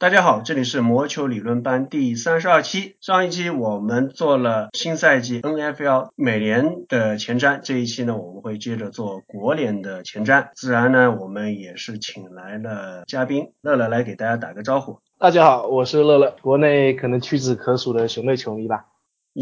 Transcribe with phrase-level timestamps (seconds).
[0.00, 2.96] 大家好，这里是魔球理论班第三十二期。
[3.02, 10.48] 上一期我们做了新赛季 NFL 美联的前瞻，这一期呢我们会接着做国联的前瞻。
[10.54, 15.00] 自然呢，我们也是请来了嘉宾乐乐来给大家打个招呼。
[15.18, 18.86] 大家好，我是乐乐，国内可能屈指可数的熊队球迷吧。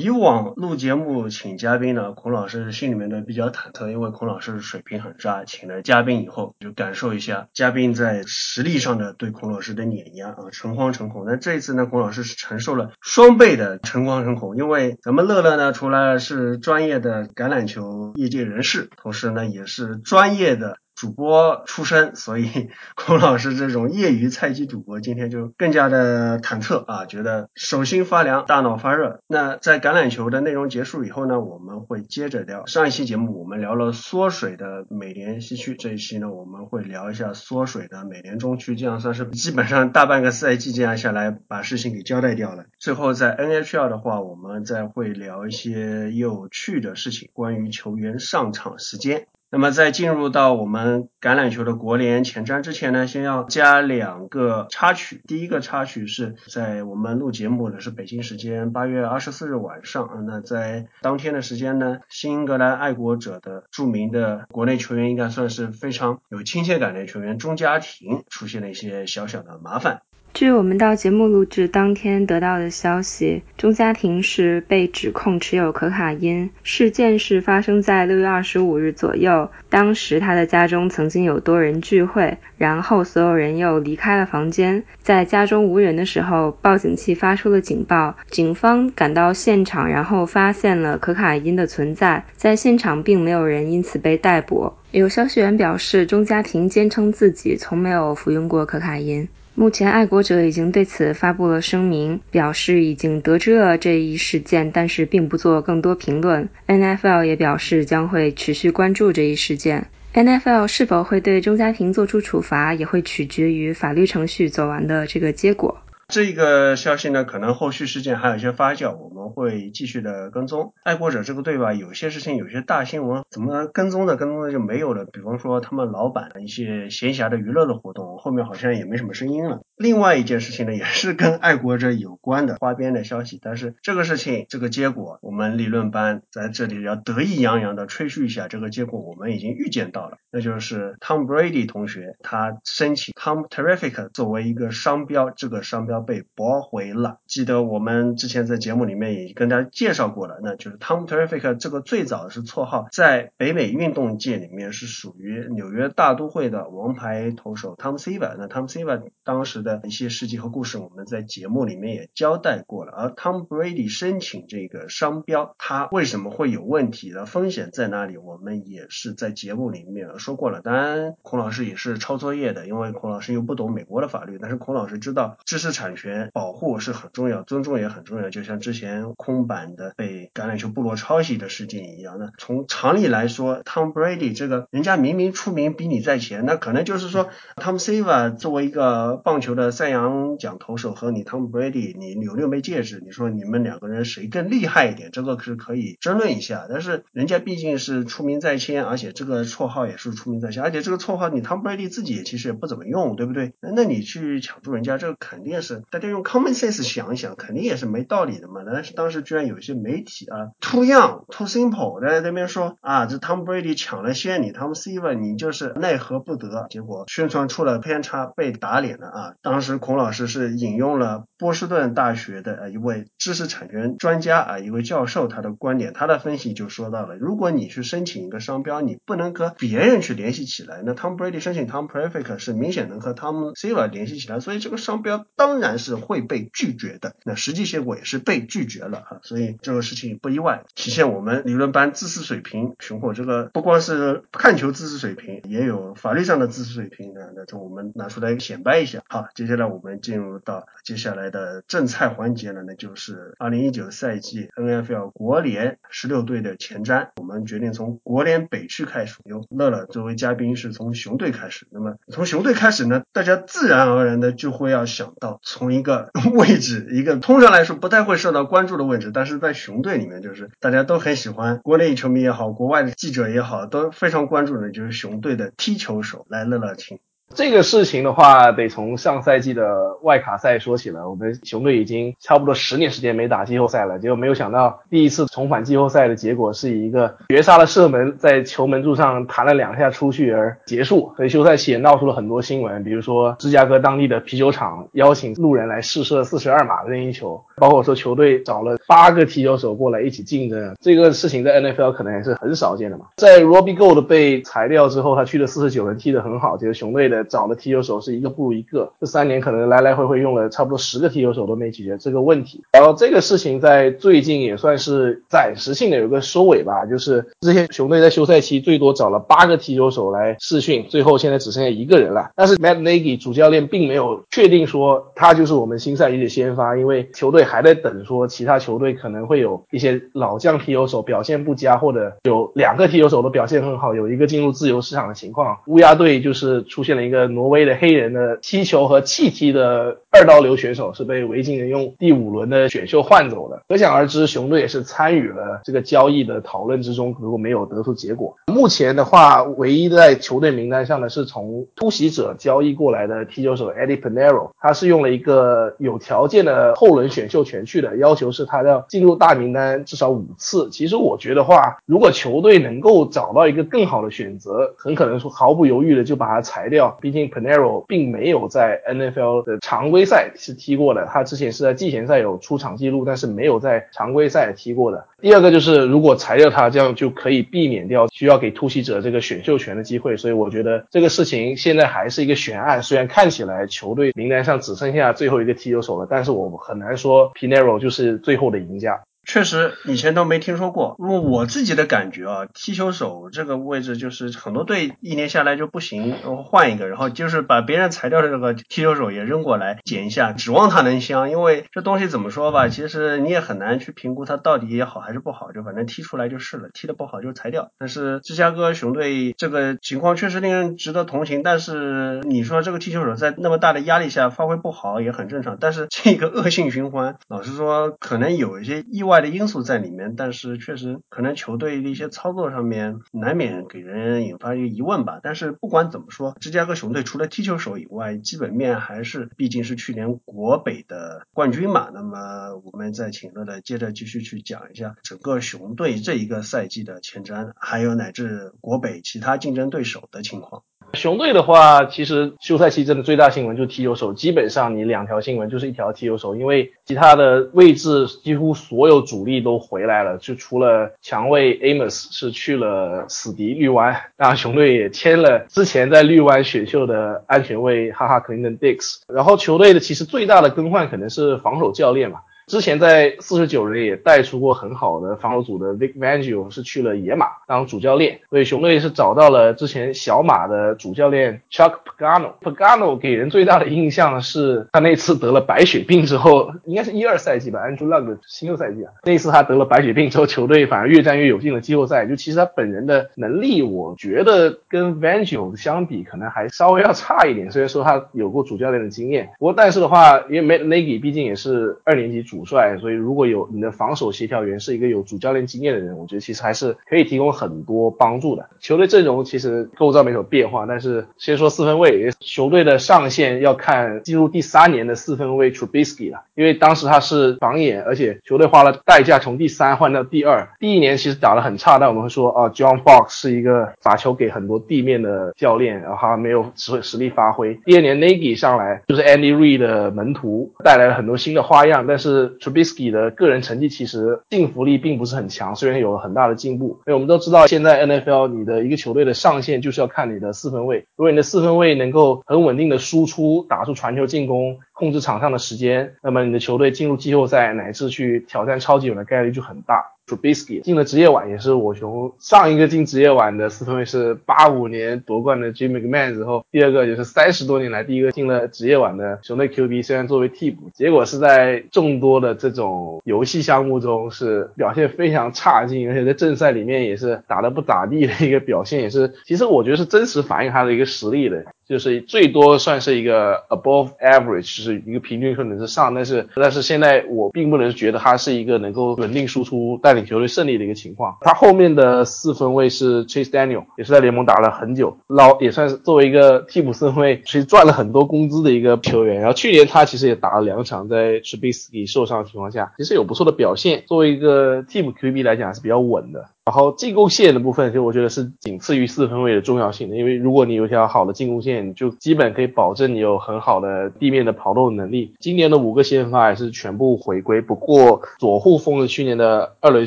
[0.01, 5.45] 以往录节目请嘉宾呢，孔老师心里面呢比较忐忑，因为孔老师水平很渣。
[5.45, 11.25] 请了嘉宾以后，就感受一下嘉宾在实力上的对孔老师的碾压啊，诚惶诚恐。
[11.27, 20.79] 那这一次呢，孔老师是承受了双倍的诚惶诚恐，因为咱们乐乐呢，除了是专业的橄榄球业界人士，同时呢也是专业的。
[20.99, 29.21] 主播出身， 所以孔老师这种业余菜鸡主播今天就更加的忐忑啊，觉得手心发凉，大脑发热。
[29.29, 42.65] 那在橄榄球的内容结束以后呢，我们会接着聊上一期节目，我们聊了缩水的美联西区，这一期呢我们会聊一下缩水的美联中区，这样算是基本上大半个赛季这样下来把事情给交代掉了。
[42.81, 49.29] 最后在 NHL 的话，我们再会聊一些有趣的事情，关于球员上场时间。
[49.51, 55.23] 那么在进入到我们橄榄球的国联前瞻之前呢，先要加两个插曲。
[55.27, 70.03] 第一个插曲是在我们录节目的是北京时间八月二十四日晚上，那在当天的时间呢，新英格兰爱国者的著名的国内球员，应该算是非常有亲切感的球员钟家庭出现了一些小小的麻烦。
[70.39, 76.49] 据我们到节目录制当天得到的消息，钟家庭是被指控持有可卡因。
[76.63, 84.85] 事件是发生在六月二十五日左右，当时他的家中曾经有多人聚会，然后所有人又离开了房间。
[85.03, 92.25] 在家中无人的时候，报警器发出了警报，警方赶到现场，然后发现了可卡因的存在。
[92.37, 94.73] 在现场并没有人因此被逮捕。
[94.93, 99.27] 有消息源表示，钟家庭坚称自己从没有服用过可卡因。
[99.59, 106.49] 目前，爱国者已经对此发布了声明，表示已经得知了这一事件，但是并不做更多评论。
[106.69, 109.89] NFL 也表示将会持续关注这一事件。
[110.15, 115.77] NFL 是否会对钟嘉平做出处罚，也会取决于法律程序走完的这个结果。
[116.09, 120.73] 这个消息呢，可能后续事件还有一些发酵，我们会继续的跟踪。
[120.83, 125.05] 爱国者这个队吧，有些事情，有些大新闻，怎么跟踪的跟踪的就没有了。
[125.05, 129.61] 比方说他们老板的一些闲暇的娱乐的活动，后面好像也没什么声音了。
[129.77, 145.98] 另外一件事情呢，也是跟爱国者有关的花边的消息，但是这个事情这个结果，我们理论班在这里要得意洋洋的吹嘘一下，这个结果我们已经预见到了，那就是 Tom Brady 同学他申请 Tom Terrific 作为一个商标，这个商标。
[146.01, 147.19] 被驳回了。
[147.27, 158.37] 记得我们之前在节目里面也跟大家介绍过了，那就是 Tom Terrific 这个最早是绰号，在北美运动界里面是属于纽约大都会的王牌投手 Tom Seaver。
[158.39, 162.93] 那 Tom Seaver 当时的一些事迹和故事，我们在节目里面也交代过了。
[162.93, 168.17] 而 Tom Brady 申请这个商标，他为什么会有问题的风险在哪里？
[168.17, 170.63] 我们也是在节目里面说过了。
[170.63, 175.99] 当然，孔老师也是抄作业的，因为孔老师又不懂美国的法律，但是孔老师知道知识产。
[175.99, 178.31] 权保护是很重要，尊重也很重要。
[178.31, 195.11] 就像之前空板的被橄榄球部落抄袭的事件一样，那从常理来说，Tom Brady 这个人家明明出名比你在前，那可能就是说，Tom s e v a 作为一个棒球的赛扬奖投手和你 Tom Brady，你有六枚戒指，你说你们两个人谁更厉害一点？
[195.13, 196.67] 这个是可以争论一下。
[196.69, 203.55] 但是人家毕竟是出名在先，而且这个绰号也是出名在先，而且这个绰号你 Tom Brady 自己也其实也不怎么用，对不对？
[203.61, 205.83] 那你去抢注人家，这个肯定是。
[205.91, 208.63] 大家用 common sense 想一想，肯定也是没道理的嘛。
[208.67, 216.67] 但是当时居然有一些媒体啊，too young too simple，在那边说啊，这 Tom Brady 抢了先，你 Tom s e v e r 你就是奈何不得。
[216.71, 219.35] 结果宣传出了偏差，被打脸了啊。
[219.43, 230.83] 当时孔老师是引用了波士顿大学的一位知识产权专家啊，一位教授他的观点，他的分析就说到了，如果你去申请一个商标，你不能和别人去联系起来。
[230.87, 235.99] 那 Tom Brady 申请 Tom Perfect 是明显能和 Tom s e v e r 联系起来，所以这个商标当然是。
[235.99, 243.13] 会被拒绝的，那实际结果也是被拒绝了啊，所以这个事情不意外，体现我们理论班知识水平雄厚。
[243.13, 248.98] 这个不光是看球知识水平，也有法律上的知识水平啊，那这我们拿出来显摆一下。
[249.09, 257.09] 好，接下来我们进入到接下来的正菜环节了，那就是二零一九赛季 NFL 国联十六队的前瞻。
[257.17, 261.67] 我们决定从国联北区开始，由乐乐作为嘉宾是从熊队开始。
[261.71, 276.27] 那么从熊队开始呢，大家自然而然的就会要想到从一个 位置一个通常来说不太会受到关注的位置，但是在熊队里面，就是大家都很喜欢，国内球迷也好，国外的记者也好，都非常关注的，就是熊队的踢球手。
[276.29, 276.99] 来，乐乐，请。
[277.35, 281.09] 这个事情的话，得从上赛季的外卡赛说起了。
[281.09, 291.13] 我们熊队已经差不多十年时间没打季后赛了，结果没有想到第一次重返季后赛的结果是以一个绝杀的射门在球门柱上弹了两下出去而结束。
[291.17, 300.75] 所以休赛期也闹出了很多新闻，比如说芝加哥当地的啤酒厂邀请路人来试射四十二码的任意球，包括说球队找了八个踢球手过来一起竞争。
[300.81, 303.05] 这个事情在 NFL 可能也是很少见的嘛。
[303.17, 307.18] 在 Robbie Gold 被裁掉之后，他去了四十九人，踢得很好，其实熊队的。
[307.25, 312.63] 找的踢球手是一个不如一个，这三年可能来来回回用了差不多十个踢球手都没解决这个问题。
[312.73, 322.31] 然后这个事情在最近也算是暂时性的有个收尾吧，就是之前熊队在休赛期最多找了八个踢球手来试训，最后现在只剩下一个人了。
[322.35, 335.57] 但是 Matt Nagy 主教练并没有确定说他就是我们新赛季的先发，因为球队还在等说其他球队可能会有一些老将踢球手表现不佳，或者有两个踢球手都表现很好，有一个进入自由市场的情况。
[335.67, 337.29] 乌鸦队就是出现了一个。
[337.39, 348.35] 挪威的黑人的踢球和气踢的二刀流选手是被维京人用第五轮的选秀换走的，可想而知，熊队也是参与了这个交易的讨论之中，如果没有得出结果。
[348.47, 360.69] 目前的话，唯一在球队名单上的是从突袭者交易过来的踢球手 Eddie Panero，他是用了一个有条件的后轮选秀权去的，要求是他要进入大名单至少五次。
[360.71, 366.97] 其实我觉得话，如果球队能够找到一个更好的选择，很可能说毫不犹豫的就把他裁掉。
[367.01, 375.05] 毕竟 Panero 并没有在 NFL 的常规杯赛是踢过的，他之前是在季前赛有出场记录，但是没有在常规赛踢过的。
[375.21, 380.17] 第二个就是如果裁掉他，这样就可以避免掉需要给突袭者这个选秀权的机会。
[380.17, 389.01] 所以我觉得这个事情现在还是一个悬案，虽然看起来球队名单上只剩下最后一个踢球手了，但是我很难说 Pinero 就是最后的赢家。
[389.29, 390.97] 确实以前都没听说过。
[390.99, 401.31] 我我自己的感觉啊，踢球手这个位置就是很多队一年下来就不行，然后换一个，然后就是把别人裁掉的这个踢球手也扔过来捡一下，指望他能香。
[401.31, 407.71] 因为这东西怎么说吧，其实你也很难去评估他到底也好还是不好，就反正踢出来就是了，踢的不好就裁掉。
[407.79, 411.43] 但是芝加哥熊队这个情况确实令人值得同情。
[411.43, 415.59] 但是你说这个踢球手在那么大的压力下发挥不好也很正常。
[415.61, 419.18] 但是这个恶性循环，老实说可能有一些意外。
[419.21, 425.21] 的因素在里面，但是确实可能球队的一些操作上面难免给人引发一个疑问吧。
[425.23, 431.91] 但是不管怎么说，芝加哥熊队除了踢球手以外，基本面还是毕竟是去年国北的冠军嘛。
[431.93, 440.63] 那么我们再请乐乐接着继续去讲一下整个熊队这一个赛季的前瞻，还有乃至国北其他竞争对手的情况。
[440.95, 462.21] 熊队的话，其实休赛期真的最大新闻就是踢球手，基本上你两条新闻就是一条踢球手，因为其他的位置几乎所有主力都回来了，就除了强卫 Amos 是去了死敌绿湾，然后熊队也签了之前在绿湾选秀的安全卫哈哈 Clinton Dix，然后球队的其实最大的更换可能是防守教练嘛。
[462.49, 472.33] 之前在四十九人也带出过很好的防守组的 Vic Vangio 是去了野马当主教练，所以熊队是找到了之前小马的主教练 Chuck Pagano。
[472.41, 482.07] Pagano 给人最大的印象是他那次得了白血病之后，应该是一二赛季吧，Andrew Luck 的新秀赛季啊，那次他得了白血病之后，球队反而越战越有劲了季后赛。
[482.07, 487.51] 就其实他本人的能力，我觉得跟 Vangio 相比，可能还稍微要差一点。
[487.51, 492.38] 虽然说他有过主教练的经验，不过但是的话，因为 Matt Nagy 毕竟也是二年级主。
[492.39, 498.49] 主帅，所以如果有你的防守协调员是一个有主教练经验的人，我觉得其实还是可以提供很多帮助的。
[498.61, 510.49] 球队阵容其实构造没什么变化，但是先说四分卫，球队的上限要看进入第三年的四分卫 Trubisky 了，因为当时他是榜眼，而且球队花了代价从第三换到第二。
[510.61, 517.59] 第一年其实打得很差，但我们会说啊，John Fox 是一个把球给很多地面的教练，然后他没有实实力发挥。
[517.65, 526.81] 第二年 Nagy 上来就是 Andy Reid 的门徒，带来了很多新的花样，但是 Trubisky 的个人成绩其实进服力并不是很强，虽然有了很大的进步。
[526.87, 539.85] 因为我们都知道，现在 NFL 你的一个球队的上限就是要看你的四分卫，如果你的四分卫能够很稳定的输出，打出传球进攻，控制场上的时间，那么你的球队进入季后赛乃至去挑战超级碗的概率就很大。
[540.09, 561.45] Trubisky 进了职业碗，也是我熊上一个进职业碗的四分卫是八五年夺冠的 Jim McMahon 之后，第二个就是三十多年来第一个进了职业碗的熊队 QB，虽然作为替补，结果是在众多的这种游戏项目中是表现非常差劲，而且在正赛里面也是打得不咋地的一个表现，也是其实我觉得是真实反映他的一个实力的。
[561.69, 571.17] 就是最多算是一个 above average，就是一个平均水准之上，但是但是现在我并不能觉得他是一个能够稳定输出、带球队胜利的一个情况。
[571.21, 579.21] 他后面的四分卫是 Chase Daniel，也是在联盟打了很久，老也算是作为一个替补四分卫， 其实赚了很多工资的一个球员。
[579.21, 583.85] 然后去年他其实也打了两场，在 Trubisky 受伤的情况下，其实有不错的表现。
[583.87, 586.27] 作为一个替补 QB 来讲还是比较稳的。
[586.49, 595.13] 然后进攻线的部分，其实我觉得是仅次于四分位的重要性的，因为如果你有一条好的进攻线，就基本可以保证你有很好的地面的跑动能力。
[595.21, 599.87] 今年的五个先发也是全部回归，不过左护锋的去年的二轮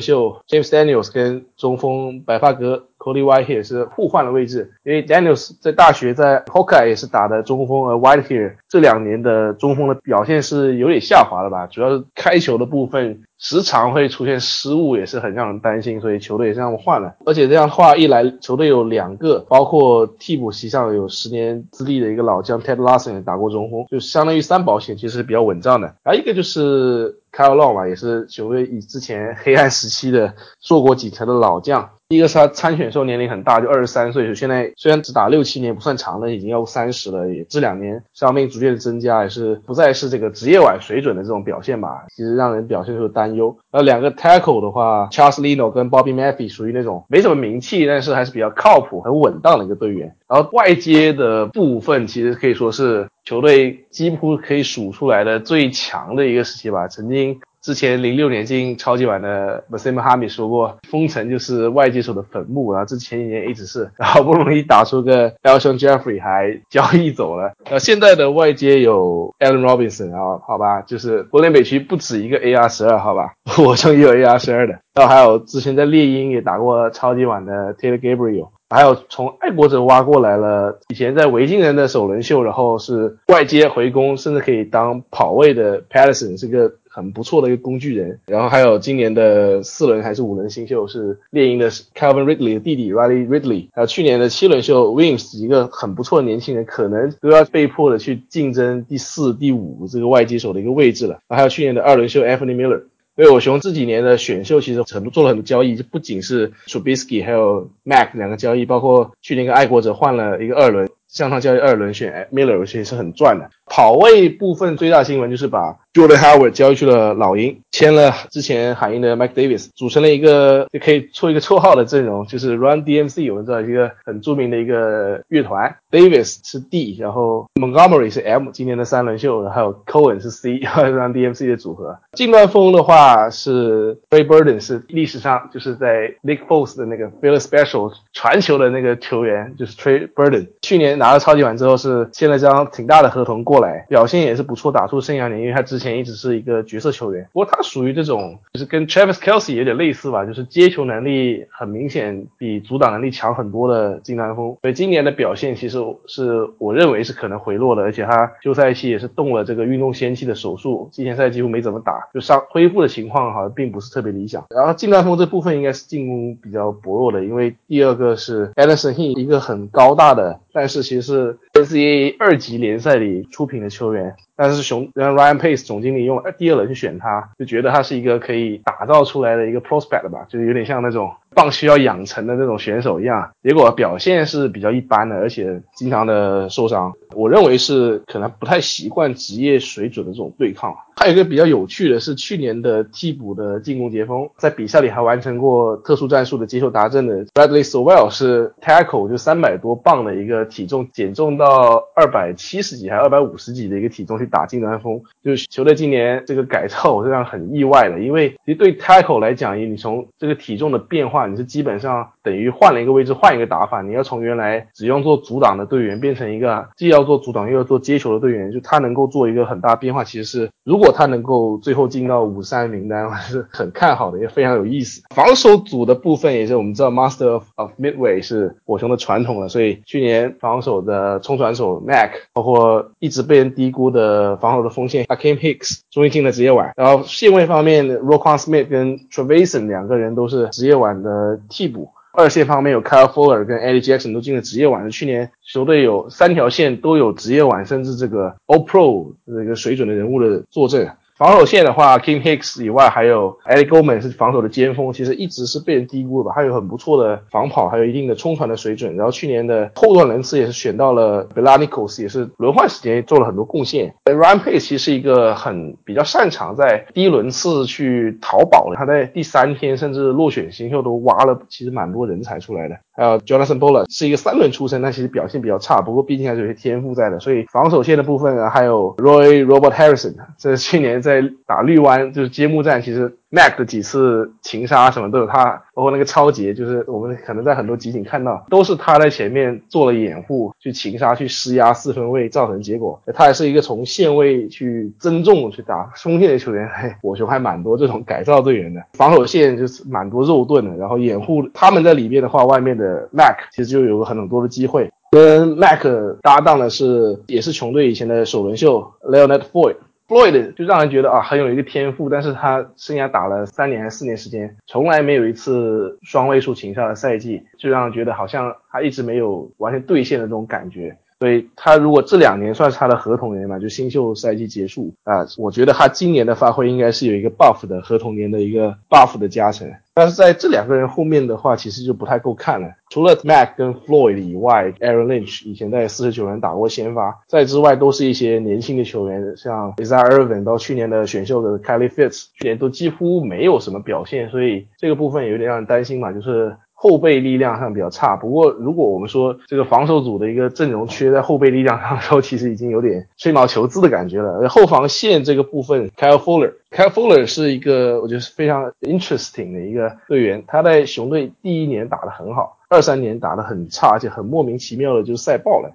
[0.00, 2.84] 秀 James Daniels 跟中锋白发哥。
[3.02, 11.66] Cody Whitehair 是互换了位置，因为 Daniels 在大学在 Hawkeye 也是打的中锋，而 Whitehair 这两年的中锋的表现是有点下滑了吧？
[11.66, 17.16] 主要是开球的部分时常会出现失误，也是很让人担心，所以球队也是这样换了。
[17.26, 25.92] 而且这样的话一来，球队有两个，包括替补席上有十年资历的一个老将 Ted Larson 也打过中锋，就相当于三保险，其实是比较稳账的。
[26.04, 31.90] 还有一个就是 Kyle Long 嘛，也是球队以之前黑暗时期的做过几层的老将。
[32.08, 37.26] 第一个是他参选时候年龄很大，就二十三岁，现在虽然只打六七年，不算长的，已经要三十了。
[37.30, 43.56] 也这两年伤病逐渐增加，也是不再是这个职业碗水准的这种表现吧，其实让人表现出担忧。
[43.70, 50.14] 然后两个 tackle 的话，Charles Leno 跟 Bobby Murphy 属于那种没什么名气，但是还是比较靠谱、很稳当的一个队员。
[50.28, 57.40] 然后外接的部分，其实可以说是球队几乎可以数出来的最强的一个时期吧，曾经。
[57.62, 69.60] 之前零六年进超级碗的 Masim h a m i 说过，封城就是外接手的坟墓，然后这前几年一直是， 好不容易打出个 e l s o n Jeffrey 还交易走了，那，现在的外接有 Allen
[69.60, 86.72] Robinson，然后好吧，就是国联北区不止一个 AR 十二，好吧， 我中也有 AR 十二的，然后还有之前在猎鹰也打过超级碗的 Taylor Gabriel，还有从爱国者挖过来了，以前在维京人的首轮秀，然后是外接回攻，甚至可以当跑位的 Patterson 是个。
[86.94, 101.18] 很不错的一个工具人，然后还有今年的四轮还是五轮新秀是猎鹰的 Calvin Ridley 的弟弟 Riley Ridley，还有去年的七轮秀 Wims 一个很不错的年轻人，可能都要被迫的去竞争第四、第五这个外接手的一个位置了。
[101.30, 102.82] 还有去年的二轮秀 Anthony Miller，
[103.14, 110.88] 所以我熊这几年的选秀其实成都做了很多交易，就不仅是 Trubisky 还有 Mac 两个交易，包括去年跟爱国者换了一个二轮。
[111.12, 113.50] 向上交易二轮选 Miller，其实是很赚的。
[113.66, 125.76] 跑位部分最大新闻就是把 Jordan Howard 交易去了老鹰，签了之前海鹰的 Mike Davis，组成了一个就可以出一个绰号的阵容，就是 Run DMC，我们知道一个很著名的一个乐团。
[125.90, 131.98] Davis 是 D，然后 Montgomery 是 M，今年的三轮秀，还有 Cohen 是 C，Run DMC 的组合。
[132.12, 141.01] 近端锋的话是 Ray Burden，是历史上就是在 Nick Foles 的那个 Feel Special 传球的那个球员，就是 Ray Burden，去年。
[141.02, 147.28] 拿了超级碗之后是签了张挺大的合同过来，表现也是不错，打出生涯年，因为他之前一直是一个角色球员。
[147.32, 154.56] 不过他属于这种，就是跟 Travis Kelsey 有点类似吧，就是接球能力很明显比阻挡能力强很多的金南风。
[154.62, 164.44] 所以今年的表现其实是我认为是可能回落的，而且他休赛期也是动了这个运动先期的手术，季前赛几乎没怎么打，就伤恢复的情况好像并不是特别理想。
[164.50, 170.82] 然后金南风这部分应该是进攻比较薄弱的，因为第二个是 Anderson He 一个很高大的，但是。
[170.92, 183.30] 其实是 NCAA 二级联赛里出品的球员，但是熊让 Ryan Pace 总经理用第二轮去选他，就觉得他是一个可以打造出来的一个 prospect 吧，就是有点像那种棒需要养成的那种选手一样。
[183.42, 186.92] 结果表现是比较一般的，而且经常的受伤。
[187.14, 190.74] 我认为是可能不太习惯职业水准的这种对抗。
[190.96, 225.02] 还有一个比较有趣的是，去年的替补的进攻截锋，在比赛里还完成过特殊战术的接受达阵的 Bradley Sowell 是 tackle 就三百多磅的一个体重减重到二百七十几还二百五十几的一个体重去打近端锋，就是球队今年这个改造我是让很意外的，因为 其实对 tackle 来讲，你从这个体重的变化，你是基本上等于换了一个位置换一个打法，你要从原来只用做阻挡的队员变成一个既要做阻挡又要做接球的队员，就他能够做一个很大变化，其实是如果他能够最后进到五三名单，还是很看好的，也非常有意思。
[225.14, 236.72] 防守组的部分也是我们知道，Master of Midway 是火熊的传统了，所以去年防守的冲传手 Mac，包括一直被人低估的呃防守的锋线 Akim Hicks，终于进了职业碗。
[236.76, 241.88] 然后线位方面 r o q u a n Smith 跟 Travison 两个人都是职业碗的替补。
[242.14, 250.90] 二线方面有 Kyle Fuller 跟 Eddie Jackson 都进了职业碗，去年球队有三条线都有职业碗，甚至这个 All Pro 这个水准的人物的坐镇。
[251.22, 256.32] 防守线的话，Kim Hicks 以外，还有 e d i e Goldman 是防守的尖锋，其实一直是被人低估的吧。
[256.34, 258.96] 他有很不错的防跑，还有一定的冲传的水准。
[258.96, 263.94] 然后去年的后段轮次也是选到了 Belanicos，也是轮换时间做了很多贡献。
[264.04, 272.74] Ryan Pace 其实是一个很比较擅长在低轮次去淘宝的，他在第三天甚至落选新秀都挖了其实蛮多人才出来的。
[272.94, 277.20] 还有 Jonathan Bowler 是一个三轮出身，但其实表现比较差，不过毕竟还是有些天赋在的。
[277.20, 293.00] 所以防守线的部分啊，还有 Roy Robert Harrison，这是去年在在打绿湾就是揭幕战，其实 Mac 的几次擒杀什么都有他，包括那个超杰，就是我们可能在很多集锦看到，都是他在前面做了掩护，去擒杀、去施压四分位，造成结果。
[293.14, 304.90] 他还是一个从线位去增重去打锋线的球员，嘿， 我球还蛮多这种改造队员的，防守线就是蛮多肉盾的，然后掩护他们在里面的话，外面的 Mac 其实就有很多的机会。
[305.10, 305.84] 跟 Mac
[306.22, 309.76] 搭档的是，也是球队以前的首轮秀 Leonard Floyd。
[310.12, 320.94] Floyd 就让人觉得啊很有一个天赋，但是他生涯打了三年还是四年时间，从来没有一次双位数擒杀的赛季，就让人觉得好像他一直没有完全兑现的这种感觉。
[321.18, 329.72] 所以他如果这两年算是他的合同年嘛，就新秀赛季结束啊，我觉得他今年的发挥应该是有一个 buff 的合同年的一个 buff 的加成。
[329.94, 332.68] 但是在这两个人后面的话，其实就不太够看了。
[332.88, 346.56] 除了 Mac 跟 Floyd 以外，Aaron Lynch 以前在四十九人打过先发，在之外都是一些年轻的球员，像 Isaiah Irvin 到去年的选秀的 Kelly Fitz，去年都几乎没有什么表现，所以这个部分有点让人担心嘛，就是。
[346.82, 354.48] 后备力量上比较差，不过如果我们说这个防守组的一个阵容缺在后备力量上的时候，其实已经有点吹毛求疵的感觉了。
[354.48, 360.42] 后防线这个部分，Calfoller，Calfoller 是一个我觉得是非常 interesting 的一个队员。
[360.48, 365.72] 他在熊队第一年打得很好，二三年打得很差，而且很莫名其妙的就赛爆了。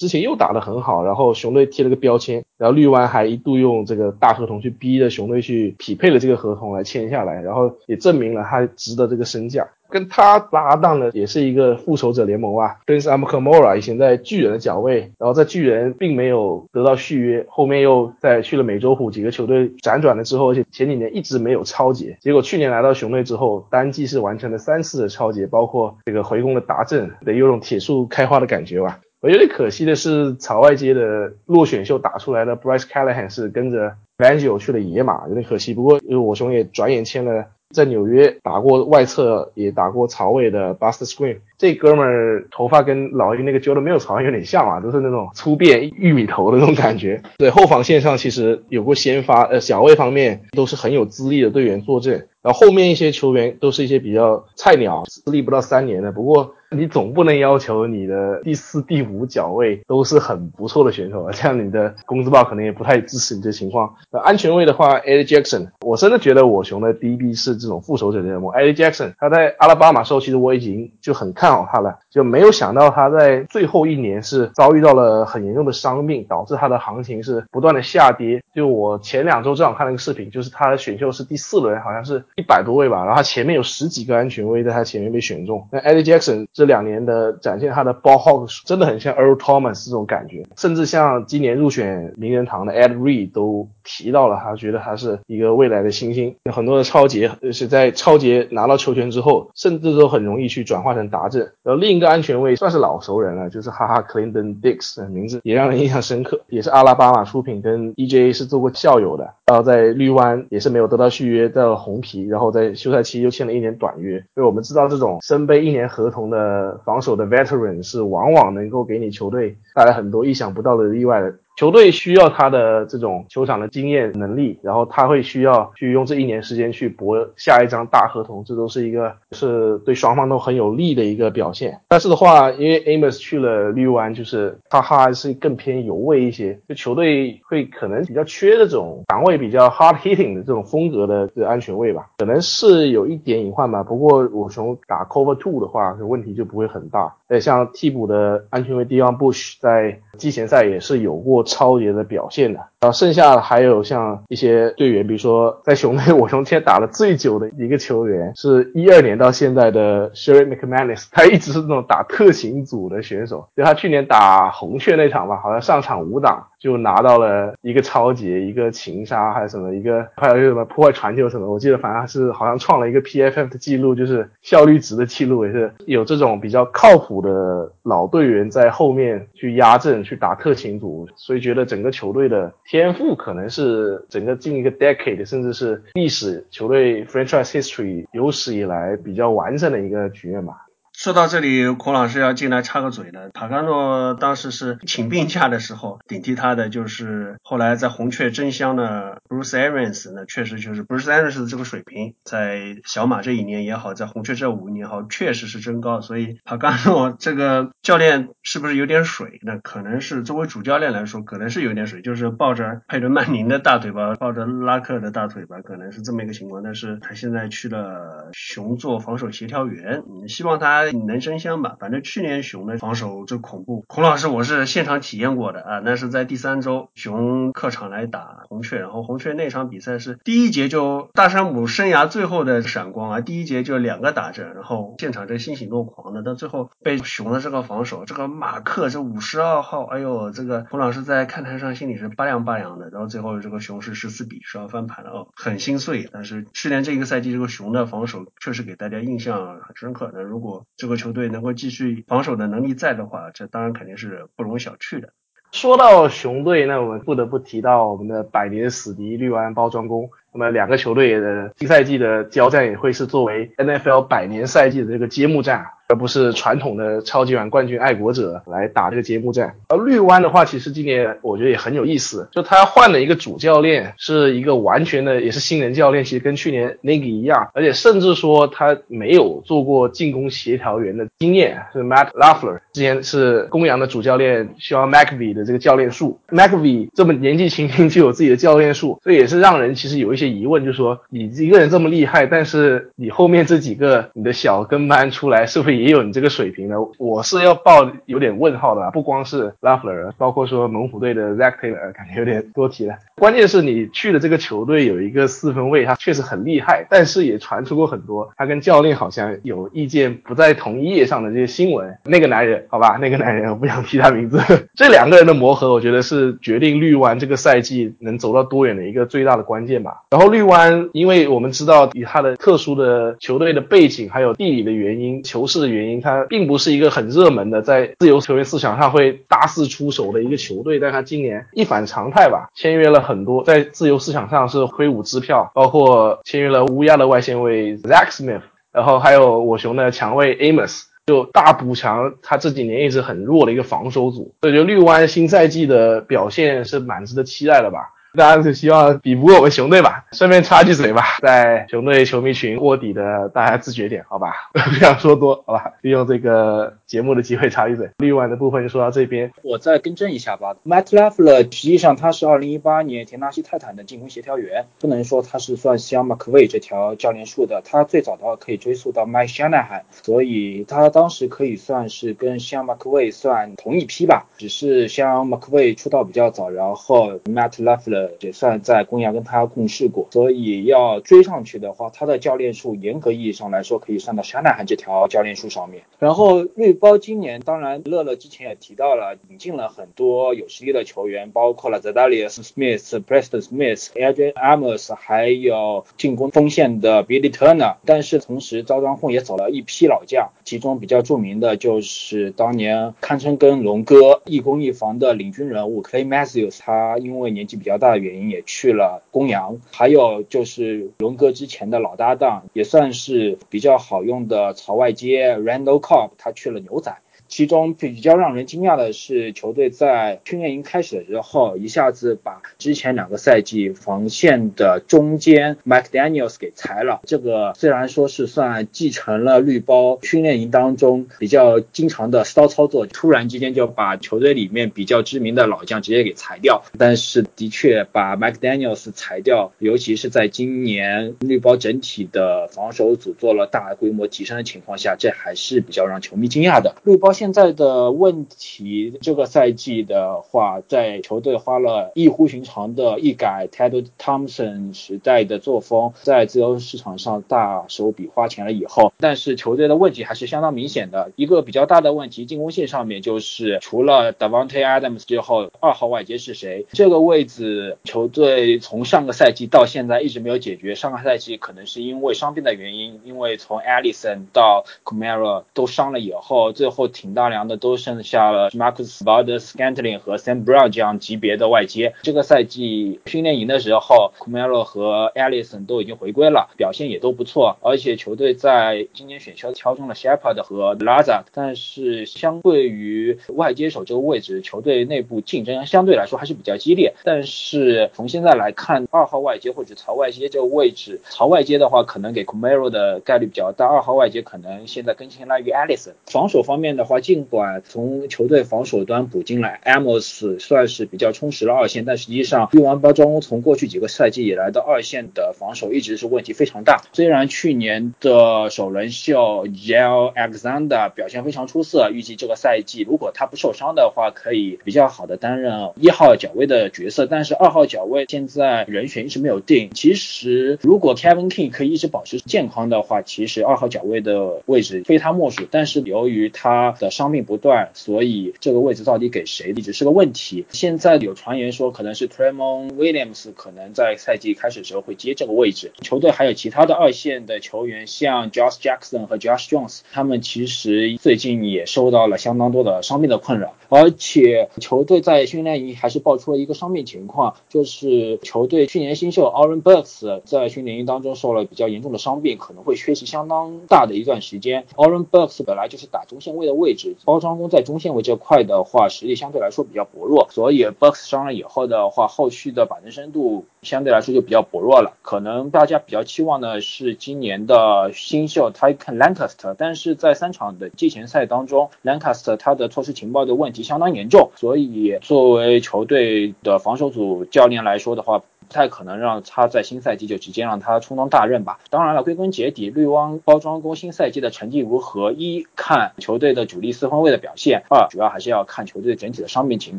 [0.00, 9.68] 之前又打得很好，然后熊队贴了个标签，然后绿湾还一度用这个大合同去逼着熊队去匹配了这个合同来签下来，然后也证明了他值得这个身价。
[9.90, 29.00] 跟他搭档的也是一个复仇者联盟啊，Prince Amukamara 以前在巨人的脚位，然后在巨人并没有得到续约，后面又在去了美洲虎几个球队辗转了之后，而且前几年一直没有超节，结果去年来到熊队之后，单季是完成了三次的超节，包括这个回攻的达阵，得有种铁树开花的感觉吧。
[29.20, 35.74] 我有点可惜的是，草外街的落选秀打出来的 Bryce Callahan 是跟着 Banjo 去了野马，有点可惜。
[35.74, 37.46] 不过因为我兄也转眼签了。
[37.72, 47.22] 在纽约打过外侧，也打过曹位的 Buster Screen，这哥们儿头发跟老鹰那个 Jordan Mills 好像有点像啊，都是那种粗辫玉米头的那种感觉。
[47.36, 56.10] 对后防线上其实有过先发，呃，小位方面都是很有资历的队员坐镇，然后后面一些球员都是一些比较菜鸟，资历不到三年的。
[56.10, 56.54] 不过。
[56.72, 63.92] 你总不能要求你的第四、第五脚位都是很不错的选手啊，这样你的工资报可能也不太支持你这情况。
[64.12, 68.52] 那安全位的话，Ed Jackson，我真的觉得我熊的 DB 是这种复仇者联盟。
[68.52, 78.42] Ed Jackson，他在阿拉巴马时候，其实我已经就很看好他了，就没有想到他在最后一年是遭遇到了很严重的伤病，导致他的行情是不断的下跌。
[78.54, 85.66] 就我前两周正好看了一个视频，就是他的选秀是第四轮，好像是一百多位吧，然后他前面有十几个安全位在他前面被选中。
[85.70, 86.46] 那 Eddie Jackson。
[86.52, 96.34] 这两年的展现，他的 ball hawk 真的很像 Earl Thomas 这种感觉，甚至像今年入选名人堂的 Ed Reed 都提到了，他觉得他是一个未来的新星。
[96.44, 101.40] 有很多的超杰是在超杰拿到球权之后，甚至都很容易去转化成达阵。
[101.62, 109.34] 然后另一个安全位算是老熟人了，就是哈哈 Clinton Dix，名字也让人印象深刻，也是阿拉巴马出品，跟 EJA 是做过校友的。
[109.46, 114.22] 然后在绿湾也是没有得到续约，到红皮，然后在休赛期又签了一年短约。
[114.34, 116.80] 所以我们知道这种身背一年合同的。
[116.84, 121.34] 防守的 veteran 是往往能够给你球队带来很多意想不到的意外的。
[121.60, 131.78] 球队需要他的这种球场的经验能力，然后他会需要去用这一年时间去搏下一张大合同，这都是一个是对双方都很有利的一个表现。
[131.86, 143.82] 但是的话，因为 Amos 去了绿湾，就是他还是更偏油位一些，就球队会可能比较缺这种档位比较 hard hitting 的这种风格的这安全位吧，可能是有一点隐患吧。
[143.82, 147.14] 不过我从打 cover two 的话，问题就不会很大。
[147.30, 151.44] 呃，像替补的安全位 Dion Bush 在季前赛也是有过。
[151.44, 181.40] 超绝的表现的，然后剩下的还有像一些队员，比如说在熊队， 我从前打了最久的一个球员，是一二年到现在的 Sherry McManus，他一直是那种打特勤组的选手，就他去年打红雀那场吧，好像上场五档就拿到了一个超级，一个擒杀还是什么，一个还有一个什么破坏传球什么，我记得反正是好像创了一个 PFF 的记录，就是效率值的记录，也是有这种比较靠谱的老队员在后面去压阵去打特勤组，所以。
[181.40, 190.66] 觉得整个球队的天赋可能是整个近一个 decade，甚至是历史球队 franchise history 有史以来比较完整的一个局面吧。
[191.00, 193.30] 说到这里，孔老师要进来插个嘴了。
[193.30, 200.12] 塔甘诺当时是请病假的时候，顶替他的就是后来在红雀争香的 Bruce Arians。
[200.14, 206.02] 那确实就是 Bruce Arians 的这个水平，在小马这一年也好，在红雀这五年也好，确实是真高。
[206.02, 209.40] 所以塔甘诺这个教练是不是有点水？
[209.40, 216.62] 那可能是作为主教练来说，可能是有点水，就是抱着佩顿曼宁的大腿吧，抱着拉克的大腿吧，可能是这么一个情况。
[216.62, 220.89] 但是他现在去了雄做防守协调员，希望他。
[220.92, 221.76] 能争香吧？
[221.78, 223.84] 反正去年熊的防守就恐怖。
[223.88, 246.08] 孔老师，我是现场体验过的啊，那是在第三周熊客场来打红雀，然后红雀那场比赛是第一节就大山姆生涯最后的闪光啊，第一节就两个打阵，然后现场这欣喜若狂的，到最后被熊的这个防守，这个马克这五十二号，哎呦，这个孔老师在看台上心里是拔凉拔凉的，然后最后这个熊是十四比十二翻盘了哦，很心碎。
[246.12, 250.10] 但是去年这一个赛季这个熊的防守确实给大家印象很深刻。
[250.12, 255.10] 那如果这个球队能够继续防守的能力在的话，这当然肯定是不容小觑的。
[255.52, 260.08] 说到雄队，那我们不得不提到我们的百年死敌绿湾包装工。
[260.32, 265.66] 那么两个球队的新赛季的交战也会是作为 NFL 百年赛季的这个揭幕战。
[265.90, 269.52] 而不是传统的超级碗冠军爱国者来打这个揭幕战。
[269.68, 295.76] 而绿湾的话，其实今年我觉得也很有意思，就他换了一个主教练，是一个完全的也是新人教练，其实跟去年 Nagy 一样，而且甚至说他没有做过进攻协调员的经验，是 Matt Lafler，之前是公羊的主教练，需要 McVay 的这个教练数，McVay 这么年纪轻轻就有自己的教练数，这也是让人其实有一些疑问，就是说你一个人这么厉害，但是你后面这几个你的小跟班出来，是不是？
[295.76, 302.94] 也有你这个水平的，我是要报有点问号的，不光是 Lafler，包括说猛虎队的 Zach Taylor，感觉有点多提了。
[303.16, 311.94] 关键是你去的这个球队有一个四分卫，他确实很厉害，但是也传出过很多他跟教练好像有意见不在同一页上的这些新闻。
[312.06, 314.38] 那个男人，好吧，那个男人我不想提他名字。
[314.76, 320.02] 这两个人的磨合，我觉得是决定绿湾这个赛季能走到多远的一个最大的关键吧。
[320.10, 330.78] 然后绿湾，因为我们知道以他的特殊的球队的背景，还有地理的原因、球市的原因，他并不是一个很热门的在自由球员市场上会大肆出手的一个球队。
[330.78, 333.00] 但他今年一反常态吧，签约了。
[333.00, 347.90] 很多在自由市场上是挥舞支票，包括签约了乌鸦的外线卫 Zach Smith，然后还有我熊的强卫 Amos，就大补强他这几年一直很弱的一个防守组，所以就绿湾新赛季的表现是蛮值得期待的吧。
[348.16, 350.04] 大家是希望比不过我们熊队吧。
[350.12, 354.34] 顺便插句嘴吧，在熊队球迷群卧底的大家自觉点，好吧？
[354.54, 355.72] 不想说多，好吧？
[355.82, 357.88] 利用这个节目的机会插一嘴。
[357.98, 360.56] 另外的部分就说到这边，我再更正一下吧。
[360.66, 367.62] Matt Lafler 实际上他是2018年田纳西泰坦的进攻协调员，不能说他是算像 McVay 这条教练树的。
[367.64, 374.26] 他最早的话可以追溯到 Mike Shanahan，所以他当时可以算是跟像 McVay 算同一批吧。
[374.36, 378.10] 只是像 McVay 出道比较早，然后 Matt Lafler。
[378.18, 385.82] 也算在公羊跟他共事过，所以要追上去的话，他的教练数严格意义上来说可以算到香奈罕这条教练数上面。
[385.98, 397.76] 然后瑞包今年当然乐乐之前也提到了，引进了很多有实力的球员，包括了 Zadarius Smith、Preston Smith、AJ Amos，还有进攻锋线的 Billy Turner。
[397.84, 407.90] 但是同时招庄户也走了一批老将，其中比较著名的就是当年堪称跟龙哥一攻一防的领军人物 Clay Matthews，他因为年纪比较大。
[407.90, 416.96] 的原因也去了公羊，还有就是龙哥之前的老搭档，也算是比较好用的朝外接 Randall Cobb，他去了牛仔。
[417.30, 427.00] 其中比较让人惊讶的是，球队在训练营开始的时候，一下子把之前两个赛季防线的中间 Mike Daniels 给裁了。
[427.04, 436.64] 这个虽然说是算继承了绿包训练营当中比较经常的骚操作，突然之间就把球队里面比较知名的老将直接给裁掉。
[436.76, 446.74] 但是的确把 Mike Daniels 裁掉，尤其是在今年绿包整体的防守组做了大规模提升的情况下，这还是比较让球迷惊讶的。
[446.82, 447.14] 绿包。
[447.20, 461.12] 现在的问题，这个赛季的话，在球队花了异乎寻常的一改 Ted Thompson 时代的作风，在自由市场上大手笔花钱了以后，但是球队的问题还是相当明显的。
[461.14, 466.64] 一个比较大的问题，进攻线上面就是除了 Davante Adams 之后，二号外接是谁？
[466.72, 470.74] 这个位置球队从上个赛季到现在一直没有解决。
[470.74, 477.09] 上个赛季可能是因为伤病的原因，因为从 Allison 到 Camara 都伤了以后，最后挺。
[477.14, 481.94] 大梁的，都剩下了 Marcus Valdes-Scantling 和 Sam Brown 这样级别的外接。
[482.02, 487.56] 这个赛季训练营的时候 c u m e r o 和 Allison 都已经回归了，表现也都不错。
[487.62, 496.94] 而且球队在今年选秀挑中了 Shepard 和 Laza，但是相对于外接手这个位置，球队内部竞争相对来说还是比较激烈。
[497.04, 505.92] 但是从现在来看，二号外接或者槽外接这个位置，槽外接的话可能给 c u m e r o 的概率比较大，二号外接可能现在更青睐于 Allison。
[506.06, 516.82] 防守方面的话，尽管从球队防守端补进来 Amos 算是比较充实了二线，但实际上绿王包装从过去几个赛季以来的二线的防守一直是问题非常大。
[516.92, 527.06] 虽然去年的首轮秀 Jel Alexander 表现非常出色，预计这个赛季如果他不受伤的话，可以比较好的担任一号脚位的角色。
[527.06, 529.70] 但是二号脚位现在人选一直没有定。
[529.74, 535.46] 其实如果 Kevin King 可以一直保持健康的话，其实二号脚位的位置非他莫属。
[535.50, 540.44] 但是由于他的伤病不断，所以这个位置到底给谁一直是个问题。
[540.50, 545.72] 现在有传言说可能是 Tremon Williams 可能在赛季开始时候会接这个位置。
[545.80, 553.54] 球队还有其他的二线的球员，像 Josh Jackson 和 Josh Jones，他们其实最近也受到了相当多的伤病的困扰。
[553.68, 564.64] 而且球队在训练营还是爆出了一个伤病情况，就是球队去年新秀 Aaron Burks 在训练营当中受了比较严重的伤病，可能会缺席相当大的一段时间。
[564.74, 574.96] Aaron Burks 本来就是打中线位的位置，包装工在中线位这块的话，实力相对来说比较薄弱，所以 Burks 伤了以后的话，后续的板凳深度相对来说就比较薄弱了。
[575.02, 588.22] 可能大家比较期望的是今年的新秀 Tyken Lancaster，但是在三场的季前赛当中，Lancaster 他的错失情报的问题相当严重，所以作为球队的防守组教练来说的话。
[588.50, 591.60] 不太可能让他在新赛季就直接让他充当大任吧。
[591.70, 599.78] 当然了，归根结底，绿汪包装工新赛季的成绩如何，一看球队的主力四分卫的表现，二主要还是要看球队整体的伤病情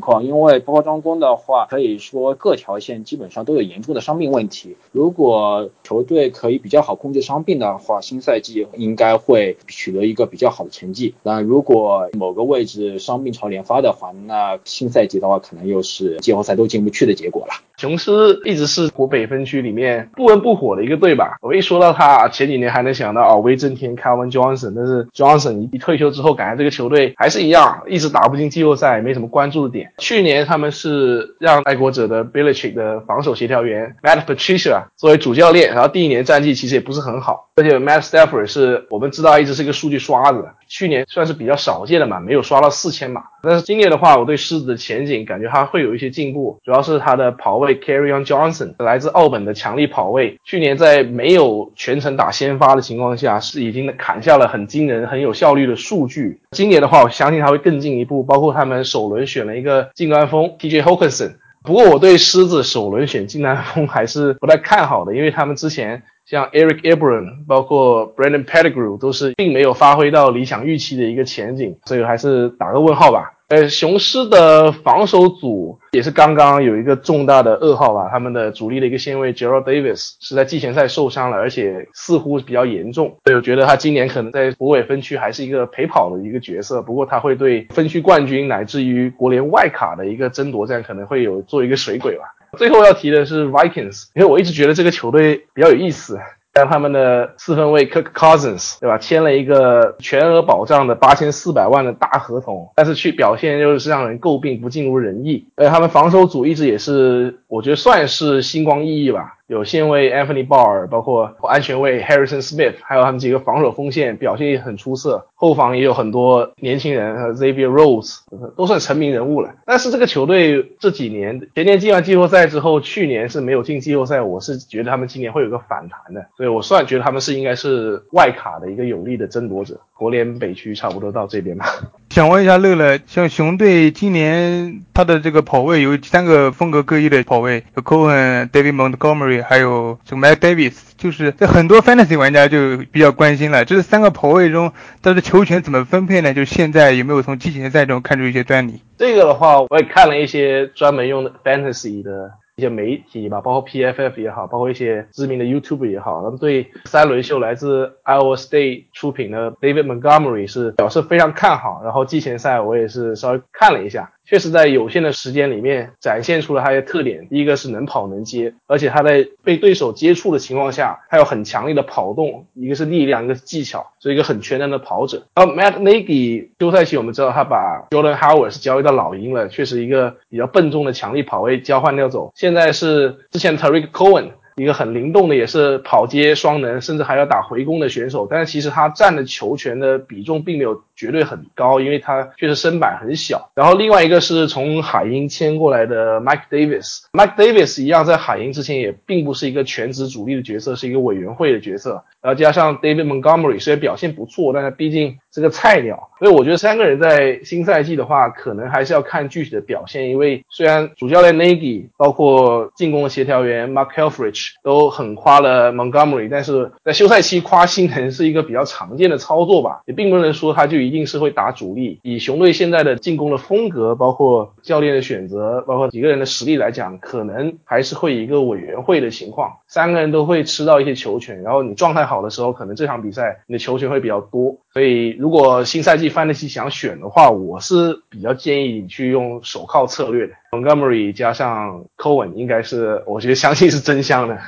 [0.00, 0.24] 况。
[0.24, 4.74] 因为包装工的话，可以说各条线基本上都有严重的伤病问题。
[4.90, 11.14] 如果球队可以比较好控制伤病的话，新赛季应该会取得一个比较好的成绩。
[11.22, 17.52] 那如果某个位置伤病潮连发的话，那新赛季的话，可能又是季后赛都进不去的结果了。
[17.76, 21.36] 雄狮一直是国北分区里面不温不火的一个队吧。
[21.40, 29.92] 我一说到他，前几年还能想到啊，威震天，Calvin Johnson，但是 Johnson 一退休之后，感觉这个球队还是一样，一直打不进季后赛，没什么关注的点。
[29.98, 43.24] 去年他们是让爱国者的 Belichick 的防守协调员 Matt Patricia 作为主教练，然后第一年战绩其实也不是很好，而且 Matt Stafford 是我们知道一直是一个数据刷子，去年算是比较少见的嘛，没有刷到四千码。
[43.42, 56.40] 但是今年的话，我对狮子的前景感觉他会有一些进步，主要是他的跑位 Carryon Johnson 来自澳本的强力跑位，去年在没有全程打先发的情况下，是已经砍下了很惊人、很有效率的数据。
[56.52, 61.34] 今年的话，我相信他会更进一步，包括他们首轮选了一个近端锋 TJ Hawkinson。
[61.64, 73.32] 不过我对狮子首轮选近端锋还是不太看好的，因为他们之前像 Eric Ebron，包括 Brandon Pettigrew 都是并没有发挥到理想预期的一个前景，所以还是打个问号吧。
[73.48, 92.24] 呃，雄狮的防守组也是刚刚有一个重大的噩耗吧，他们的主力的一个先卫 Gerald Davis 是在季前赛受伤了，而且似乎比较严重，所以我觉得他今年可能在国尾分区还是一个陪跑的一个角色，不过他会对分区冠军乃至于国联外卡的一个争夺战可能会有做一个水鬼吧。
[92.58, 96.18] 最后要提的是 Vikings，因为我一直觉得这个球队比较有意思。
[96.54, 98.98] 让他们的四分卫 Kirk Cousins，对吧？
[98.98, 105.46] 签了一个全额保障的八千四百万的大合同，但是去表现又是让人诟病，不尽如人意。
[105.54, 109.38] 呃，他们防守组一直也是，我觉得算是星光熠熠吧。
[109.46, 115.26] 有线卫 Anthony Barr，包括安全卫 Harrison Smith，还有他们几个防守锋线表现也很出色。
[115.34, 118.20] 后防也有很多年轻人，Xavier Rose
[118.56, 119.52] 都算成名人物了。
[119.66, 124.20] 但是这个球队这几年前年进完季后赛之后，去年是没有进季后赛。
[124.22, 129.80] 我是觉得他们今年会有个反弹的，所以我算觉得他们是应该是外卡的一个有力的争夺者。
[129.94, 131.66] 国联北区差不多到这边吧。
[132.12, 146.34] 想问一下乐乐，像熊队今年他的这个跑位有三个风格各异的跑位，有 Cohen、David Montgomery，还有这个 Matt Davis，就是在很多 Fantasy 玩家就比较关心了，这三个跑位中，他的球权怎么分配呢？
[146.34, 148.82] 就现在有没有从季前赛中看出一些端倪？
[148.98, 152.32] 这个的话，我也看了一些专门用的 Fantasy 的。
[152.56, 161.80] 一些媒体吧，包括 PFF 也好，包括一些知名的 YouTube 也好，他们对三轮秀来自 Iowa State 出品的 David Montgomery 是表示非常看好。
[161.82, 167.28] 然后季前赛我也是稍微看了一下，确实在有限的时间里面展现出了他的特点。
[167.28, 175.26] 第一个是能跑能接，而且他在被对手接触的情况下，他有很强烈的跑动，一个是力量，一个是技巧，是一个很全能的跑者。
[175.34, 182.32] 而 Matt Nagy 休赛期我们知道他把 Jordan Howard 是交易到老鹰了，确实一个比较笨重的强力跑位交换掉走。
[182.34, 184.30] 现在是之前 Tariq Cohen。
[184.56, 188.28] 一个很灵动的，也是跑接双能，甚至还要打回攻的选手。
[188.30, 193.50] 但是其实他占的球权的比重并没有绝对很高，因为他确实身板很小。
[193.56, 202.04] 然后另外一个是从海鹰签过来的 Mike Davis，Mike Davis 一样在海鹰之前也并不是一个全职主力的角色，是一个委员会的角色。
[202.20, 210.08] 然后加上 David Montgomery 虽然表现不错，但是毕竟是个菜鸟，所以我觉得三个人在新赛季的话，可能还是要看具体的表现。
[210.08, 222.00] 因为虽然主教练 Nagy 包括进攻的协调员 Mark Elfrich 都很夸了 Montgomery，但是在休赛期夸新人是一个比较常见的操作吧，也并不能说他就一一定是会打主力。
[222.02, 232.22] 以熊队现在的进攻的风格，包括教练的选择，包括几个人的实力来讲，可能还是会一个委员会的情况，三个人都会吃到一些球权，然后你状态好。
[232.22, 244.38] 的时候，可能这场比赛你的球权会比较多，所以如果新赛季 Fantasy 想选的话，我是比较建议你去用手铐策略的，Montgomery 加上 Cohen 应该是，我觉得相信是真香的。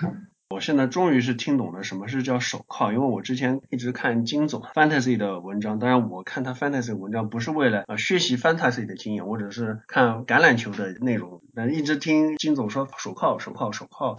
[0.55, 14.17] 我现在终于是听懂了什么是叫手铐，因为我之前一直看金总 fantasy 的文章，当然我看他 fantasy 文章不是为了呃学习 fantasy 的经验，或者是看橄榄球的内容，但一直听金总说手铐手铐手铐，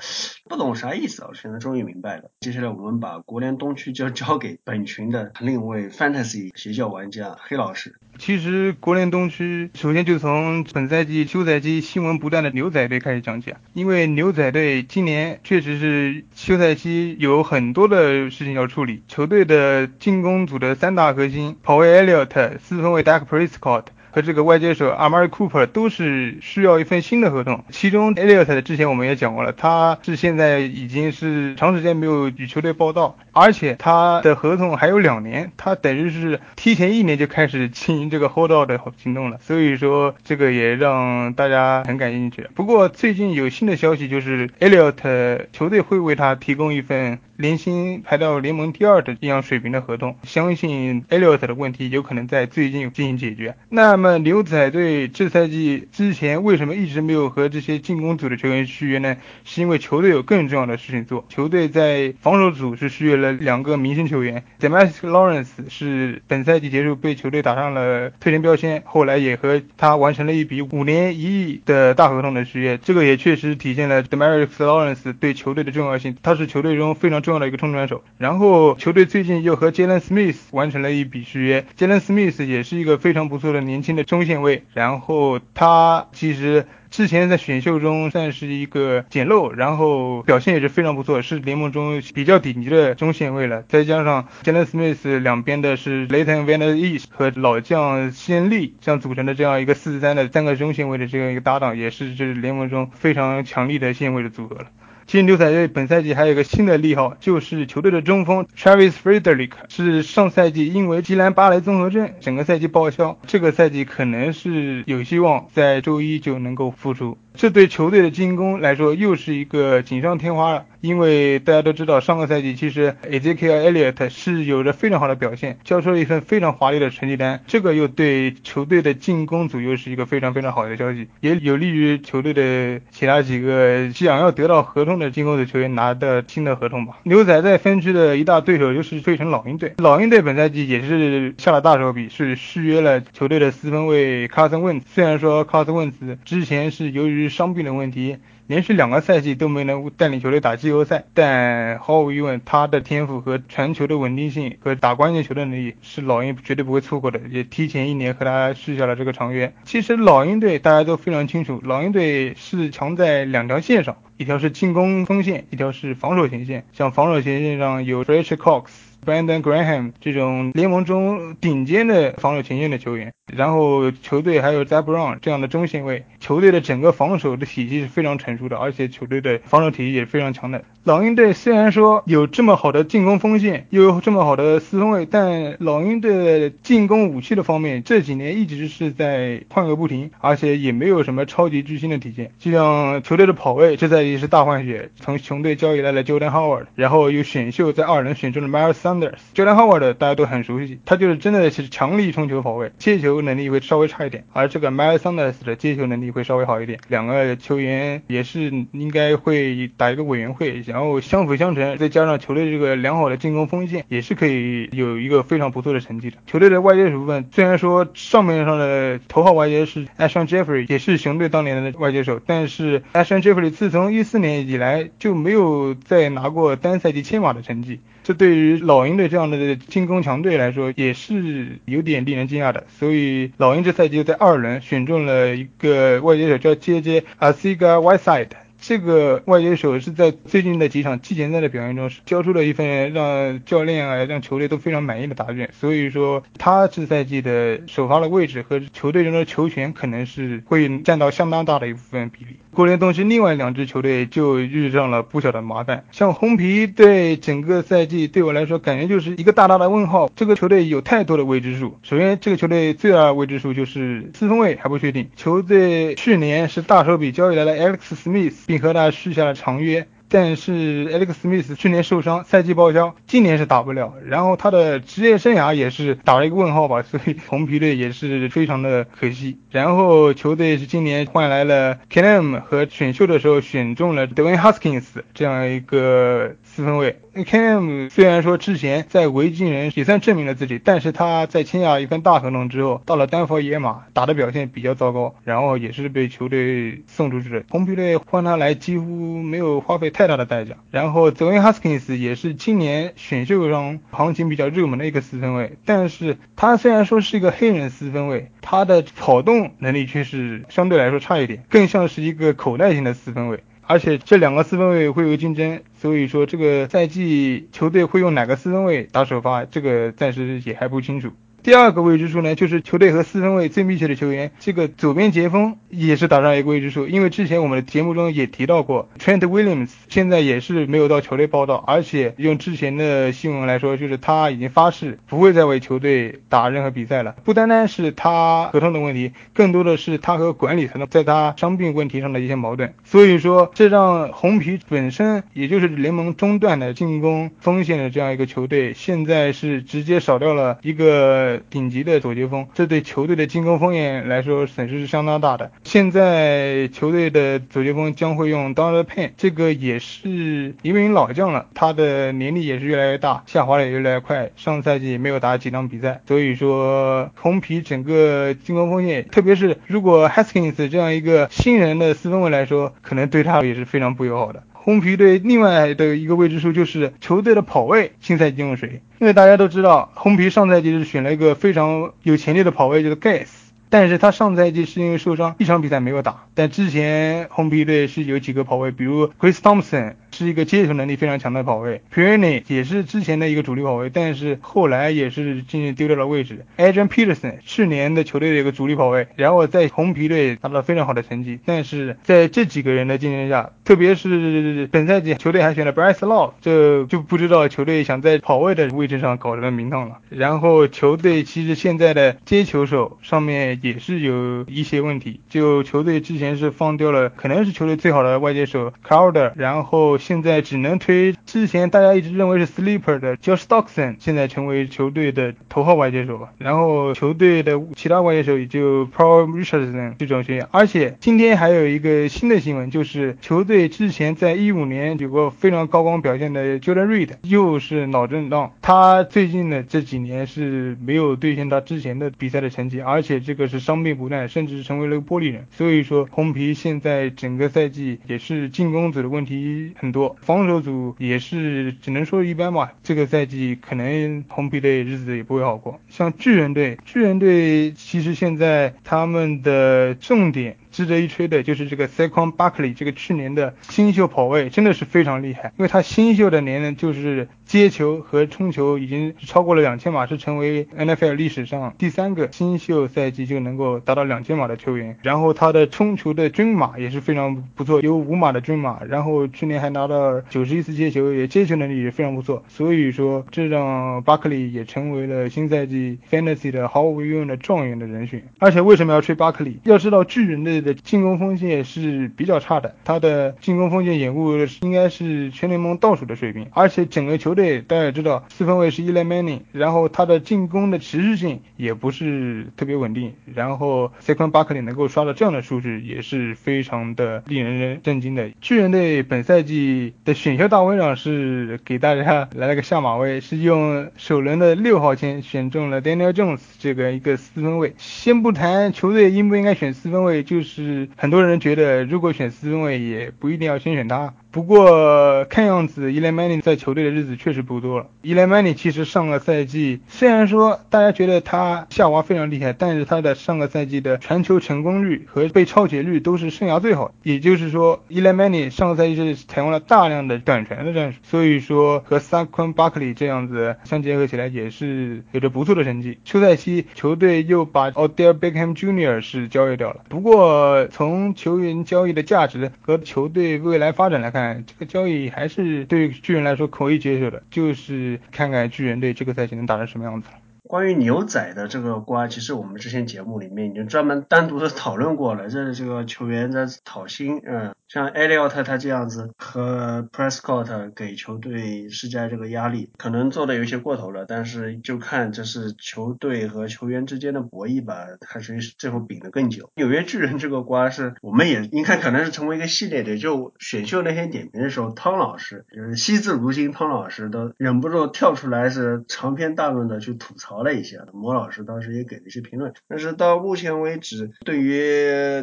[0.50, 2.32] 不懂啥意思啊，现在终于明白了。
[2.42, 7.96] 接下来我们把国联东区就交给本群的另一位 fantasy 邪教玩家黑老师。
[8.18, 23.86] 其实国联东区首先就从本赛季休赛期新闻不断的牛仔队开始讲起啊，因为牛仔队今年确实是休赛期有很多的事情要处理，球队的进攻组的三大核心跑位 Elliot，四分卫 Dak Prescott。
[24.16, 27.66] 和这个外接手 Amari Cooper 都是需要一份新的合同。
[27.70, 39.38] 其中 Elliot 之前我们也讲过了，他是现在已经是长时间没有与球队报道，而且他的合同还有两年，他等于是提前一年就开始经营这个 Hold Out 的行动了。
[39.42, 42.48] 所以说这个也让大家很感兴趣。
[42.56, 47.20] 不过最近有新的消息，就是 Elliot 球队会为他提供一份。
[47.38, 53.56] 年薪排到联盟第二的这样水平的合同，相信 Elliot 的问题有可能在最近进行解决。
[53.68, 59.18] 那么牛仔队这赛季之前为什么一直没有和这些进攻组的球员续约呢？
[59.44, 61.26] 是因为球队有更重要的事情做。
[61.28, 72.78] 球队在防守组是续约了两个明星球员 d e m a s Lawrence 是本赛季结束被球队打上了退签标签，后来也和他完成了一笔五年一亿的大合同的续约。
[72.78, 77.25] 这个也确实体现了 Demarcus Lawrence 对球队的重要性，他是球队中非常。
[77.26, 81.66] 重要的一个冲传手，然后球队最近又和 Jalen Smith 完成了一笔续约。
[81.76, 93.64] Jalen Smith 也是一个非常不错的年轻的中线位，然后他其实之前在选秀中算是一个捡漏，然后表现也是非常不错，是联盟中比较顶级的中线位了。
[93.64, 104.68] 再加上 Jalen Smith 两边的是 Layton Van East 和老将先例这样组成的这样一个四三的三个中线位的这样一个搭档，也是就是联盟中非常强力的线位的组合了。
[105.08, 117.18] 其实牛仔队本赛季还有一个新的利好，就是球队的中锋 Travis Frederick 是上赛季因为吉兰巴雷综合症整个赛季报销，这个赛季可能是有希望在周一就能够复出。
[117.36, 136.98] 这对球队的进攻来说又是一个锦上添花了，因为大家都知道上个赛季其实 Ezekiel Elliott 是有着非常好的表现，交出了一份非常华丽的成绩单，这个又对球队的进攻组又是一个非常非常好的消息，也有利于球队的其他几个想要得到合同的进攻组球员拿到新的合同吧。
[137.04, 151.06] 牛仔在分区的一大对手就是费城老鹰队，老鹰队本赛季也是下了大手笔，是续约了球队的四分卫 Carson Wentz，虽然说 Carson Wentz 之前是由于伤病的问题，连续两个赛季都没能带领球队打季后赛。
[151.14, 157.20] 但毫无疑问，他的天赋和传球的稳定性和打关键球的能力是老鹰绝对不会错过的。
[157.30, 159.54] 也提前一年和他续下了这个长约。
[159.64, 166.66] 其实老鹰队大家都非常清楚，老鹰队是强在两条线上，一条是进攻锋线，一条是防守前线。
[166.74, 168.66] 像防守前线上有 Rich Cox。
[169.06, 180.64] Brandon Graham 这种联盟中顶尖的防守前线的球员，然后球队还有 Zabron 这样的中线位，球队的整个防守的体系是非常成熟的，而且球队的防守体系也是非常强的。
[180.84, 192.32] 老鹰队虽然说有这么好的进攻锋线，又有这么好的四分卫，但老鹰队的进攻武器的方面这几年一直是在换个不停，而且也没有什么超级巨星的体现。
[192.38, 206.80] 就像球队的跑位，这赛季是大换血，从熊队交易来了 Jordan Howard，然后又选秀在二轮选中了 Miles Jordan Howard 大家都很熟悉，他就是真的是强力冲球跑位，接球能力会稍微差一点，而这个 Miles Sanders 的接球能力会稍微好一点。
[206.88, 216.18] 两个球员也是应该会打一个委员会，然后相辅相成，再加上球队这个良好的进攻锋线，也是可以有一个非常不错的成绩的。
[216.26, 227.80] 球队的外接手部分，虽然说上面上的头号外接是 Ashton Jeffrey，也是熊队当年的外接手，但是 Ashton Jeffrey 自从一四年以来就没有再拿过单赛季千码的成绩。
[228.06, 232.68] 这对于老鹰队这样的进攻强队来说，也是有点令人惊讶的。
[232.70, 238.45] 所以老鹰这赛季在二轮选中了一个外接手，叫 J J a s i g a Whiteside。
[238.68, 245.48] 这个外接手是在最近的几场季前赛的表现中，交出了一份让教练啊、让球队都非常满意的答卷。
[245.54, 252.38] 所以说，他这赛季的首发的位置和球队中的球权，可能是会占到相当大的一部分比例。
[252.56, 260.10] 国联东区另外两支球队就遇上了不小的麻烦，像红皮对整个赛季对我来说感觉就是一个大大的问号。
[260.16, 261.78] 这个球队有太多的未知数。
[261.84, 265.08] 首先，这个球队最大的未知数就是四分卫还不确定。
[265.16, 269.88] 球队去年是大手笔交易来了 Alex Smith，并和他续下了长约。
[270.08, 273.96] 但是 Alex Smith 去年受伤，赛季报销，今年是打不了。
[274.06, 279.40] 然后他的职业生涯也是打了一个问号吧， 所以红皮队也是非常的可惜。
[279.50, 287.00] 然后球队是今年换来了 k e n m 和选秀的时候选中了 Dwayne Haskins 这样一个四分卫。
[287.24, 297.44] Km 虽然说之前在维京人也算证明了自己，但是他在签下一份大合同之后，到了丹佛野马打的表现比较糟糕，然后也是被球队送出去了。
[297.50, 299.86] 红皮队换他来几乎没有花费。
[299.96, 300.56] 太大的代价。
[300.72, 313.42] 然后泽维 Haskins 也是今年选秀上行情比较热门的一个四分卫，但是他虽然说是一个黑人四分卫，他的跑动能力却是相对来说差一点，更像是一个口袋型的四分卫。
[313.68, 321.12] 而且这两个四分位会有竞争，所以说这个赛季球队会用哪个四分位打首发，这个暂时也还不清楚。
[321.46, 326.88] 第二个未知数呢，就是球队和四分卫最密切的球员，这个左边截锋也是打上一个未知数。
[326.88, 337.16] 因为之前我们的节目中也提到过，Trent Williams 现在也是没有到球队报道，而且用之前的新闻来说，就是他已经发誓不会再为球队打任何比赛了。
[337.24, 342.74] 不单单是他合同的问题，更多的是他和管理层的在他伤病问题上的一些矛盾。
[342.86, 351.35] 所以说，这让红皮本身也就是联盟中段的进攻锋线的这样一个球队，现在是直接少掉了一个。
[351.50, 355.52] 顶级的左截锋，这对球队的进攻锋线来说损失是相当大的。
[355.64, 364.32] 现在球队的左截锋将会用 Donald Payne，这个也是一名老将了，他的年龄也是越来越大，下滑的也越来越快。
[364.36, 374.44] 上赛季没有打几场比赛，所以说红皮整个进攻锋线，特别是如果 Haskins 这样一个新人的四分卫来说，可能对他也是非常不友好的。
[374.66, 378.82] 红皮队另外的一个未知数就是球队的跑位，新赛季用谁？
[379.00, 383.28] 因为大家都知道，红皮上赛季是选了一个非常有潜力的跑位，就是 Gas，
[383.70, 386.24] 但是他上赛季是因为受伤，一场比赛没有打。
[386.34, 389.94] 但之前红皮队是有几个跑位，比如 Chris Thompson。
[390.16, 396.46] 是一个接球能力非常强的跑位 p i r n y 也是之前的一个主力跑位，但是后来也是渐渐丢掉了位置。
[396.58, 409.98] Adrian Peterson 去年的球队的一个主力跑位，然后在红皮队拿到非常好的成绩，但是在这几个人的竞争下，特别是本赛季球队还选了 Bryce Law，这就不知道球队想在跑位的位置上搞什么名堂了。
[410.08, 420.00] 然后球队其实现在的接球手上面也是有一些问题，就球队之前是放掉了可能是球队最好的外接手 Crowder，然后。
[420.06, 426.32] 现在只能推之前大家一直认为是 sleeper 的 Josh Stockton，现在成为球队的头号外接手吧。
[426.38, 430.48] 然后球队的其他外接手也就 Paul Richardson 这种球员。
[430.52, 438.54] 而且今天还有一个新的新闻，就是球队之前在一五年有过非常高光表现的 Jordan Reed 又是脑震荡。
[438.62, 445.48] 他最近的这几年是没有兑现他之前的比赛的成绩，而且这个是伤病不断，甚至成为了玻璃人。
[445.50, 449.95] 所以说红皮现在整个赛季也是进攻组的问题很。
[449.96, 455.80] 多防守组也是只能说一般吧，这个赛季可能红皮队日子也不会好过。
[455.88, 460.58] 像巨人队，巨人队其实现在他们的重点。
[460.76, 474.98] 值得一吹的就是这个 Saquon Barkley，这个去年的新秀跑位真的是非常厉害，因为他新秀的年龄就是接球和冲球已经超过了两千码，是成为 NFL 历史上第三个新秀赛季就能够达到两千码的球员。
[475.02, 478.82] 然后他的冲球的均码也是非常不错，有五码的均码。
[478.86, 482.44] 然后去年还拿到九十一次接球，也接球能力也非常不错。
[482.50, 488.22] 所以说这让 Barkley 也成为了新赛季 Fantasy 的毫无疑问的状元的人选。
[488.40, 489.56] 而且为什么要吹 Barkley？
[489.64, 508.30] 要知道巨人的的进攻锋线是比较差的，他的进攻锋线掩护应该是全联盟倒数的水平，而且整个球队大家也知道，四分卫是 Eli Manning，然后他的进攻的持续性也不是特别稳定，然后 Saquon Barkley 能够刷到这样的数据也是非常的令人震惊的。
[508.42, 517.76] 巨人队本赛季的选秀大会上是给大家 来了个下马威，是用首轮的六号签选中了 Daniel Jones 这个一个四分卫。
[517.78, 524.14] 先不谈球队应不应该选四分卫，就是是很多人觉得如果选四分卫也不一定要先选他。
[524.36, 527.88] 不过看样子伊莱曼尼在球队的日子确实不多了。
[528.02, 536.94] 伊莱曼尼其实上个赛季虽然说大家觉得他下滑非常厉害，但是他的上个赛季的传球成功率和被抄截率都是生涯最好。
[537.02, 545.98] 也就是说，伊莱曼尼上个赛季是采用了大量的短传的战术，所以说和萨昆巴克利这样子相结合起来也是有着不错的成绩。
[546.04, 549.00] 休赛期球队又把 Odell Beckham Jr.
[549.00, 549.78] 是交易掉了。
[549.88, 560.18] 不过从球员交易的价值和球队未来发展来看，这个交易还是对巨人来说可以接受的，就是看看巨人队这个赛季能打成什么样子了。
[560.48, 565.28] 关于牛仔的这个瓜，其实我们之前节目里面已经专门单独的讨论过了。
[565.28, 574.06] 这这个球员在讨薪，嗯，像艾利奥特他这样子和 Prescott 给球队施加这个压力，可能做的有些过头了。
[574.08, 579.50] 但是就看这是球队和球员之间的博弈吧，看谁最后饼的更久。
[579.56, 582.98] 纽约巨人这个瓜是，我们也应该可能是成为一个系列的。
[582.98, 590.35] 就选秀那天点评的时候，汤老师就是惜字如金，汤老师都忍不住跳出来是长篇大论的去吐槽。
[590.36, 594.60] 聊了一下，莫老师当时也给了一些评论，但是到目前为止，对于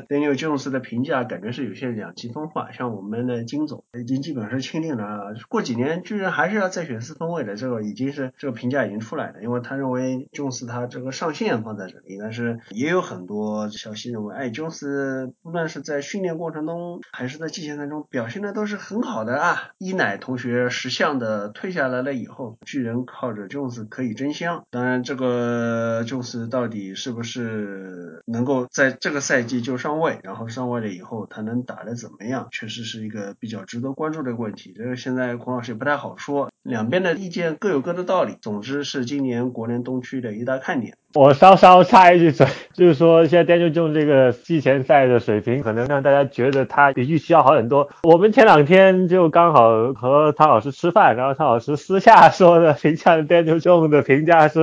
[0.09, 2.73] Daniel Jones 的评价感觉是有些两极分化。
[2.73, 19.73] 像我们的金总已经基本上是钦定了，过几年巨人还是要再选四分卫的，这个已经是这个评价已经出来了，因为他认为 Jones 他这个上限放在这里，但是也有很多消息认为，哎，Jones 不论是在训练过程中还是在季前赛中表现的都是很好的啊。
[19.77, 25.02] 伊奶同学识相的退下来了以后，巨人靠着 Jones 可以争香，当然。
[25.03, 34.73] 这个就是到底是不是能够在这个赛季就上位，然后上位了以后他能打得怎么样，确实是一个比较值得关注的问题。
[34.77, 38.37] 这个现在孔老师也不太好说，两边的意见各有各的道理。
[38.41, 40.97] 总之是今年国联东区的一大看点。
[41.15, 47.91] 我稍稍插一句嘴， 就是说现在 Daniel Jones 这个季前赛的水平，可能让大家觉得他比预期要好很多。
[48.03, 54.61] 我们前两天就刚好和汤老师吃饭，然后汤老师私下说的评价 Daniel Jones 的评价是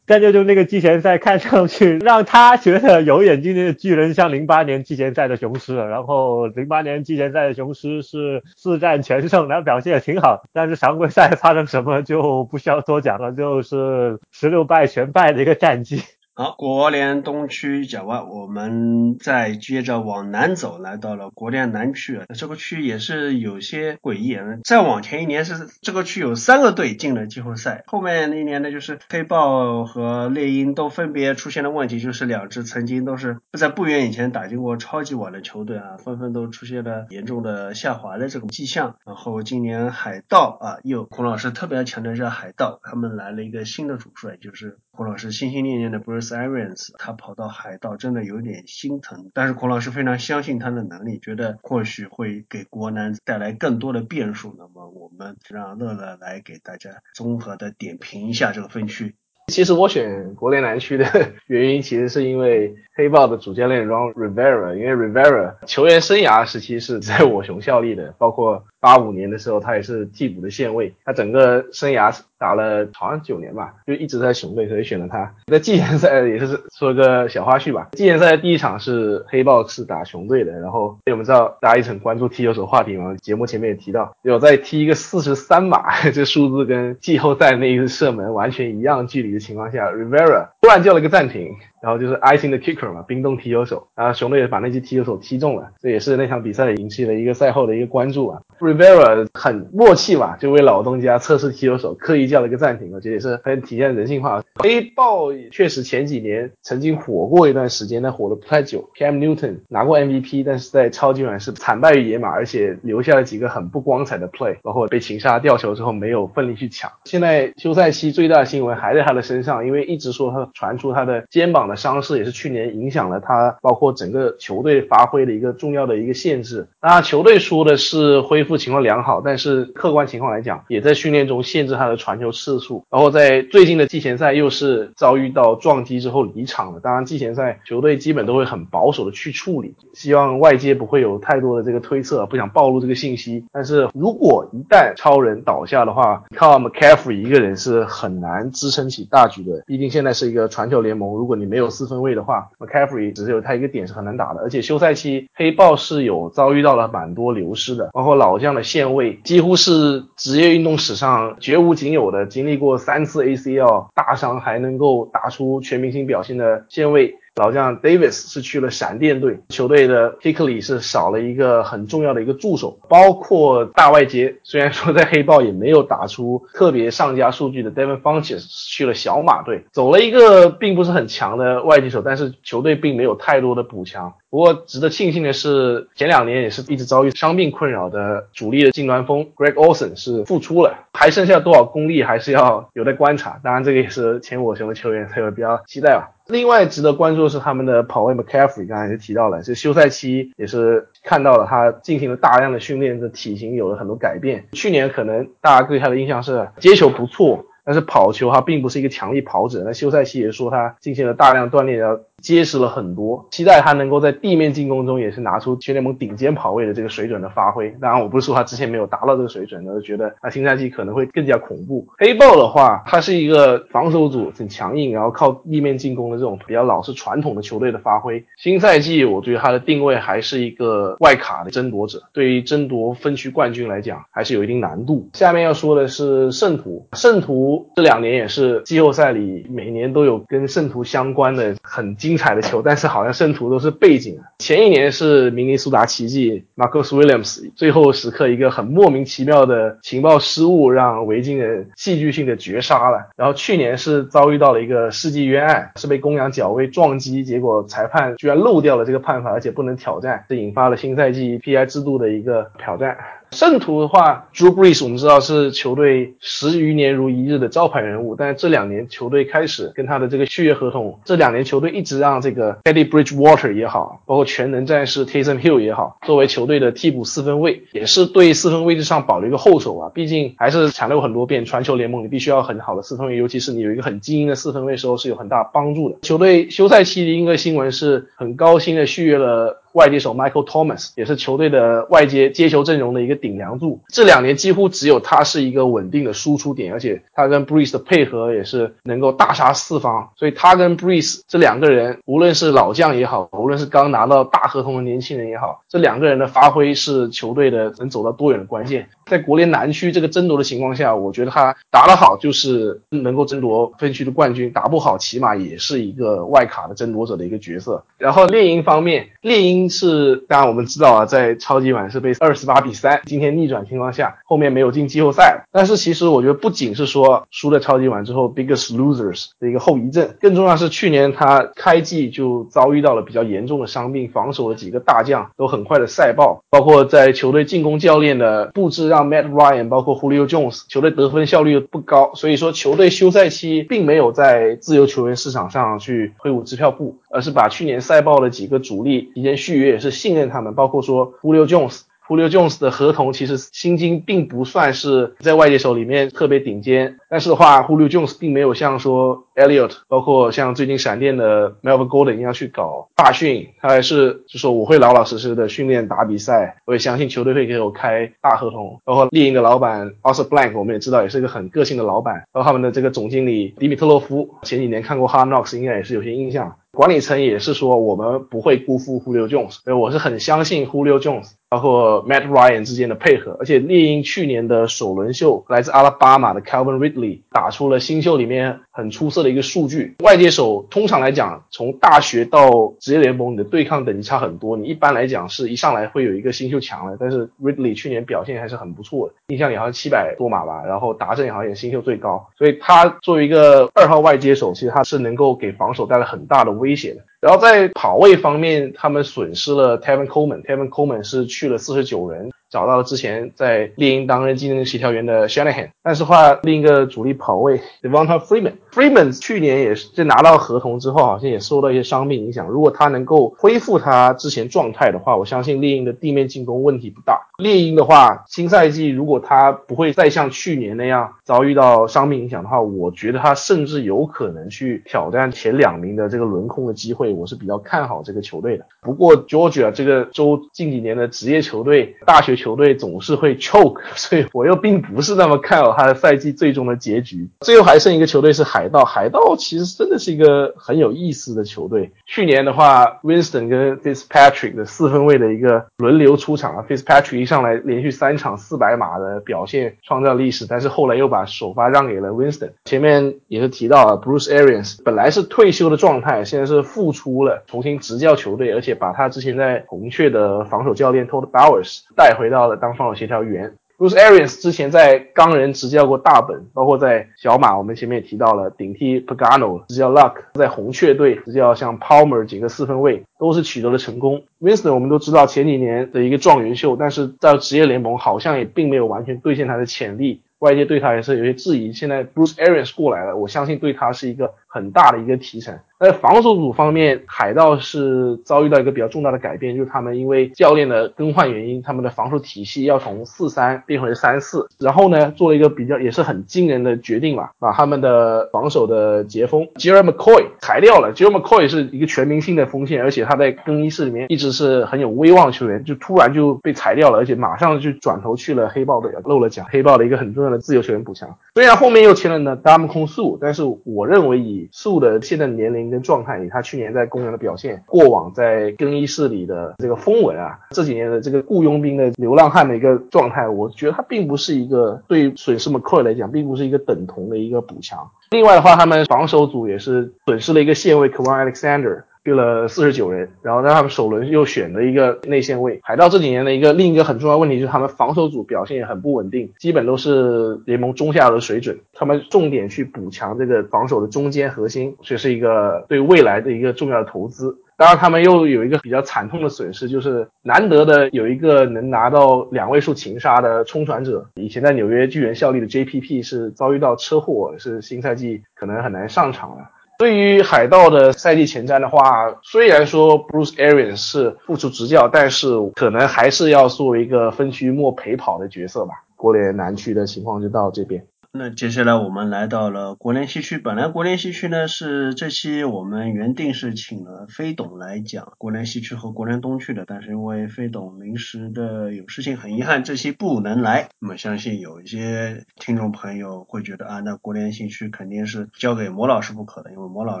[0.06, 15.97] ，Daniel Jones 那个季前赛看上去让他觉得有眼睛的巨人像零八年季前赛的雄狮，然后零八年季前赛的雄狮是四战全胜，然后表现也挺好，但是常规赛发生什么就不需要多讲了，就是十六败全败的一个战绩。
[16.38, 22.20] 好，国联东区讲完，我们再接着往南走，来到了国联南区。
[22.32, 24.38] 这个区也是有些诡异。
[24.62, 38.94] 再往前一年是这个区有三个队进了季后赛，后面那一年呢，就是黑豹和猎鹰都分别出现了问题，就是两支曾经都是在不远以前打进过超级碗的球队啊，纷纷都出现了严重的下滑的这种迹象。
[39.04, 46.30] 然后今年海盗啊，又孔老师特别强调一下海盗，他们来了一个新的主帅，就是孔老师心心念念的 Bruce。
[46.30, 54.56] Arians，他跑到海盗真的有点心疼，但是孔老师非常相信他的能力，觉得或许会给国南带来更多的变数。
[54.58, 59.14] 那么我们让乐乐来给大家综合的点评一下这个分区。
[59.46, 61.06] 其实我选国联南区的
[61.46, 68.64] 原因，其实是因为黑豹的主教练 Ron Rivera，因为 Rivera 球员生涯时期是在我熊效力的，包括。
[68.80, 75.34] 八五年的时候，他也是替补的线位，他整个生涯打了好像九年吧，就一直在雄队，所以选了他。
[75.46, 91.56] 在季前赛也是说个小花絮吧，季前赛第一场是黑豹是打雄队的，然后因为我们知道大家一直很关注踢球手话题嘛，节目前面也提到，有在踢一个四十三码， 这数字跟季后赛那一次射门完全一样距离的情况下，Rivera 突然叫了个暂停。
[91.80, 98.40] 然后就是 icing 的 kicker 嘛，冰冻踢球手，然后熊队也把那记踢球手踢中了，这也是那场比赛引起了一个赛后的一个关注啊。
[98.58, 104.42] Rivera 很默契吧，就为老东家测试踢球手，刻意叫了一个暂停，我觉得也是很体现人性化。
[104.56, 108.90] 黑豹确实前几年曾经火过一段时间，但火的不太久。
[108.96, 116.90] Cam Newton 拿过 MVP，但是在超级碗是惨败于野马，而且留下了几个很不光彩的 play，包括被擒杀吊球之后没有奋力去抢。
[117.04, 121.67] 现在休赛期最大的新闻还在他的身上，因为一直说他传出他的肩膀。
[121.68, 126.66] 的伤势也是去年影响了他，包括整个球队发挥的一个重要的一个限制。
[126.80, 132.84] 当然，球队说的是恢复情况良好，但是客观情况来讲，也在训练中限制他的传球次数。
[132.90, 136.80] 然后在最近的季前赛又是遭遇到撞击之后离场了。
[136.80, 143.44] 当然，季前赛球队基本都会很保守的去处理，希望外界不会有太多的这个推测，不想暴露这个信息。
[143.52, 149.62] 但是如果一旦超人倒下的话，靠 McCaffrey 一个人是很难支撑起大局的。
[149.66, 154.42] 毕竟现在是一个传球联盟，如果你没没有四分卫的话，McCaffrey 只是有他一个点是很难打的。
[154.42, 167.16] 而且休赛期黑豹是有遭遇到了蛮多流失的，包括老将的线位，几乎是职业运动史上绝无仅有的，经历过三次 ACL 大伤还能够打出全明星表现的线位。
[167.38, 184.12] 老将 Davis 是去了闪电队，球队的 Hickley 是少了一个很重要的一个助手，包括大外接，虽然说在黑豹也没有打出特别上佳数据的 Devin Funches 去了小马队，走了一个并不是很强的外接手，但是球队并没有太多的补强。
[184.30, 193.40] 不过值得庆幸的是，前两年也是一直遭遇伤病困扰的主力的近端锋 Greg Olsen 是复出了，还剩下多少功力还是要 有待观察。
[193.42, 196.10] 当然，这个也是前我雄的球员才有比较期待吧。
[196.26, 204.46] 另外值得关注的是他们的跑位 McCaffrey，刚才也提到了，这休赛期也是看到了他进行了大量的训练，的体型有了很多改变。
[204.52, 209.62] 去年可能大家对他的印象是接球不错，但是跑球他并不是一个强力跑者。
[209.64, 217.70] 那休赛期也说他进行了大量锻炼，要结实了很多，期待他能够在地面进攻中也是拿出全联盟顶尖跑位的这个水准的发挥。
[217.80, 221.86] 当然，我不是说他之前没有达到这个水准，而是觉得他新赛季可能会更加恐怖。
[221.96, 228.24] 黑豹的话，他是一个防守组很强硬，然后靠地面进攻的这种比较老式传统的球队的发挥。
[228.36, 235.08] 新赛季，我觉得他的定位还是一个外卡的争夺者，对于争夺分区冠军来讲，还是有一定难度。
[235.12, 241.96] 下面要说的是圣徒，圣徒这两年也是季后赛里每年都有跟圣徒相关的很。
[242.08, 244.18] 精彩的球，但是好像圣徒都是背景。
[244.38, 253.10] 前一年是明尼苏达奇迹，Marcus Williams 最后时刻一个很莫名其妙的情报失误，让维京人戏剧性的绝杀了。
[253.14, 262.96] 然后去年是遭遇到了一个世纪冤案，是被公羊脚位撞击，结果裁判居然漏掉了这个判罚，而且不能挑战，这引发了新赛季 PI 制度的一个挑战。
[263.30, 279.90] 圣徒的话，Drew Brees 我们知道是球队十余年如一日的招牌人物，但是这两年球队开始跟他的这个续约合同，这两年球队一直让这个 Teddy Bridgewater 也好，包括全能战士 Taysom Hill 也好，作为球队的替补四分卫，也是对四分位置上保留一个后手啊。
[279.94, 285.96] 毕竟还是强调很多遍，传球联盟你必须要很好的四分卫，尤其是你有一个很精英的四分卫时候是有很大帮助的。
[286.02, 289.62] 球队休赛期的一个新闻是很高薪的续约了。
[289.78, 308.88] 外接手 Michael Thomas 也是球队的外接接球阵容的一个顶梁柱，这两年几乎只有他是一个稳定的输出点，而且他跟 Breeze 的配合也是能够大杀四方，所以他跟 Breeze 这两个人，无论是老将也好，无论是刚拿到大合同的年轻人也好，这两个人的发挥是球队的能走到多远的关键。
[309.06, 317.82] 在国联南区这个争夺的情况下，我觉得他打得好就是能够争夺分区的冠军，打不好起码也是一个外卡的争夺者的一个角色。
[317.96, 325.44] 然后猎鹰方面，猎鹰是当然我们知道啊，在超级碗是被二十八比三今天逆转情况下，后面没有进季后赛。
[325.50, 339.08] 但是其实我觉得不仅是说输了超级碗之后 biggest losers 的一个后遗症，更重要是去年他开季就遭遇到了比较严重的伤病，防守的几个大将都很快的赛爆，包括在球队进攻教练的布置让。
[339.08, 351.82] Matt Ryan 包括 Julio Jones 球队得分效率不高，所以说球队休赛期并没有在自由球员市场上去挥舞支票布，而是把去年赛报的几个主力提前续约，也是信任他们，包括说 Julio Jones。
[352.08, 368.80] Julio Jones 的合同其实薪金并不算是在外界手里面特别顶尖，但是的话，Julio Jones 并没有像说 Elliot，包括像最近闪电的 Melvin Gordon 一样去搞大训，他还是就说我会老老实实的训练打比赛，我也相信球队会给我开大合同。
[368.84, 376.56] 包括猎鹰的老板 Arthur Blank，我们也知道也是一个很个性的老板，包括他们的这个总经理迪米特洛夫，前几年看过 Hard Knocks，应该也是有些印象。
[376.72, 381.30] 管理层也是说我们不会辜负 Julio Jones，所以我是很相信 Julio Jones。
[381.50, 386.97] 包括 Matt Ryan 之间的配合，而且猎鹰去年的首轮秀来自阿拉巴马的 Calvin Ridley
[387.30, 389.94] 打出了新秀里面很出色的一个数据。
[390.04, 394.56] 外接手通常来讲，从大学到职业联盟，你的对抗等级差很多。
[394.56, 407.00] 你一般来讲是一上来会有一个新秀强的，但是 Ridley 去年表现还是很不错的，印象里好像七百多码吧，然后达阵也好像也新秀最高，所以他作为一个二号外接手，其实他是能够给防守带来很大的威胁的。
[407.20, 412.30] 然后在跑位方面，他们损失了 Tevin Coleman，Tevin Coleman 是去了四十九人。
[412.50, 422.48] 找到了之前在猎鹰担任竞争协调员的 Shanahan，但是话另一个主力跑位 Devonta Freeman，Freeman 去年也是在拿到合同之后，好像也受到一些伤病影响。
[422.48, 427.20] 如果他能够恢复他之前状态的话，我相信猎鹰的地面进攻问题不大。
[427.36, 437.07] 猎鹰的话，新赛季如果他不会再像去年那样遭遇到伤病影响的话，我觉得他甚至有可能去挑战前两名的这个轮空的机会。
[437.12, 438.64] 我是比较看好这个球队的。
[438.80, 442.38] 不过 Georgia 这个州近几年的职业球队大学。
[442.38, 447.28] 球队总是会 choke， 所以我又并不是那么看好他的赛季最终的结局。
[447.40, 451.90] 最后还剩一个球队是海盗，海盗其实真的是一个很有意思的球队。
[452.06, 462.50] 去年的话，Winston 跟 Fitzpatrick 的四分位的一个轮流出场啊，Fitzpatrick 一上来连续三场四百码的表现创造历史，但是后来又把首发让给了 Winston。
[462.66, 472.28] 前面也是提到了 Bruce Arians 本来是退休的状态，现在是复出了，重新执教球队，而且把他之前在红雀的防守教练 Todd Bowers 带回。
[472.28, 484.24] 到了当防守协调员，Bruce Arians 之前在钢人执教过大本，包括在小马，我们前面也提到了顶替 Pagano 执教 Luck，在红雀队执教像 Palmer 几个四分卫都是取得了成功。
[484.42, 491.72] Winston 我们都知道前几年的一个状元秀，但是在职业联盟好像也并没有完全兑现他的潜力，外界对他也是有些质疑。
[491.72, 495.56] 现在 Bruce Arians 过来了，我相信对他是一个很大的一个提升。
[495.78, 504.48] 在防守组方面，海盗是遭遇到一个比较重大的改变，就是他们因为教练的更换原因，他们的防守体系要从四三变回三四。
[504.58, 510.92] 然后呢，做了一个比较也是很惊人的决定吧，把他们的防守的截锋 Jeremy McCoy 裁掉了。
[510.92, 521.08] Jeremy McCoy 是一个全明星的锋线，而且他在更衣室里面一直是很有威望的球员，就突然就被裁掉了，而且马上就转头去了黑豹队，漏了奖黑豹的一个很重要的自由球员补强。
[521.36, 525.68] 虽然后面又签了呢 d a m 控素，但是我认为以素的现在年龄。
[525.68, 537.90] 跟状态，以他去年在公园的表现，过往在更衣室里的这个风闻啊，这几年的这个雇佣兵的流浪汉的一个状态，我觉得他并不是一个对损失 McCoy 来讲，并不是一个等同的一个补强。
[538.10, 541.82] 另外的话，他们防守组也是损失了一个线位 k a w a n Alexander。
[542.04, 545.60] 去了四十九人，然后在他们首轮又选了一个内线位。
[545.62, 551.58] 海盗这几年的一个另一个很重要问题就是他们防守组表现也很不稳定，基本都是联盟中下游的水准。
[551.72, 557.36] 他们重点去补强这个防守的中间核心，这是一个对未来的一个重要的投资。
[557.56, 569.50] 当然，他们又有一个比较惨痛的损失，就是难得的有一个能拿到两位数擒杀的冲传者，以前在纽约巨人效力的 JPP 是遭遇到车祸，是新赛季可能很难上场了。
[569.78, 578.74] 对于海盗的赛季前瞻的话，虽然说 Bruce Arians 是复出执教，但是可能还是要作为一个分区末陪跑的角色吧。
[578.96, 580.84] 国联南区的情况就到这边。
[581.18, 583.38] 那接下来我们来到了国联西区。
[583.38, 593.68] 本来国联西区呢是这期我们原定是请了飞董来讲国联西区和国联东区的，但是因为飞董临时的有事情，很遗憾这期不能来。
[593.80, 600.00] 那么相信有一些听众朋友会觉得啊，那国联西区肯定是交给魔老师不可的，因为魔老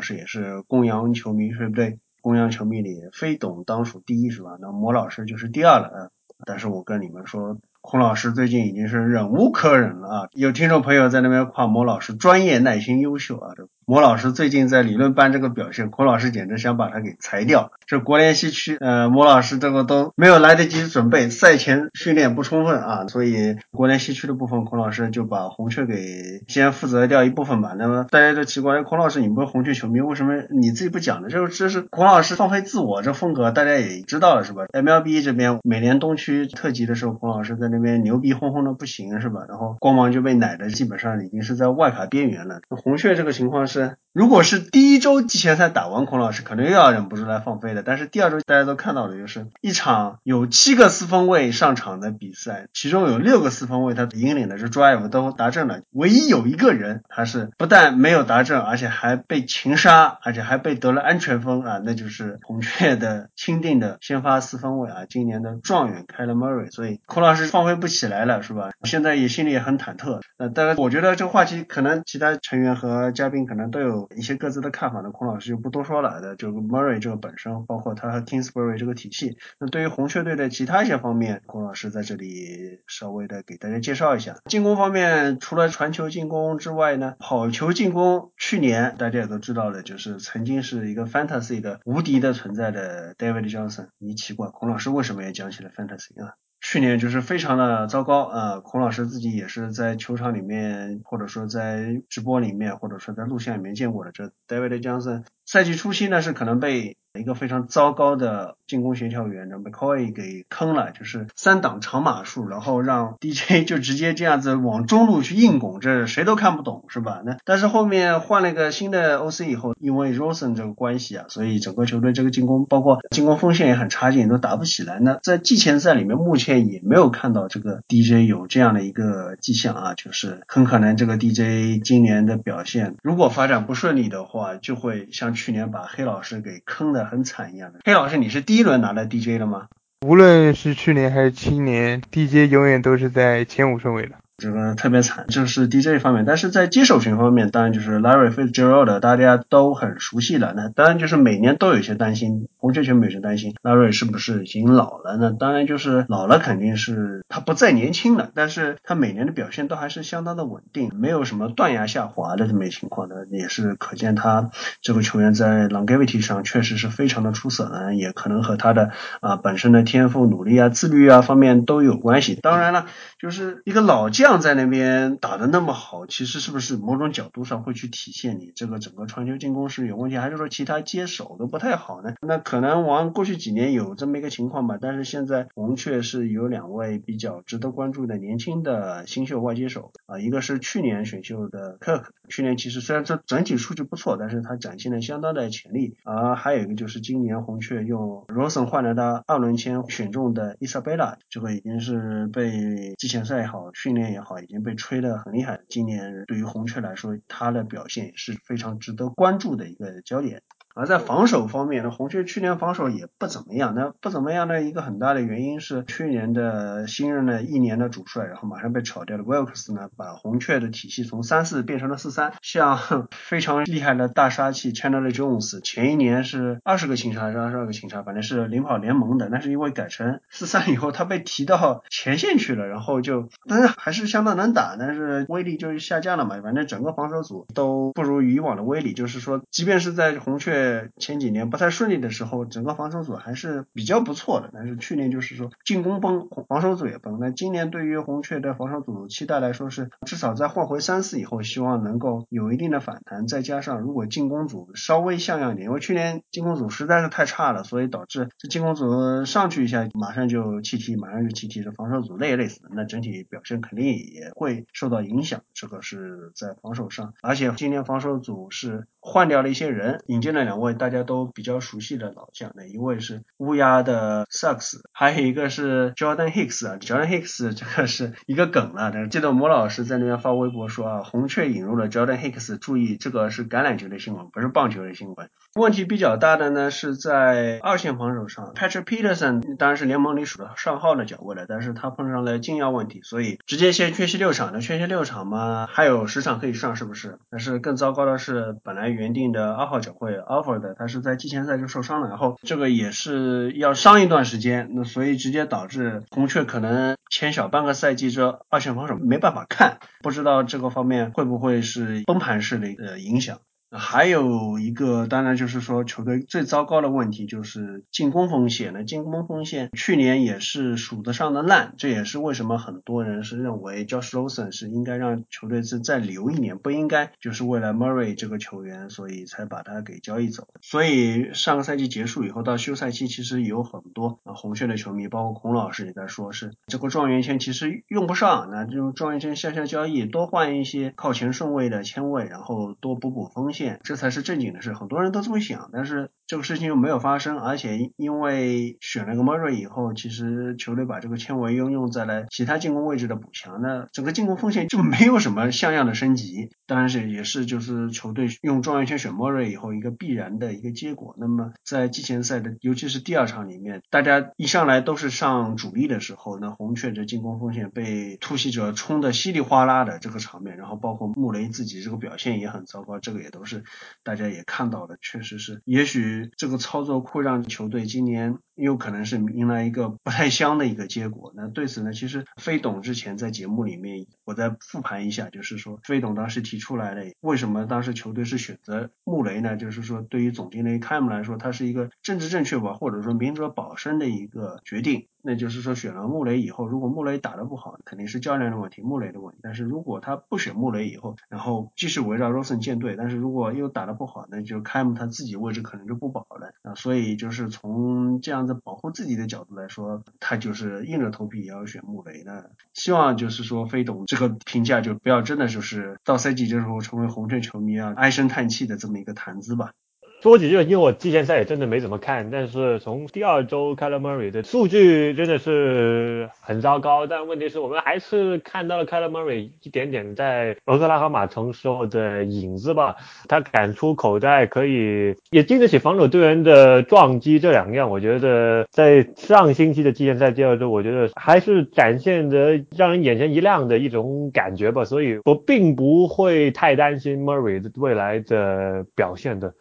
[0.00, 1.98] 师也是公羊球迷，对不对？
[2.20, 4.50] 公羊球迷里飞董当属第一是吧？
[4.60, 6.10] 那魔老师就是第二了啊。
[6.46, 7.58] 但是我跟你们说。
[7.90, 10.28] 孔老师最近已经是忍无可忍了啊！
[10.34, 13.54] 有听众朋友在那边夸某老师专业、耐心、优秀啊。
[13.90, 17.72] 莫老师最近在理论班这个表现，孔老师简直想把他给裁掉。
[17.86, 27.72] 这国联西区，呃，莫老师这个都没有来得及准备，赛前训练不充分啊，所以国联西区的部分，孔老师就把红雀给先负责掉一部分吧。
[27.78, 31.30] 那么大家都奇怪，孔老师你不是红雀球迷，为什么你自己不讲呢？
[31.30, 39.46] 就是这是孔老师放飞自我这风格，大家也知道了是吧？MLB 这边每年东区特级的时候，孔老师在那边牛逼哄哄的不行是吧？
[39.48, 42.60] 然后光芒就被奶的基本上已经是在外卡边缘了。
[42.68, 43.77] 红雀这个情况是。
[43.78, 47.84] Branche 如果是第一周季前赛打完，孔老师可能又要忍不住来放飞的。
[47.84, 66.72] 但是第二周大家都看到了，就是一场有七个四分卫上场的比赛，其中有六个四分卫他引领的是 drive 都达阵了，唯一有一个人他是不但没有达阵，而且还被擒杀，而且还被得了安全分啊，那就是孔雀的钦定的先发四分卫啊，今年的状元 k y l Murray。
[66.72, 68.70] 所以孔老师放飞不起来了，是吧？
[68.82, 70.18] 现在也心里也很忐忑。
[70.38, 74.07] 呃，当然我觉得这个话题可能其他成员和嘉宾可能都有。
[74.16, 76.20] 一些各自的看法呢，孔老师就不多说了。
[76.20, 79.36] 的，就 Murray 这个本身，包括他和 Kingsbury 这个体系。
[79.58, 84.36] 那对于红雀队的其他一些方面，孔老师在这里稍微的给大家介绍一下。
[84.46, 93.88] 进攻方面，除了传球进攻之外呢，跑球进攻，去年大家也都知道的，就是曾经是一个 Fantasy 的无敌的存在的 David Johnson。
[93.98, 96.34] 你奇怪，孔老师为什么也讲起了 Fantasy 啊？
[96.60, 98.60] 去年就是非常的糟糕啊！
[98.60, 104.10] 孔老师自己也是在球场里面，或者说在直播里面，或者说在录像里面见过的。
[104.12, 117.22] 这 David Johnson 赛季初期呢是可能被一个非常糟糕的进攻协调员的 McCoy 给坑了，就是三档长码数，然后让 DJ 就直接这样子往中路去硬拱，这谁都看不懂是吧？
[117.24, 125.00] 那但是后面换了一个新的 OC 以后，因为 Rosen 这个关系啊，所以整个球队这个进攻包括进攻锋线也很差劲，都打不起来。
[125.00, 137.78] 那在季前赛里面，目前也没有看到这个 DJ 有这样的一个迹象啊，就是很可能这个 DJ 今年的表现如果发展不顺利的话，就会像去年把黑老师给坑的很惨一样的。
[137.84, 139.68] 黑老师，你是第一轮拿到 DJ 了吗？
[140.04, 144.16] 无论是去年还是今年，DJ 永远都是在前五顺位的。
[144.38, 150.54] 这个特别惨，就是 DJ 方面，但是在接手群方面，当然就是 Larry Fitzgerald，大家都很熟悉了。
[150.56, 155.16] 那当然就是每年都有些担心，红雀全有些担心 Larry 是不是已经老了？
[155.20, 172.36] 那当然就是老了，肯定是他不再年轻了，但是他每年的表现都还是相当的稳定，没有什么断崖下滑的这么一情况的，也是可见他这个球员在 longevity 上确实是非常的出色呢，也可能和他的啊本身的天赋、努力啊、自律啊方面都有关系。
[172.40, 172.86] 当然了，
[173.18, 174.38] 就是一个老将。
[174.38, 182.14] 在那边打的那么好，其实是不是某种角度上会去体现你这个整个传球进攻是有问题，还是说其他接手都不太好呢？
[182.20, 204.20] 那可能往过去几年有这么一个情况吧，但是现在红雀是有两位比较值得关注的年轻的新秀外接手啊，一个是去年选秀的 Kirk，去年其实虽然说整体数据不错，但是他展现了相当的潜力，啊还有一个就是今年红雀用 Rosen 换来的二轮签选中的 Isabella，这个已经是被季前赛也好，训练也。
[204.20, 205.60] 好，已经被吹得很厉害。
[205.70, 210.42] 今年对于红雀来说，他的表现也是非常值得关注的一个焦点。
[210.78, 213.74] 而在防守方面呢，红雀去年防守也不怎么样。
[213.74, 219.24] 那不怎么样的一个很大的原因是去年的新任的一年的主帅，然后马上被炒掉了。
[219.24, 222.32] Wilkes 呢，把红雀的体系从三四变成了四三。
[222.42, 222.78] 像
[223.10, 229.28] 非常厉害的大杀器 Chandler Jones，前一年是二十个擒杀还是二十二个擒杀，反正是领跑联盟的。
[229.32, 236.40] 但是因为改成四三以后，他被提到前线去了，然后就但是还是相当能打，但是威力就下降了嘛。
[236.40, 240.67] 反正整个防守组都不如以往的威力，就是说，即便是在红雀。
[240.98, 244.50] 前几年不太顺利的时候，整个防守组还是比较不错的。
[244.52, 247.18] 但是去年就是说进攻崩，防守组也崩。
[247.20, 253.26] 那今年对于红雀的防守组期待来说是，至少在换回三四以后，希望能够有一定的反弹。
[253.26, 262.70] 再加上如果进攻组稍微像样点，因为去年进攻组实在是太差了，所以导致这进攻组上去一下马上就弃踢，马上就弃踢，这防守组累累死了。
[262.74, 265.42] 那整体表现肯定也会受到影响。
[265.54, 270.58] 这个是在防守上，而且今年防守组是换掉了一些人，引进了两。
[270.58, 278.90] 位大家都比较熟悉的老将，那一位是乌鸦的 Sucks，还有一个是 Jordan Hicks 啊，Jordan Hicks 这个是一个梗了。
[278.92, 285.30] 但是记得莫老师在那边发微博说啊，红雀引入了 Jordan Hicks，注意这个是橄榄球的新闻，不是棒球的新闻。
[285.54, 294.50] 问题比较大的呢是在二线防守上，Patrick Peterson 当然是联盟里数的上号的脚位了，但是他碰上了禁药问题，所以直接先缺席六场。
[294.52, 297.20] 那缺席六场嘛，还有十场可以上，是不是？
[297.30, 313.38] 但是更糟糕的是，本来原定的二号脚位 Offer 的他是在季前赛就受伤了，然后这个也是要伤一段时间，那所以直接导致红雀可能前小半个赛季这二线防守没办法看，不知道这个方面会不会是崩盘式的呃影响。
[313.70, 330.48] 还有一个，当然就是说，球队最糟糕的问题就是进攻锋线那进攻锋线去年也是数得上的烂，这也是为什么很多人是认为 Josh Rosen 是应该让球队是再留一年，不应该就是为了 Murray 这个球员，所以才把他给交易走。
[330.62, 343.80] 所以上个赛季结束以后到休赛期，其实有很多啊红雀的球迷，包括孔老师也在说，是这个状元签其实用不上，那就状元签向下交易，多换一些靠前顺位的签位，然后多补补锋线。
[343.82, 361.16] 这才是正经的事，很多人都这么想，但是这个事情又没有发生，而且因为选了个 Murray 以后，其实球队把这个签位又用在了其他进攻位置的补强，那整个进攻锋线就没有什么像样的升级，当然是也是就是球队用状元签选 Murray 以后一个必然的一个结果。
[361.18, 373.47] 那么在季前赛的尤其是第二场里面，大家一上来都是上主力的时候，那红雀的进攻锋线被突袭者冲的稀里哗啦的这个场面，然后包括穆雷自己这个表现也很糟糕，这个也都是。
[373.48, 373.64] 是
[374.04, 381.32] 大家也看到的，确实是，也许这个操作会让球队今年有可能是迎来一个不太香的一个结果。
[381.34, 389.56] 那对此呢，其实飞董之前在节目里面，我再复盘一下，就是说飞董当时提出来的，为什么当时球队是选择穆雷呢？
[389.56, 395.06] 就是说对于总经理开姆来说，他是一个政治正确吧，或者说明哲保身的一个决定。
[395.20, 399.40] 那就是说选了穆雷以后，如果穆雷打得不好，肯定是教练的问题，穆雷的问题。
[399.42, 406.74] 但是如果他不选穆雷以后，然后继续围绕 Rosen 建队，但是如果又打得不好，那就开姆他自己位置可能就不保了啊。
[406.76, 412.50] 所以就是从这样子保护自己的角度来说，他就是硬着头皮也要选穆雷的。
[412.74, 419.72] 希望就是说飞董这个评价就不要真的就是到赛季结束后成为红队球迷啊唉声叹气的这么一个谈资吧。
[420.20, 427.06] 说几句，因为我季前赛也真的没怎么看，但是从第二周 k y l e Murray 的数据真的是很糟糕。
[427.06, 432.96] 但问题是我们还是看到了 k y l e Murray 一点点在俄克拉荷马城时候的影子吧。
[433.28, 444.84] 他敢出口袋，可以也经得起防守队员的撞击，这两样我觉得在上星期的季前赛第二周，我觉得还是展现的让人眼前一亮的一种感觉吧。
[444.84, 449.54] 所以我并不会太担心 Murray 未来的表现的。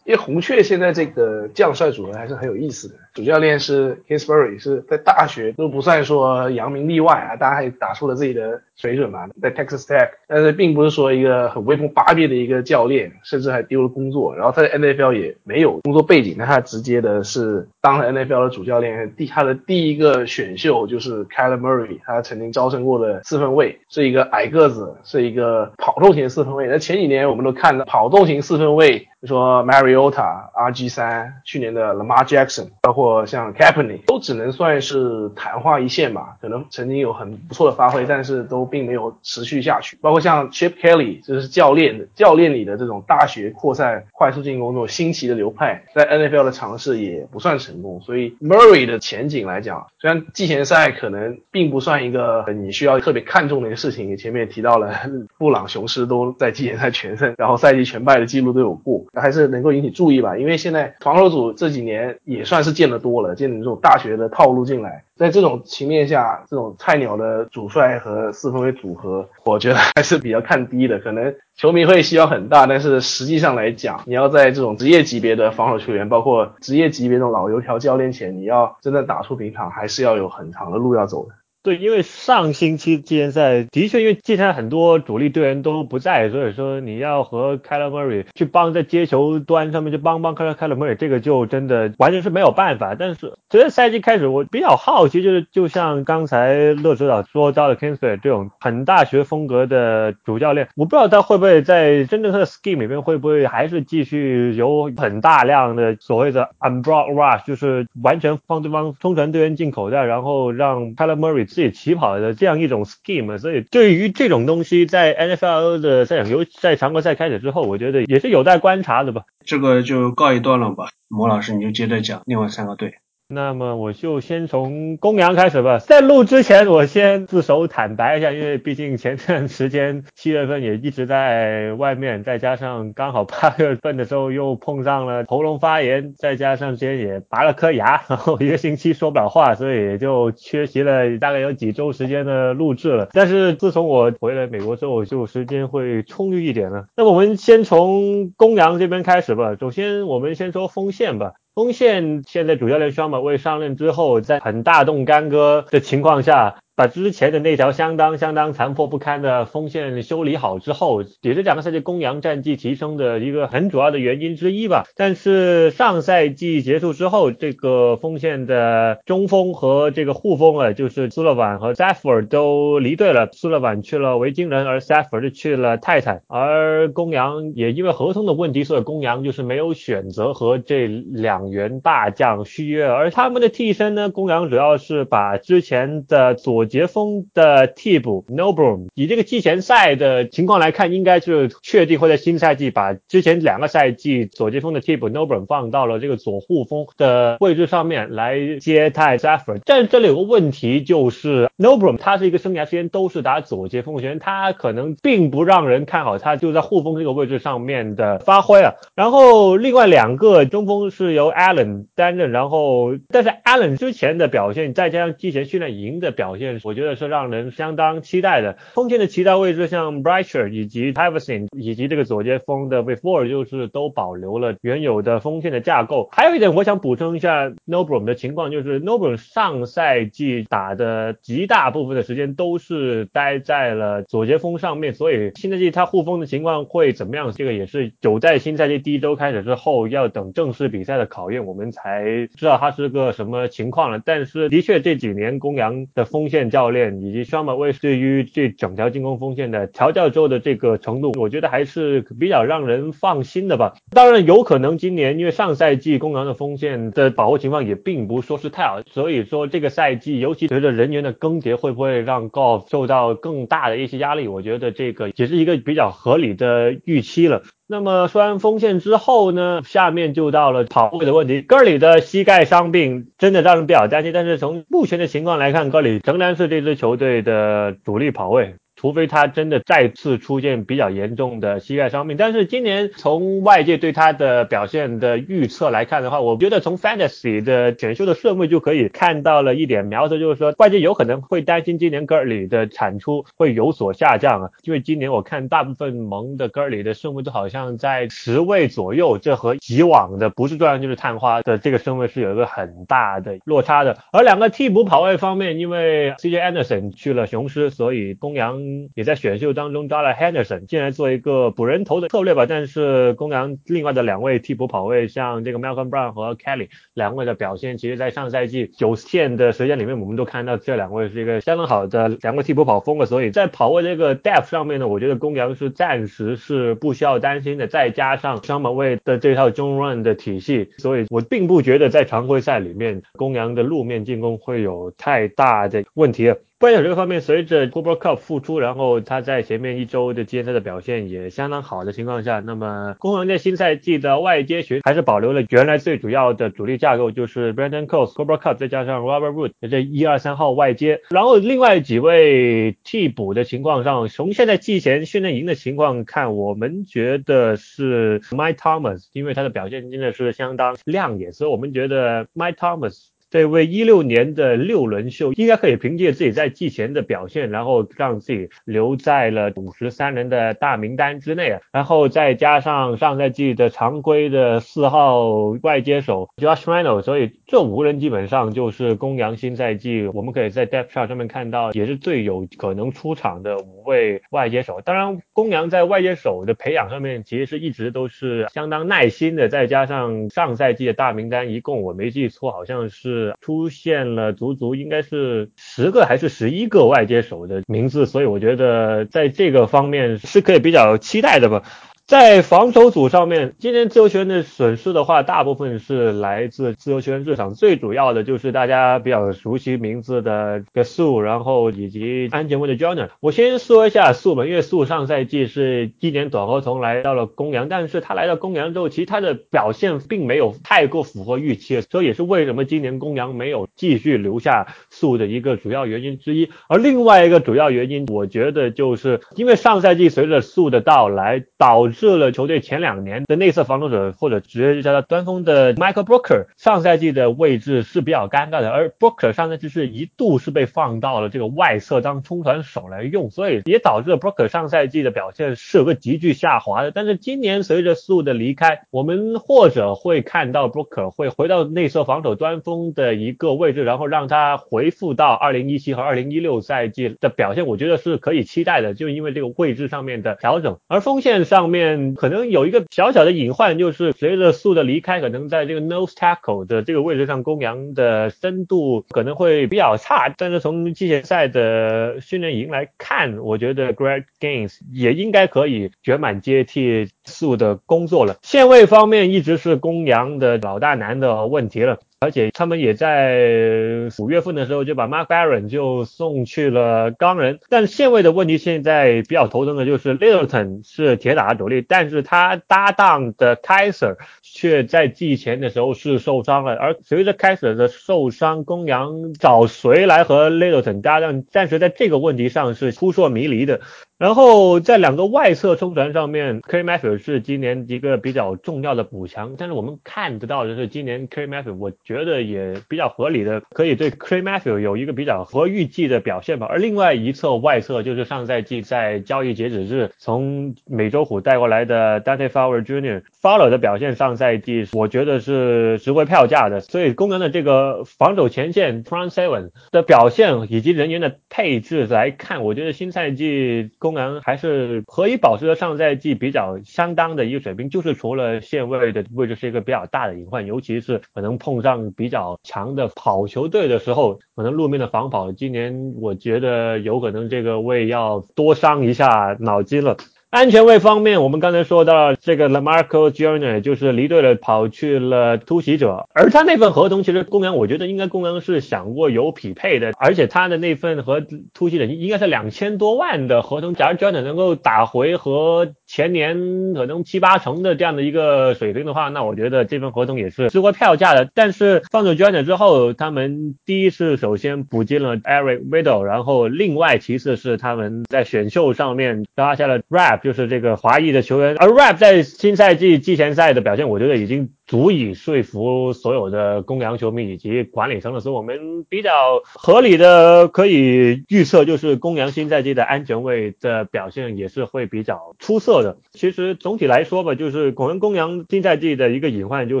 [0.08, 29.08] 因为红雀现在这个将帅组合还是很有意思的，主教练是 Kingsbury，是在大学都不算说扬名立外啊，大家还打出了自己的水准嘛，在 Texas Tech，但是并不是说一个很威风八面的一个教练，甚至还丢了工作，然后他在 NFL 也没有工作背景，那他直接的是当了 NFL 的主教练，第他的第一个选秀就是 Kyler Murray，他曾经招生过的四分卫，是一个矮个子，是一个跑动型四分卫，那前几年我们都看到跑动型四分卫。
[29.20, 36.36] 就说 Mariota、RG 三，去年的 Lamar Jackson，包括像 Kaepernick，都只能算是昙花一现吧。
[36.40, 39.98] 可能曾经有很不错的发挥，但是都并没有持续下去。
[40.00, 48.00] 包括像 Chip Kelly，就是教练的教练里的这种大学扩散快速进攻这种新奇的流派，在 NFL 的尝试也不算成功。
[48.00, 54.92] 所以 Murray 的前景来讲，虽然季前赛可能并不算一个你需要特别看重的一个事情，前面也提到了
[55.38, 59.04] 布朗雄狮都在季前赛全胜，然后赛季全败的记录都有过。
[59.14, 70.98] 还是能够引起注意吧，因为现在防守组这几年也算是借见的多了，见这种大学的套路进来，在这种情面下，这种菜鸟的主帅和四分卫组合，我觉得还是比较看低的。
[70.98, 81.34] 可能球迷会希望很大，但是实际上来讲，你要在这种职业级别的防守球员，包括职业级别的老油条教练前，你要真的打出名堂，还是要有很长的路要走的。
[81.68, 92.94] 对，因为上星期季前赛的确，因为季前赛很多主力队员都不在，所以说你要和 k y l e Murray 去帮在接球端上面去帮帮 k y l e Murray，这个就真的完全是没有办法。
[92.98, 111.57] 但是随着赛季开始，我比较好奇，就是就像刚才乐指导说到的，Kingsley 这种很大学风格的主教练，我不知道他会不会在真正他的 scheme 里面会不会还是继续有很大量的所谓的 unblock rush，就是完全放对方冲传队员进口袋，然后让 k y l e Murray。
[111.58, 119.22] 自己起跑的这样一种 scheme，所以对于这种东西，在 NFL 的赛场，尤其在常规赛开始之后，我觉得也是有待观察的吧。
[119.44, 122.94] 这个就告一段落吧，莫老师你就接着讲另外三个队。
[123.30, 125.78] 那么我就先从公羊开始吧。
[125.80, 143.10] 在录之前，我先自首坦白一下，因为毕竟前段时间七月份也一直在外面，再加上刚好八月份的时候又碰上了喉咙发炎，再加上之前也拔了颗牙，然后一个星期说不了话，所以就缺席了大概有几周时间的录制了。
[143.12, 146.86] 但是自从我回来美国之后，就时间会充裕一点了。
[146.96, 149.54] 那么我们先从公羊这边开始吧。
[149.60, 151.34] 首先我们先说锋线吧。
[151.58, 156.54] 锋线现在主教练双马未上任之后，在很大动干戈的情况下。
[156.78, 164.84] 把之前的那条相当相当残破不堪的锋线修理好之后，也是两个赛季公羊战绩提升的一个很主要的原因之一吧。
[164.94, 173.28] 但是上赛季结束之后，这个锋线的中锋和这个护锋啊，就是苏勒晚和 Zephyr 都离队了。
[173.32, 176.22] 苏勒晚去了维京人，而 Zephyr 就去了泰坦。
[176.28, 182.86] 而公羊也因为合同的问题，所以公羊就是没有选择和这两员大将续约。
[182.86, 186.67] 而他们的替身呢，公羊主要是把之前的左。
[186.68, 199.60] 杰锋的替补 Nobrom，以这个季前赛的情况来看，应该是确定会在新赛季把之前两个赛季左杰锋的替补 Nobrom 放到了这个左护锋的位置上面来接泰 Zephyr。
[199.64, 208.74] 但是这里有个问题，就是 Nobrom 他是一个生涯时间都是打左接锋的球员，他可能并不让人看好他就在护锋这个位置上面的发挥啊。
[208.94, 216.57] 然后另外两个中锋是由 Allen 担任，然后但是 Allen 之前的表现再加上季前训练营的表现。
[216.64, 218.56] 我觉得是让人相当期待的。
[218.74, 226.08] 锋线的其他位置像 b r i c h e r 以及 Iverson 以及这个左接锋的 Before 就是都保留了原有的锋线的架构。
[226.12, 237.32] 还有一点我想补充一下 Nobrom 的情况，就是 Nobrom 上赛季打的极大部分的时间都是待在了左接锋上面，所以新赛季他护锋的情况会怎么样？
[237.32, 244.00] 这个也是久在新赛季第一周开始之后要等正式比赛的考验，我们才知道他是个什么情况了。
[244.04, 253.74] 但是的确这几年公羊的锋线教练以及 s h a m a w 对于这整条进攻锋线的调教之后的这个程度，我觉得还是比较让人放心的吧。
[253.90, 264.28] 当然有可能今年因为上赛季公羊的锋线的保护情况也并不说是太好，所以说这个赛季尤其随着人员的更迭，会不会让 Golf 受到更大的一些压力？
[264.28, 267.42] 我觉得这个也是一个比较合理的预期了。
[267.70, 271.42] 那么说完锋线之后呢，下面就到了跑位的问题。
[271.42, 278.54] 戈里的膝盖伤病真的让人比较担心，但是从目前的情况来看，戈里仍然是这支球队的主力跑位。
[278.78, 303.98] 除非他真的再次出现比较严重的膝盖伤病，但是今年从外界对他的表现的预测来看的话，我觉得从 Fantasy 的选秀的顺位就可以看到了一点苗头，就是说外界有可能会担心今年戈尔里的产出会有所下降啊，因为今年我看大部分盟的戈尔里的顺位都好像在十位左右，这和以往的不是状元就是探花的这个顺位是有一个很大的落差的。
[304.12, 308.67] 而两个替补跑位方面，因为 CJ Anderson 去了雄狮，所以公羊。
[308.94, 336.34] 也在选秀当中抓了 Henderson 进来做一个补人头的策略吧，但是公羊另外的两位替补跑位，像这个 Malcolm Brown 和 Kelly 两位的表现，其实在上赛季九线的时间里面，我们都看到这两位是一个相当好的两位替补跑锋了，所以在跑位这个 depth 上面呢，我觉得公羊是暂时是不需要担心的，再加上双马位的这套中 run 的体系，所以我并不觉得在常规赛里面公羊的路面进攻会有太大的问题。
[336.60, 363.10] 关键这个方面，随着 Cooper Cup 复出，然后他在前面一周的季前赛的表现也相当好的情况下，那么公牛在新赛季的外接群还是保留了原来最主要的主力架构，就是 Brandon Cooks、Cooper Cup 再加上 Robert Wood 这一二三号外接，然后另外几位替补的情况上，从现在季前训练营的情况看，我们觉得是 Mike Thomas，因为他的表现真的是相当亮眼，所以我们觉得 Mike Thomas。
[363.30, 371.60] 这位一六年的六轮秀应该可以凭借自己在季前的表现，然后让自己留在了五十三人的大名单之内啊。
[371.72, 384.80] 然后再加上上赛季的常规的四号外接手 Josh Reynolds，所以这五个人基本上就是公羊新赛季我们可以在 Depth Chart 上面看到，也是最有可能出场的五位外接手。
[384.82, 393.17] 当然，公羊在外接手的培养上面其实是一直都是相当耐心的，再加上上赛季的大名单一共我没记错好像是。
[393.40, 401.62] 出现了足足应该是十个还是十一个外接手的名字，所以我觉得在这个方面是可以比较期待的吧。
[402.08, 413.10] 在防守组上面，今年自由球员的损失的话，大部分是来自自由球员市场，最主要的就是大家比较熟悉名字的个素，然后以及安全位的 Joner。
[413.20, 426.48] 我先说一下素吧，因为素上赛季是今年短合同来到了公羊，但是他来到公羊之后，其实他的表现并没有太过符合预期，所以也是为什么今年公羊没有继续留下素的一个主要原因之一。
[426.70, 438.70] 而另外一个主要原因，我觉得就是因为上赛季随着素的到来，导致设了球队前两年的内侧防守者，或者直接就叫他端锋的 Michael Brooker，上赛季的位置是比较尴尬的。
[438.70, 446.92] 而 Brooker 上赛季是一度是被放到了这个外侧当冲传手来用，所以也导致了 Brooker 上赛季的表现是有个急剧下滑的。
[446.92, 460.78] 但是今年随着速的离开，我们或者会看到 Brooker 会回到内侧防守端锋的一个位置，然后让他回复到2017和2016赛季的表现，我觉得是可以期待的，就因为这个位置上面的调整。
[460.86, 461.87] 而锋线上面。
[461.96, 470.34] 嗯，可能有一个小小的隐患，就是随着素的离开，可能在这个 nose tackle 的这个位置上，公羊的深度可能会比较差。
[470.36, 478.36] 但是从季前赛的训练营来看，我觉得 Greg Gaines 也应该可以卷满接替素的工作了。
[478.42, 481.98] 线位方面一直是公羊的老大难的问题了。
[482.20, 503.80] 而且他们也在五月份的时候就把 Mark Barron 就送去了钢人，但线位的问题现在比较头疼的就是 Littleton 是铁打的主力，但是他搭档的 Kaiser 却在季前的时候是受伤了，而随着 Kaiser 的受伤，公羊找谁来和 Littleton 搭档，暂时在这个问题上是扑朔迷离的。
[504.18, 509.54] 然后在两个外侧冲传上面，Kerry Matthew 是今年一个比较重要的补强。
[509.56, 516.66] 但是我们看得到的是，今年 Kerry Matthew 我觉得也比较合理的，可以对 Kerry Matthew 有一个比较合预计的表现吧。
[516.68, 526.80] 而另外一侧外侧就是上赛季在交易截止日从美洲虎带过来的 Dante Fowler Jr.，Fowler 的表现上赛季我觉得是值回票价的。
[526.80, 533.92] 所以公牛的这个防守前线 Front Seven 的表现以及人员的配置来看，我觉得新赛季。
[534.08, 550.16] 功能还是可以保持着上赛季比较相当的一个水平，就是除了线位的位置是一个比较大的隐患，尤其是可能碰上比较强的跑球队的时候，可能路面的防跑，今年我觉得有可能这个位要多伤一下脑筋了。
[550.50, 553.82] 安全卫方面，我们刚才说到这个 Lamarco Jr.
[553.82, 561.42] 就是离队了，跑去了突袭者，而他那份合同其实公羊我觉得应该公羊是想过有匹配的，而且他的那份和
[561.74, 564.40] 突袭者应该是两千多万的合同，假如 Jr.
[564.40, 571.48] 能够打回和前年可能七八成的这样的一个水平的话，那我觉得这份合同也是值回票价的。
[571.54, 572.64] 但是放走 Jr.
[572.64, 580.42] 之后，他们第一是首先补进了 Eric Weddle，然后另外其次是他们在选秀上面拉下了 Rap。
[580.42, 584.70] 就是这个华裔的球员，而 Rap 在新赛季季前赛的表现，我觉得已经。
[584.88, 596.16] 足以说服所有的公羊球迷以及管理层的时候，我们比较合理的可以预测，就是公羊新赛季的安全位的表现也是会比较出色的。
[596.32, 600.00] 其实总体来说吧，就是可能公羊新赛季的一个隐患就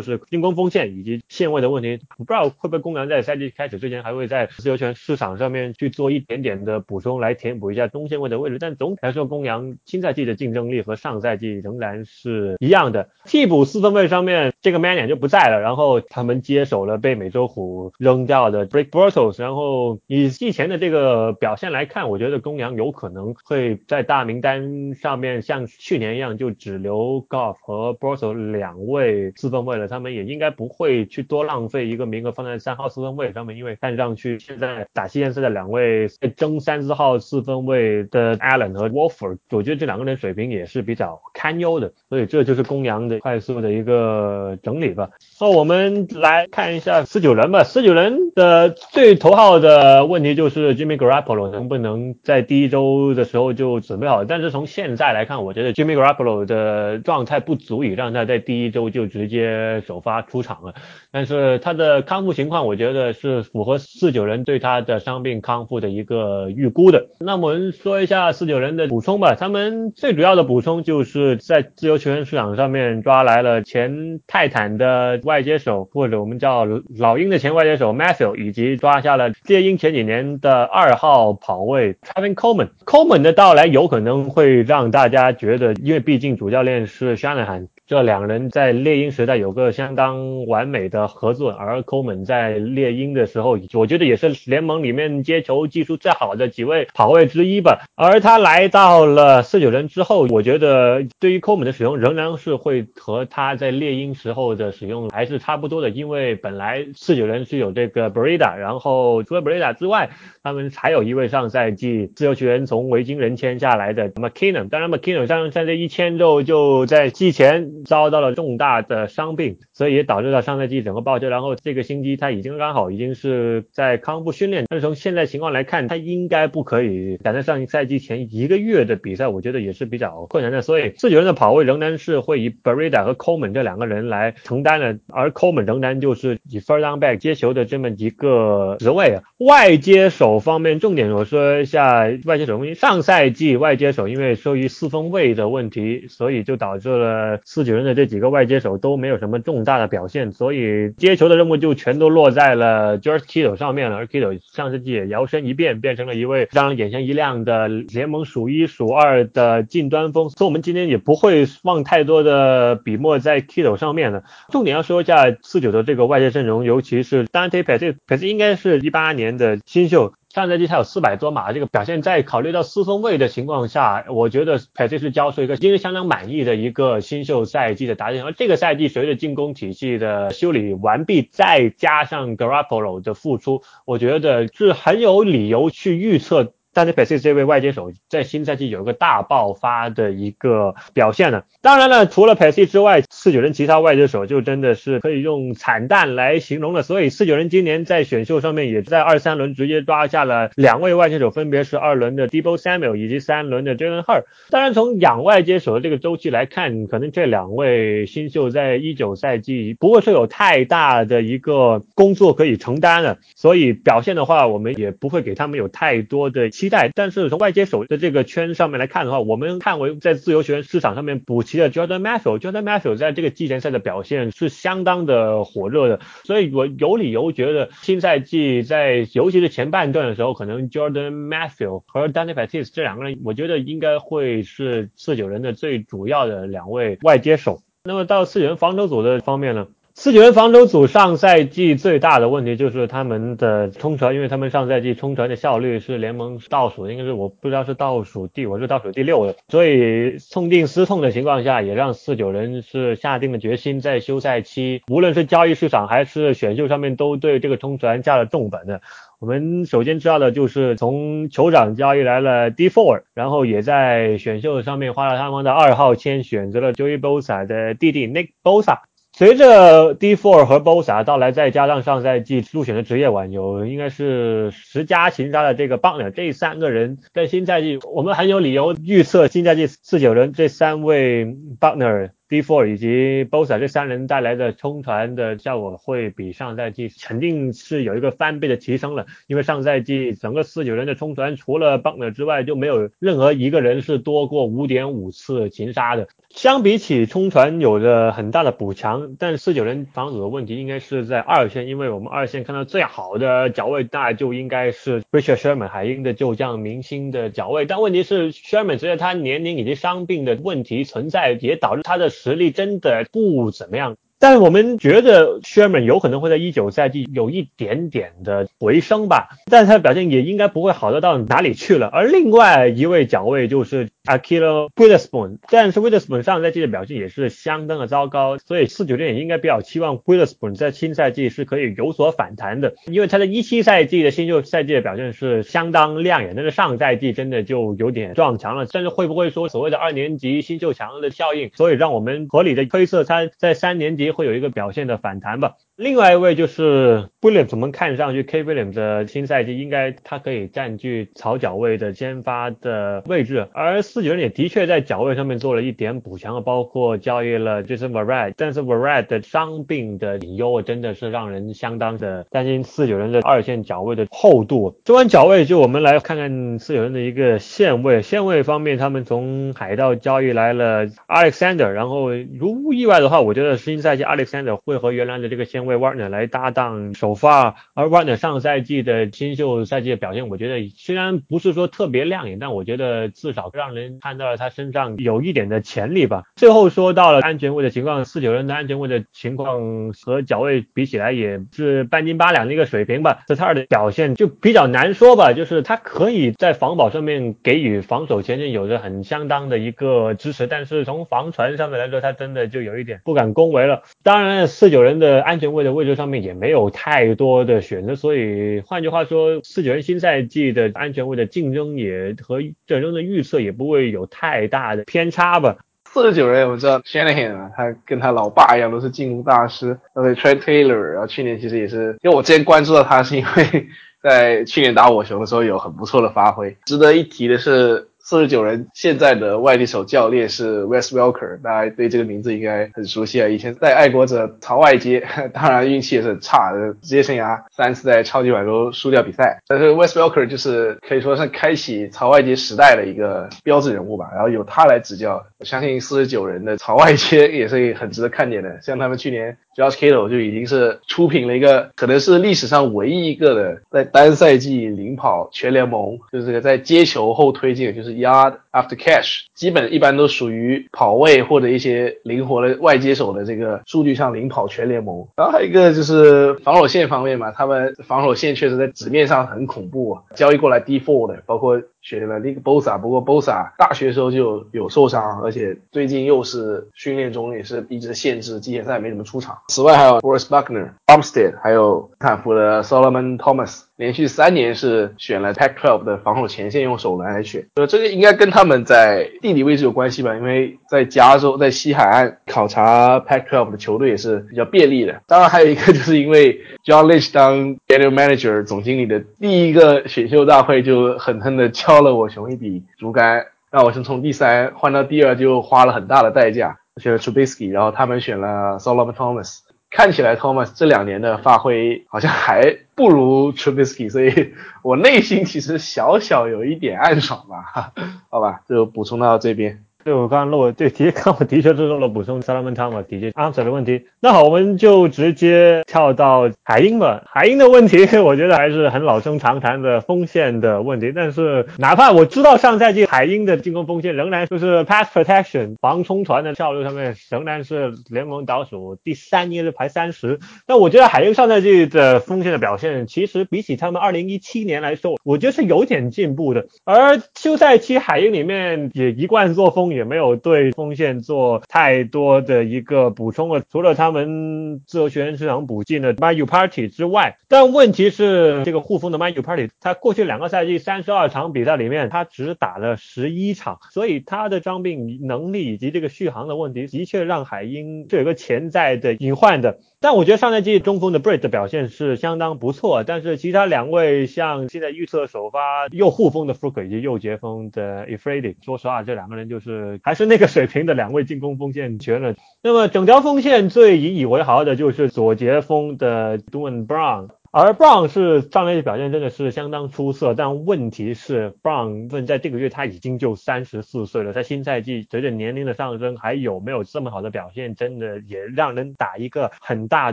[0.00, 2.00] 是进攻锋线以及线位的问题。
[2.16, 8.56] 不知道会不会公羊在赛季开始之前还会在自由权市场上面去做一点点的补充，来填补一下中线位的位置。
[8.58, 13.10] 但总体来说，公羊新赛季的竞争力和上赛季仍然是一样的。
[13.26, 14.77] 替补四分位上面，这个。
[14.78, 44.56] Mania 就不在了，然后他们接手了被美洲虎扔掉的 Brick Bortles，然后以季前的这个表现来看，我觉得公羊有可能会在大名单上面像去年一样就只留 Golf 和 Bortles 两位四分位了，他们也应该不会去多浪费一个名额放在三号四分位上面，因为看上去现在打西线赛的两位争三四号四分位的 Allen 和 Wolford，我觉得这两个人水平也是比较堪忧的，所以这就是公羊的快速的一个。
[44.68, 45.08] 整理吧。
[45.40, 47.64] 那我们来看一下四九人吧。
[47.64, 54.24] 四九人的最头号的问题就是 Jimmy Garoppolo 能不能在第一周的时候就准备好。
[54.26, 60.74] 但是从现在来看，我觉得 Jimmy Garoppolo 的状态不足以让他在第一周就直接首发出场了。
[61.10, 67.06] 但是他的康复情况，我觉得是符合四九人对他的伤病康复的一个预估的。
[67.20, 69.34] 那我们说一下四九人的补充吧。
[69.34, 76.66] 他们最主要的补充就是在自由球员市场上面抓来了前泰坦的外接手，或者我们叫
[76.96, 82.70] 老鹰的前外接手 Matthew，以及抓下了猎鹰前几年的二号跑位 Travin Coleman。
[82.84, 87.68] Coleman 的到来有可能会让大家觉得，因为毕竟主教练是 Shanahan。
[87.88, 97.86] 这两人在猎鹰时代有个相当完美的合作，而 Coleman 在猎鹰的时候，我觉得也是联盟里面接球技术最好的几位跑位之一吧。
[97.94, 110.10] 而他来到了四九人之后，我觉得对于 Coleman 的使用仍然是会和他在猎鹰时候的使用还是差不多的，因为本来四九人是有这个 Breda，然后除了 Breda 之外，
[110.42, 114.68] 他们还有一位上赛季自由球员从维京人签下来的 McKinnon。
[114.68, 117.77] 当然，McKinnon 上赛季一签之后就在季前。
[117.84, 121.28] 遭到了重大的伤病，所以也导致了上赛季整个报销。
[121.28, 130.62] 然后这个星期他已经刚好已经是在康复训练，但是从现在情况来看，他应该不可以赶在上一赛季前一个月的比赛，我觉得也是比较困难的。
[130.62, 139.22] 所以四九人的跑位仍然是会以 Breda 和 Coleman 这两个人来承担的，而 Coleman 仍然就是以 Far Down Back 接球的这么一个职位啊。
[139.38, 142.74] 外接手方面，重点我说一下外接手因为。
[142.78, 153.96] 上赛季外接手因为受于四分位的问题，所以就导致了四九人的这几个外接手都没有什么重大的表现，所以接球的任务就全都落在了 George Kittle 上面了。
[153.96, 160.28] 而 Kittle 上赛季也摇身一变，变成了一位让人眼前一亮的联盟数一数二的近端锋。
[160.30, 164.24] 所以我们今天也不会放太多的笔墨在 Kittle 上面了。
[164.50, 169.28] 重点要说一下四九的这个外接阵容，尤其是 Dante p e t t 这 t 应该是一八年。
[169.38, 178.24] 的新秀，上赛季他有四百多码，这个表现在考虑到四分位的情况下，我觉得佩蒂是交出一个令人相当满意的一个新秀赛季的答卷。
[178.24, 186.52] 而这个赛季随着进攻体系的修理完毕，再加上 Garoppolo 的复出，我觉得是很有理由去预测。
[186.78, 191.42] Dante p e s i 这位外接手在新赛季有一个大爆发的一个表现呢。
[191.60, 196.84] 当然了，除了 p e s i 之外，四九人其他外接手就真的是可以用惨淡来形容了。
[196.84, 204.22] 所以四九人今年在选秀上面也在二三轮直接抓下了两位外接手，分别是二轮的 Debo Samuel 以及三轮的 Jalen Hur。
[204.50, 216.90] 当然，从养外接手的这个周期来看，可能这两位新秀在一九赛季不会是有太大的一个工作可以承担的，所以表现的话，我们也不会给他们有太多的期待。
[216.94, 237.60] 但是从外接手的这个圈上面来看的话，我们看为在自由球员市场上面补齐了 Jordan Matthew，Jordan Matthew 在这个季前赛的表现是相当的火热的，所以我有理由觉得新赛季在尤其是前半段的时候，可能 Jordan Matthew 和 Danny Batiste 这两个人，我觉得应该会是四九人的最主要的两位外接手。
[237.84, 239.66] 那么到四九人防守组的方面呢？
[240.00, 258.80] 四九人防守组上赛季最大的问题就是他们的冲传，因为他们上赛季冲传的效率是联盟倒数，应该是我不知道是倒数第我是倒数第六的，所以痛定思痛的情况下，也让四九人是下定了决心，在休赛期，无论是交易市场还是选秀上面，都对这个冲传下了重本的。
[259.18, 268.78] 我们首先知道的就是从酋长交易来了 D Four，然后也在选秀上面花了他们的二号签，选择了 Joey Bosa 的弟弟 Nick Bosa。
[269.18, 281.26] 随着 D Four 和 Bosa 到来，再加上上赛季入选的职业网游应该是十佳擒杀的这个 Bunner，这三个人在新赛季，我们很有理由预测新赛季四九人这三位
[281.58, 296.06] Bunner D Four 以及 Bosa 这三人带来的冲传的效果会比上赛季肯定是有一个翻倍的提升了，因为上赛季整个四九人的冲传除了 b u n e r 之外就没有任何一个人是多过五点五次擒杀的。
[296.38, 312.08] 相比起冲传有着很大的补强，但四九人防守的问题应该是在二线，因为我们二线看到最好的脚位大就应该是 Richard Sherman 海鹰的旧将明星的脚位，但问题是 Sherman 随着他年龄以及伤病的问题存在，也导致他的。
[312.08, 313.96] 实力真的不怎么样。
[314.20, 321.86] 但我们觉得 Sherman 有可能会在一九赛季有一点点的回升吧，但是他的表现也应该不会好得到哪里去了。
[321.86, 338.66] 而另外一位奖位就是 Akilo Witherspoon，但是 Witherspoon 上赛季的表现也是相当的糟糕，所以四九队也应该比较期望 Witherspoon 在新赛季是可以有所反弹的，因为他在一七赛季的新秀赛季的表现是相当亮眼，但是上赛季真的就有点撞墙了。
[338.72, 344.07] 但是会不会说所谓的二年级新秀强的效应，所以让我们合理的推测他在三年级。
[344.10, 345.54] 会有一个表现的反弹吧。
[345.76, 364.80] 另外一位就是 Williams，我们看上去 K Williams 的新赛季应该他可以占据草脚位的先发的位置，而四九人也的确在脚位上面做了一点补强，包括交易了 Jason Verrett，但是 v a r e t 的伤病的隐忧真的是让人相当的担心四九人的二线脚位的厚度。
[364.84, 368.02] 说完脚位，就我们来看看四九人的一个线位。
[368.02, 375.58] 线位方面，他们从海盗交易来了 Alexander，然后如无意外的话，我觉得新赛季 Alexander 会和原来的这个线。
[375.68, 386.22] 为 Warner 来搭档首发，而 Warner 上赛季的新秀赛季的表现，我觉得虽然不是说特别亮眼，但我觉得至少让人看到了他身上有一点的潜力吧。
[386.36, 393.24] 最后说到了安全位的情况，四九人的安全位的情况和脚位比起来也是半斤八两的一个水平吧。
[393.26, 403.82] 斯塔尔的表现就比较难说吧，就是他可以在防保上面给予防守前线有着很相当的一个支持，但是从防传上面来说，他真的就有一点不敢恭维了。
[404.02, 405.58] 当然，四九人的安全位。
[405.58, 415.56] 的位置上面也没有太多的选择，所以换句话说，四九人新赛季的安全位的竞争也和阵容的预测也不会有太大的偏差吧。
[415.84, 423.66] 四十九人我知道 Shanahan 啊，他跟他老爸一样都是进攻大师，而且 Trent Taylor，然后去年其实也是，因为我之前关注到他是因为
[424.00, 426.56] 在去年打我熊的时候有很不错的发挥。
[426.64, 427.88] 值得一提的是。
[428.08, 433.28] 四十九人现在的外地手教练是 Wes Welker，大家对这个名字应该很熟悉啊。
[433.28, 439.38] 以前在爱国者朝外接， 当然运气也是很差，职业生涯三次在超级碗都输掉比赛。
[439.46, 444.08] 但是 Wes Welker 就是可以说是开启朝外接时代的一个标志人物吧。
[444.14, 448.58] 然后由他来执教，我相信四十九人的朝外接也是很值得看点的。
[448.62, 449.36] 像他们去年。
[449.58, 465.06] Josh Kittle 就已经是出品了一个，可能是历史上唯一一个的在单赛季领跑全联盟，就是这个在接球后推进，就是 Yard After Catch，基本一般都属于跑位或者一些灵活的外接手的这个数据上领跑全联盟。
[465.16, 471.62] 然后还有一个就是防守线方面嘛，他们防守线确实在纸面上很恐怖，交易过来 D Four 的，包括。
[471.88, 479.38] 选了那个 Bosa，不过 Bosa 大学时候就有受伤，而且最近又是训练中也是一直限制季前赛没怎么出场。
[479.48, 490.14] 此外还有 Boris Buckner、Bumstead，还有斯坦福的 Solomon Thomas，连续三年是选了 Pac-12 的防守前线用首轮来选，呃，这个应该跟他们在地理位置有关系吧？
[490.14, 495.00] 因为在加州，在西海岸考察 Pac-12 的球队也是比较便利的。
[495.06, 509.40] 当然还有一个就是因为 John Lynch 当 General Manager 总经理的第一个选秀大会就狠狠的敲了我熊一笔竹竿，那我是从第三换到第二就花了很大的代价，选了 Trubisky，然后他们选了 Solomon Thomas。
[509.70, 514.32] 看起来 Thomas 这两年的发挥好像还不如 Trubisky，所以
[514.62, 517.72] 我内心其实小小有一点暗爽吧，
[518.08, 519.62] 好吧，就补充到这边。
[519.88, 523.86] 对我刚刚漏了，对，的确，我的确是漏了补充 Solomon Thomas 的确 answer 的问题。
[524.00, 527.02] 那好，我们就直接跳到海鹰吧。
[527.06, 530.92] 海鹰的问题， 我觉得还是很老生常谈的锋线的问题。
[530.94, 540.18] 但是，哪怕我知道上赛季海鹰的进攻锋线仍然就是 pass protection 防冲传的效率上面仍然是联盟倒数第三，应该是排三十。
[540.46, 546.44] 但我觉得海鹰上赛季的锋线的表现，其实比起他们二零一七年来说，我觉得是有点进步的。
[546.66, 549.77] 而休赛期海鹰里面也一贯作风。
[549.78, 569.58] 也没有对锋线做太多的一个补充了，除了他们自由球员市场补进的 My U Party 之外，但问题是这个护锋的 My U Party，他过去两个赛季三十二场比赛里面，他只打了十一场，所以他的伤病能力以及这个续航的问题，的确让海鹰是有个潜在的隐患的。
[569.80, 582.14] 但我觉得上赛季中锋的 Bridge 的表现是相当不错，但是其他两位像现在预测首发右护锋的 Fruk 以及右截锋的 Efredi，说实话，这两个人就是还是那个水平的两位进攻锋线全了。
[582.42, 587.08] 那么整条锋线最引以为豪的就是左截锋的 d u a n Brown。
[587.30, 599.92] 而 Brown 是上赛季表现真的是相当出色，但问题是 Brown 问在这个月他已经就三十四岁了，在新赛季随着年龄的上升，还有没有这么好的表现，真的也让人打一个很大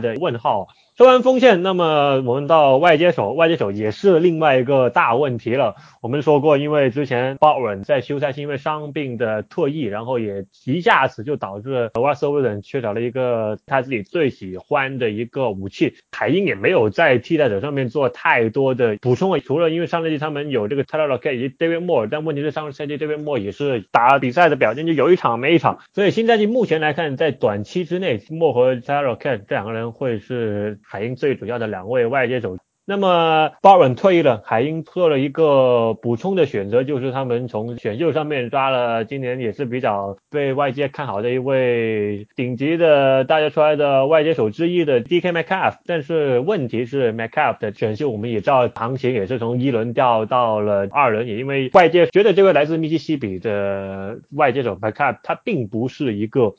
[0.00, 0.68] 的问号。
[0.96, 5.74] 说完锋线，那么我们到外接手，外接手也是另外一个大问题了。
[6.00, 19.38] 我们说过，因为之前鲍尔在休赛期因为伤病的退役，然后也一下子就导致 Russell Wilson 缺少了一个他自己最喜欢的一个武器，海鹰也没有在替代者上面做太多的补充。
[19.40, 30.80] 除了因为上赛季他们有这个 Tyler K 以及 David Moore，但问题是上个赛季 David Moore 也是打比赛的表现就有一场没一场，所以新赛季目前来看，在短期之内，Moore 和 Tyler K 这两个人会是。
[30.88, 45.32] 海鹰最主要的两位外接手，那么鲍文退役了，海鹰做了一个补充的选择，就是他们从选秀上面抓了今年也是比较被外界看好的一位顶级的大家出来的外接手之一的 D.K.
[45.32, 56.54] Metcalf，但是问题是 Metcalf 的选秀我们也知道行情也是从一轮掉到了二轮，也因为外界觉得这位来自密西西比的外接手 Metcalf 他并不是一个。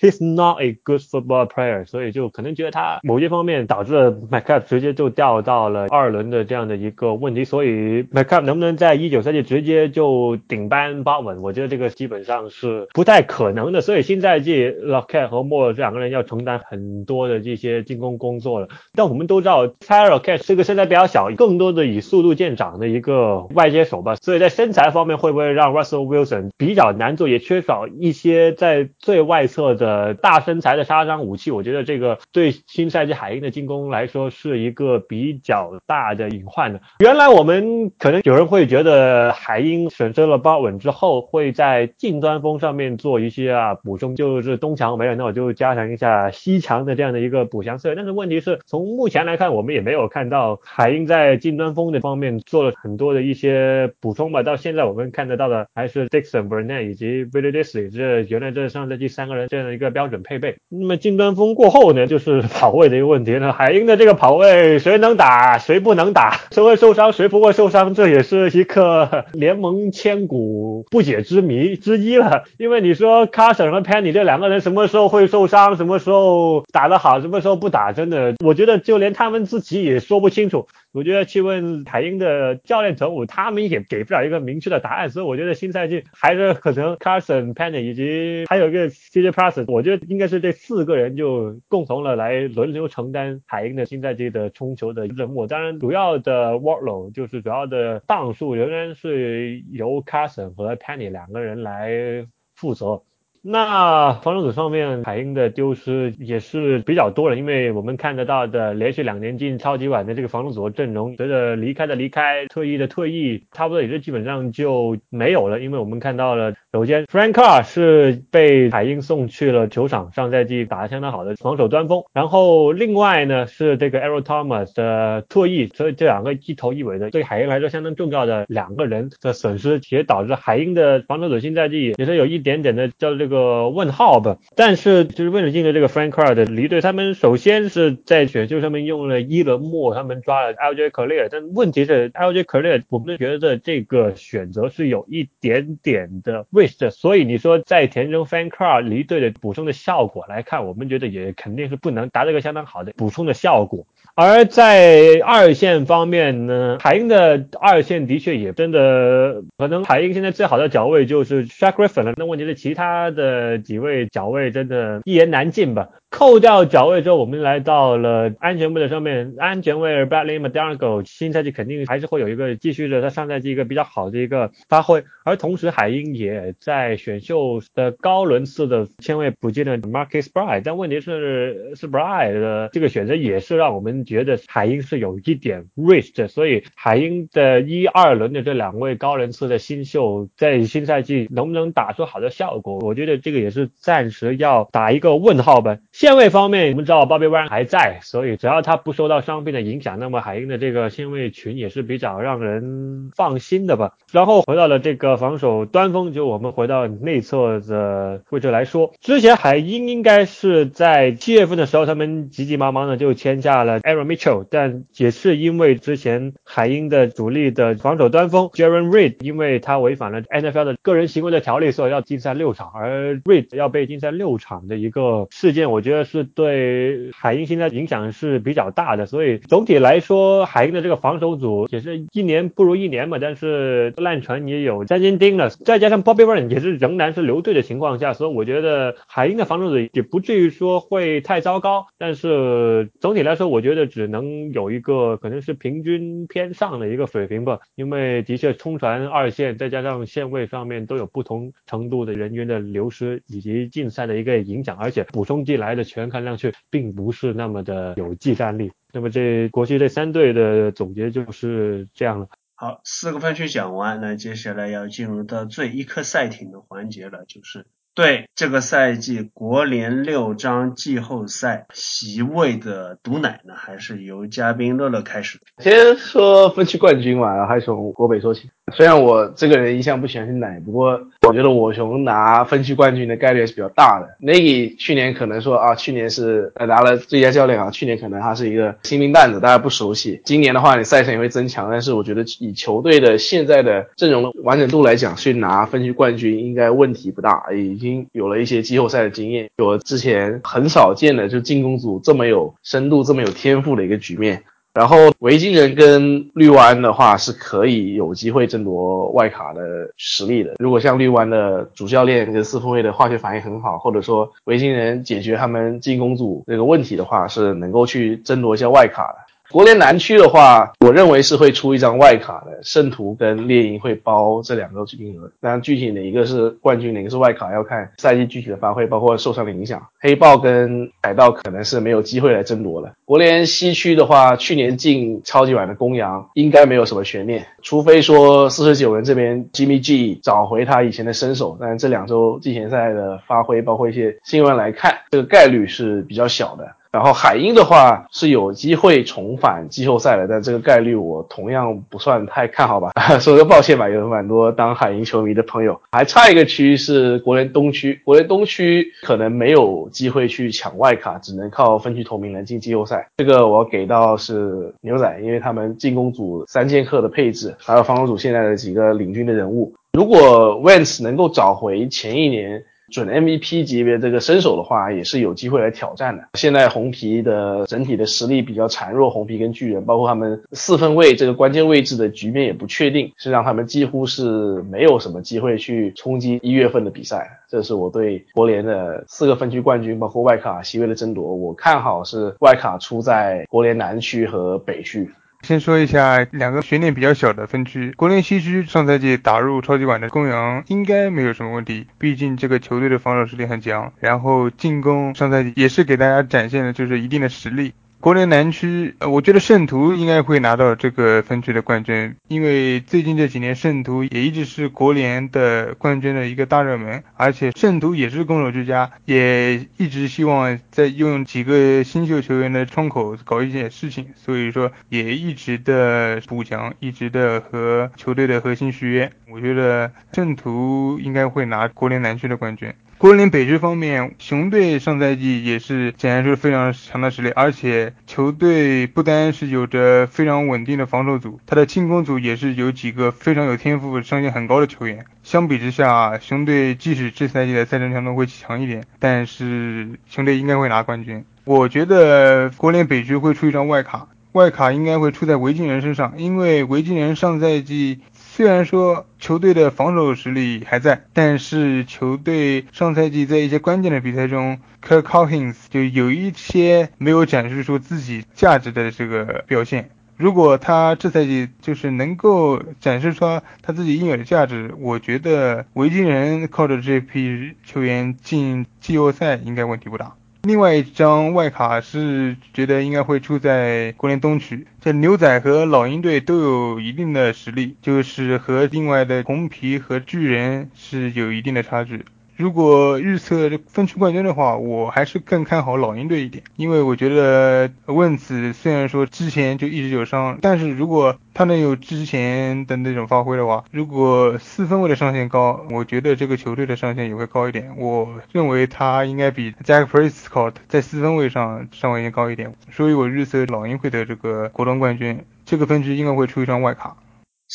[0.00, 7.44] He's not a good football player，所以就可能觉得他某些方面导致了 m c c a p 直接就掉到了二轮的这样的一个问题。
[7.44, 13.80] 所以 m c c a p 能不能在一九赛季直接就顶班八稳，我觉得这个基本上是不太可能的。
[13.80, 18.68] 所以新赛季 lock 和 Moore 这两个人要承担很多的这些进攻工作了。
[18.94, 24.14] 但我们都知道 Tyler Lockett 是个身材比较小，更多的以速度见长的一个外接手吧。
[24.16, 27.28] 所以在身材方面会不会让 Russell Wilson 比较难做？
[27.28, 29.71] 也缺少一些在最外侧。
[29.74, 36.80] 的大身材的杀伤武器，我觉得这个对新赛季海鹰的进攻来说是一个比较大的隐患的。
[37.00, 47.96] 原来我们可能有人会觉得海鹰选择了鲍稳之后，会在近端锋上面做一些啊补充，就是东墙没了，那我就加强一下西墙的这样的一个补强策略。
[47.96, 54.42] 但是问题是从目前来看，我们也没有看到海鹰在近端锋的方面做了很多的一些补充吧。
[54.42, 59.61] 到现在我们看得到的还是 Dixon、Burnett 以及 Billy Disley 这原来这上赛季三个人这。
[59.64, 60.56] 的一个标准配备。
[60.68, 63.52] 那么近端锋过后呢，就是跑位的一个问题呢。
[63.52, 72.44] 海鹰的这个跑位，谁能打，谁不能打， 谁会受伤，谁不会受伤，这也是一个 联盟千古不解之谜之一了。
[72.58, 80.66] 因为你说 Carson 和 Penny 这两个人什么时候会受伤，什么时候打得好，什么时候不打，真的，我觉得就连他们自己也说不清楚。
[80.92, 85.08] 我觉得去问海鹰的教练程武，他们也给不了一个明确的答案。
[85.08, 89.64] 所以我觉得新赛季还是可能 Carson、Penny 以及还有一个 CJ Plus。
[89.72, 95.46] 我觉得应该是这四个人就共同的来轮流承担海鹰的新赛季的冲球的任务。
[95.46, 103.02] 当然，主要的 workload 就是主要的档数仍然是由 Carson 和 Penny 两个人来负责。
[103.44, 115.58] 那防守组方面，海鹰的丢失也是比较多的，因为我们看得到的连续两年进超级碗的这个防守组阵容，随着离开的离开，退役的退役，差不多也是基本上就没有了。
[115.58, 122.04] 因为我们看到了，首先 Frank Car 是被海鹰送去了球场，上赛季打得相当好的防守端锋。
[122.12, 133.31] 然后另外呢是这个 Errol Thomas 的退役，所以这两个一头一尾的对海鹰来说相当重要的两个人的损失，也导致海鹰的防守组新赛季也是有一点点的叫这个。
[133.32, 153.86] 个问号吧，但是就是为了应对这个 Frank Carr 的离队，他们首先是在选秀上面用了伊伦莫，他们抓了 LJ Collier，但问题是 LJ Collier，我们觉得这个选择是有一点点的 waste，所以你说在田中 Frank Carr 离队的补充的效果来看，我们觉得也肯定是不能达到一个相当好的补充的效果。
[154.14, 163.21] 而在二线方面呢，海鹰的二线的确也真的可能海鹰现在最好的脚位就是 Shaq Griffin 了，那问题是其他的
[163.58, 165.88] 几位角位真的一言难尽吧。
[166.12, 169.34] 扣掉脚位之后，我们来到了安全位的上面。
[169.38, 175.02] 安全位 Bradley m c d o n a g o 新赛季肯定还是会有一个继续的他上赛季一个比较好的一个发挥。
[175.24, 186.28] 而同时，海鹰也在选秀的高轮次的签位补进了 Marcus b r i d e 但问题是，是 b r i d e 的这个选择也是让我们觉得海鹰是有一点 risk。
[186.28, 195.78] 所以，海鹰的一二轮的这两位高轮次的新秀在新赛季能不能打出好的效果，我觉得这个也是暂时要打一个问号吧。
[196.02, 203.92] 线位方面，我们知道 Bobby Brown 还在，所以只要他不受到伤病的影响，那么海鹰的这个线位群也是比较让人放心的吧。
[204.10, 225.91] 然后回到了这个防守端锋，就我们回到内侧的位置来说，之前海鹰应该是在七月份的时候，他们急急忙忙的就签下了 Aaron Mitchell，但也是因为之前海鹰的主力的防守端锋 Jaren Reed，因为他违反了 NFL 的个人行为的条例，所以要禁赛六场，而 Reed 要被禁赛六场的一个事件，我觉得。
[225.92, 233.18] 这是对海鹰现在影响是比较大的，所以总体来说，海鹰的这个防守组也是一年不如一年嘛。
[233.20, 241.84] 但是烂船也有三金丁了，再加上 Bobby Brown 也是仍然是留队的情况下，所以我觉得海鹰的防守组也不至于说会太糟糕。
[241.98, 255.81] 但是总体来说，我觉得只能有一个可能是平均偏上的一个水平吧，因为的确冲传二线再加上线位上面都有不同程度的人员的流失以及竞赛的一个影响，而且补充进来的。
[255.84, 258.72] 全看上去并不是那么的有技战力。
[258.92, 262.28] 那么这国际这三队的总结就是这样了。
[262.54, 275.40] 好，四个分区讲完，那接下来要进入到最一颗赛艇的环节了，就是对这个赛季国联六张季后赛席位的毒奶呢，还是由嘉宾乐乐开始。
[275.58, 278.48] 先说分区冠军吧，然后还是从国北说起。
[278.72, 284.08] 虽然我这个人一向不喜欢吃奶，不过我觉得我熊拿分区冠军的概率是比较大的。
[284.20, 290.20] Nagy 去年可能说啊，去年是拿了最佳教练啊，去年可能他是一个新兵蛋子，大家不熟悉。
[290.24, 297.44] 今年的话，你赛程也会增强，但是我觉得以球队的现在的阵容的完整度来讲，去拿分区冠军应该问题不大。
[297.54, 304.42] 已经有了一些季后赛的经验，有之前很少见的就进攻组这么有深度、这么有天赋的一个局面。
[304.74, 309.60] 然后维京人跟绿湾的话是可以有机会争夺外卡的
[309.96, 310.54] 实力的。
[310.58, 319.18] 如果像绿湾的主教练跟四分卫的化学反应很好，或者说维京人解决他们进攻组这个问题的话，是能够去争夺一下外卡的。
[319.52, 325.30] 国联南区的话，我认为是会出一张外卡的，圣徒跟猎鹰会包这两个名额。
[325.42, 329.86] 当然，具体哪一个是冠军，哪个是外卡，要看赛季具体的发挥，包括受伤的影响。
[330.00, 332.94] 黑豹跟海盗可能是没有机会来争夺了。
[333.04, 341.58] 国联西区的话，去年进超级碗的公羊应该没有什么悬念，除非说四十九人这边 Jimmy G 找回他以前的身手。
[341.60, 346.66] 但这两周季前赛的发挥，包括一些新闻来看，这个概率是比较小的。
[346.92, 352.92] 然后海鹰的话是有机会重返季后赛的，但这个概率我同样不算太看好吧。
[353.18, 355.80] 说个抱歉吧，有蛮多当海鹰球迷的朋友。
[355.90, 363.08] 还差一个区是国联东区，国联东区可能没有机会去抢外卡，只能靠分区头名来进季后赛。
[363.16, 369.72] 这个我给到是牛仔，因为他们进攻组三剑客的配置，还有防守组现在的几个领军的人物。
[369.94, 372.62] 如果 Vance 能够找回前一年。
[372.92, 376.22] 准 MVP 级别这个身手的话，也是有机会来挑战的。
[376.34, 387.40] 现在红皮的整体的实力比较孱弱，红皮跟巨人，包括他们四分位这个关键位置的局面也不确定，是让他们几乎是没有什么机会去冲击一月份的比赛。
[387.48, 395.10] 这是我对国联的四个分区冠军，包括外卡席位的争夺，我看好是外卡出在国联南区和北区。
[395.42, 407.72] 先说一下两个悬念比较小的分区，国联西区上赛季打入超级碗的公羊应该没有什么问题，毕竟这个球队的防守实力很强，然后进攻上赛季也是给大家展现的就是一定的实力。
[408.02, 429.12] 国联南区，呃，我觉得圣徒应该会拿到这个分区的冠军，因为最近这几年圣徒也一直是国联的冠军的一个大热门，而且圣徒也是攻守俱佳，也一直希望在用几个新秀球员的窗口搞一些事情，所以说也一直的补强，一直的和球队的核心续约。
[429.30, 432.74] 我觉得圣徒应该会拿国联南区的冠军。
[433.02, 445.04] 国联北区方面，熊队上赛季也是展现出非常强的实力，而且球队不单是有着非常稳定的防守组，他的进攻组也是有几个非常有天赋、上限很高的球员。
[445.24, 451.24] 相比之下，熊队即使这赛季的赛程强度会强一点，但是熊队应该会拿冠军。
[451.42, 457.98] 我觉得国联北区会出一张外卡，外卡应该会出在维京人身上，因为维京人上赛季。
[458.34, 469.90] 虽然说球队的防守实力还在，但是球队上赛季在一些关键的比赛中，Kirk Cousins 就有一些没有展示出自己价值的这个表现。
[470.16, 480.14] 如果他这赛季就是能够展示出他自己应有的价值，我觉得维京人靠着这批球员进季后赛应该问题不大。
[480.44, 492.04] 另外一张外卡是觉得应该会出在国联东区，这牛仔和老鹰队都有一定的实力，就是和另外的红皮和巨人是有一定的差距。
[492.42, 507.72] 如果预测分区冠军的话，我还是更看好老鹰队一点，因为我觉得问子虽然说之前就一直有伤，但是如果他能有之前的那种发挥的话，如果四分位的上限高，我觉得这个球队的上限也会高一点。
[507.78, 515.24] 我认为他应该比 Jack Prescott 在四分位上稍微高一点，所以我预测老鹰会得这个国东冠军。
[515.44, 516.96] 这个分区应该会出一张外卡。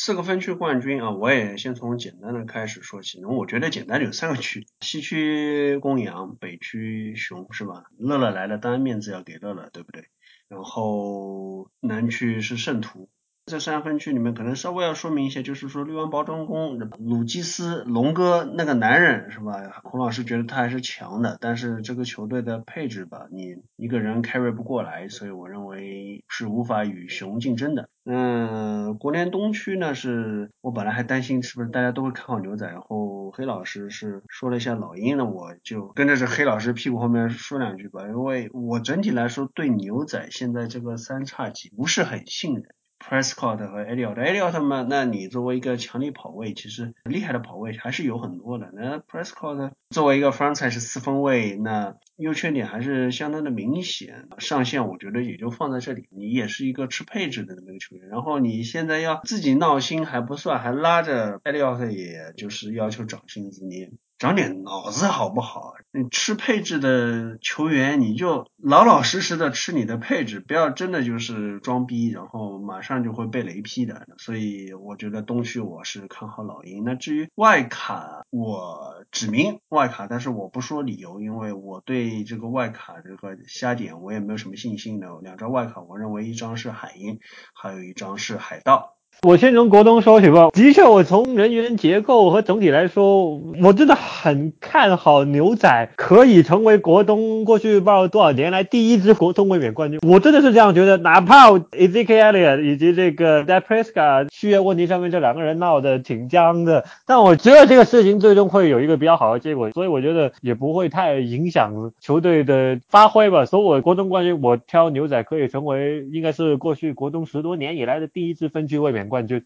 [0.00, 3.18] 四个分区冠军啊，我也先从简单的开始说起。
[3.20, 7.82] 那我觉得简单的有三个区：西区公羊，北区熊，是吧？
[7.98, 10.04] 乐乐来了，当然面子要给乐乐，对不对？
[10.48, 13.08] 然后南区是圣徒。
[13.46, 19.80] 这三分区里面，可能稍微要说明一些，就是说绿湾包装工鲁基斯龙哥那个男人是吧？
[19.82, 27.88] 孔老师觉得他还是强的，但是这个球队的配置吧，你一个人 carry 不过来，所以我认为是无法与熊竞争的。
[28.10, 42.64] 嗯，国联东区呢，是我本来还担心是不是大家都会看好牛仔，然后黑老师是说了一下老鹰呢，我就跟着这黑老师屁股后面说两句吧，因为我整体来说对牛仔现在这个三叉戟不是很信任。
[43.08, 48.70] Prescott 和 Elliott，Elliott 嘛，那你作为一个强力跑位，其实厉害的跑位还是有很多的。
[48.74, 54.28] 那 Prescott 作为一个 franchise 四分位，那优缺点还是相当的明显。
[54.38, 58.08] 上限我觉得也就放在这里，你也是一个吃配置的那个球员。
[58.08, 63.88] 然后你现在要自己闹心还不算，还拉着 Elliott，也就是要求涨薪资，你
[64.18, 65.74] 长点脑子好不好？
[65.92, 74.08] 你吃配置的球员，你就老老实实的吃你的配置，不要真的就是装逼，然后马上就会被雷劈的。
[74.18, 76.82] 所以我觉得东区我是看好老鹰。
[76.84, 85.08] 那至于外卡，我指明外卡，但是我不说理由，因为我对这个外卡这个瞎点我也没有什么信心的。
[85.22, 87.20] 两张外卡，我认为一张是海鹰，
[87.54, 88.97] 还有一张是海盗。
[89.26, 90.48] 我先从国东说起吧。
[90.52, 99.98] 的确，我从人员结构和整体来说，我真的很看好牛仔可以成为国东过去不知道多少年来第一支国东卫冕冠军。
[100.06, 100.96] 我真的是这样觉得。
[100.98, 113.44] 哪怕 Ezekielia 以及这个 d a p r e s c a 续约问题上面这两个人闹得挺僵的，但我觉得这个事情最终会有一个比较好的结果，所以我觉得也不会太影响球队的发挥吧。
[113.44, 119.07] 所以，我国东冠军，我挑牛仔可以成为应该是过去国东十多年以来的第一支分区卫冕。
[119.08, 119.42] 冠军，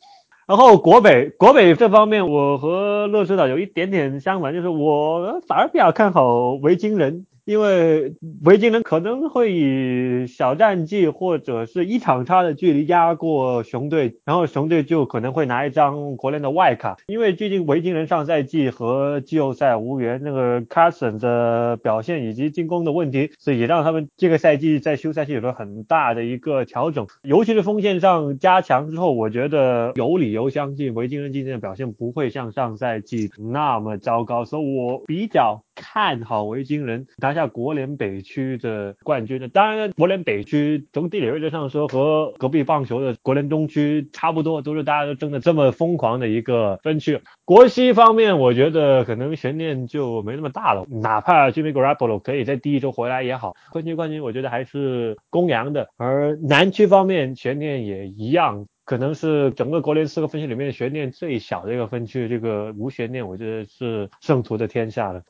[0.47, 7.26] 然后国北国北这方面，我和乐视岛有一点点相反，就是我反而比较看好维京人。
[7.44, 8.14] 因为
[8.44, 16.97] 维京人可能会以小战绩或者是一场差的距离压过熊队，然后熊队就可能会拿一张国联的外卡。
[17.06, 27.06] 因为最近维京人上赛季和季后赛无缘，那个 Carson 的表现以及进攻的问题，所以也让他们这个赛季在休赛期有了很大的一个调整。
[27.23, 35.64] 尤其是锋线上加强之后，我觉得有理由相信维京人今天的表现不会像上赛季那么糟糕，所以我比较。
[35.74, 39.49] 看好维京人拿下国联北区的冠军的。
[39.49, 47.20] 当然，国联北区从地理位置上说和隔壁棒球的国联东区差不多，都是大家都争的这么疯狂的一个分区。
[47.44, 50.86] 国西方面，我觉得可能悬念就没那么大了。
[50.89, 55.89] 哪怕 Jimmy Garoppolo 可以在第一周回来也好，分区冠军我觉得还是公羊的。
[55.97, 58.66] 而南区方面，悬念也一样。
[58.85, 65.23] 可能是整个国联四个分区里面悬念最小的一个分区，这个无悬念，我觉得是圣徒的天下了。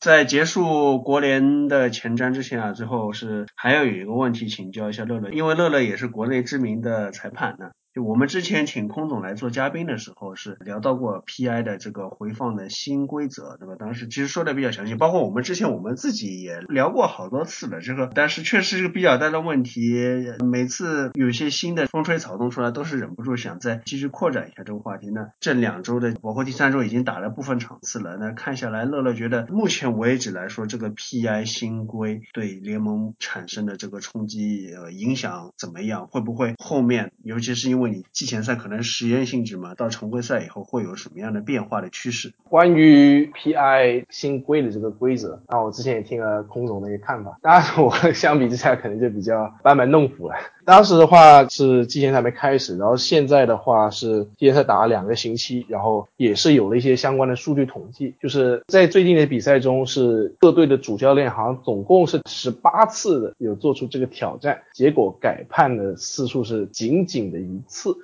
[0.00, 7.70] 在结束国联的前瞻之前啊，最后是还要有一个问题请教一下乐乐，因为乐乐也是国内知名的裁判呢。
[7.98, 13.74] 我们之前请空总来做嘉宾的时候，是聊到过 PI 的这个回放的新规则，对吧？
[13.78, 17.80] 当时其实说的比较详细，包括我们之前我们自己也聊过好多次了。
[17.80, 19.96] 这个，但是确实是个比较大的问题。
[20.44, 25.10] 每次有些新的风吹草动出来，都是忍不住想再继续扩展一下这个话题。
[25.10, 28.16] 那这两周的，包括第三周已经打了部分场次了。
[28.18, 36.06] 那看下来，乐乐觉得目前为止来说，这个 PI 新规对联盟产生的这个冲击呃影响怎么样？
[36.08, 42.32] 会不会后面，尤其是因为你季前赛可能实验性质嘛，到常规赛以后会有什么样的变化的趋势？
[42.48, 50.34] 关于 PI 新规的这个规则，那我之前也听了空总的一个看法，当然我相比之下可能就比较班门弄斧了。
[50.68, 67.96] 当时的话是季前赛没开始，然后现在的话是季前赛打了两个星期，然后也是有了一些相关的数据统计，就是在最近的比赛中是各队的主教练好像总共是十八次的有做出这个挑战，结果改判的次数是仅仅的一次。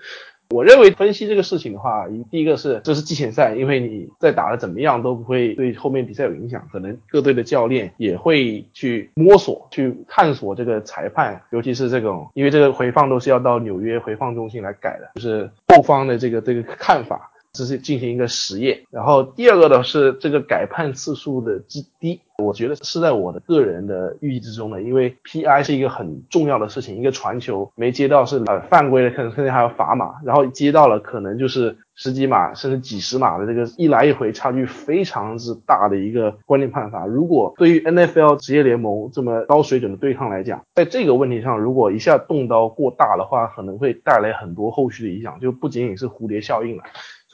[0.51, 17.31] 我认为分析这个事情的话，第一个是这是季前赛，因为你在打的怎么样都不会对后面比赛有影响，可能各队的教练也会去摸索、去探索这个裁判，尤其是这种，因为这个回放都是要到纽约回放中心来改的，就是后方的这个这个看法。
[17.55, 37.07] 这是进行一个实验，然后第二个呢是这个改判次数的之低，我觉得是在我的个人的预计之中的，因为 PI 是一个很重要的事情，一个传球没接到是呃犯规的，可能甚至还要罚码，然后接到了可能就是十几码甚至几十码的这个一来一回差距非常之大的一个关键判罚。
[37.07, 46.83] 如果对于 NFL 职业联盟这么高水准的对抗来讲，在这个问题上如果一下动刀过大的话，可能会带来很多后续的影响，就不仅仅是蝴蝶效应了。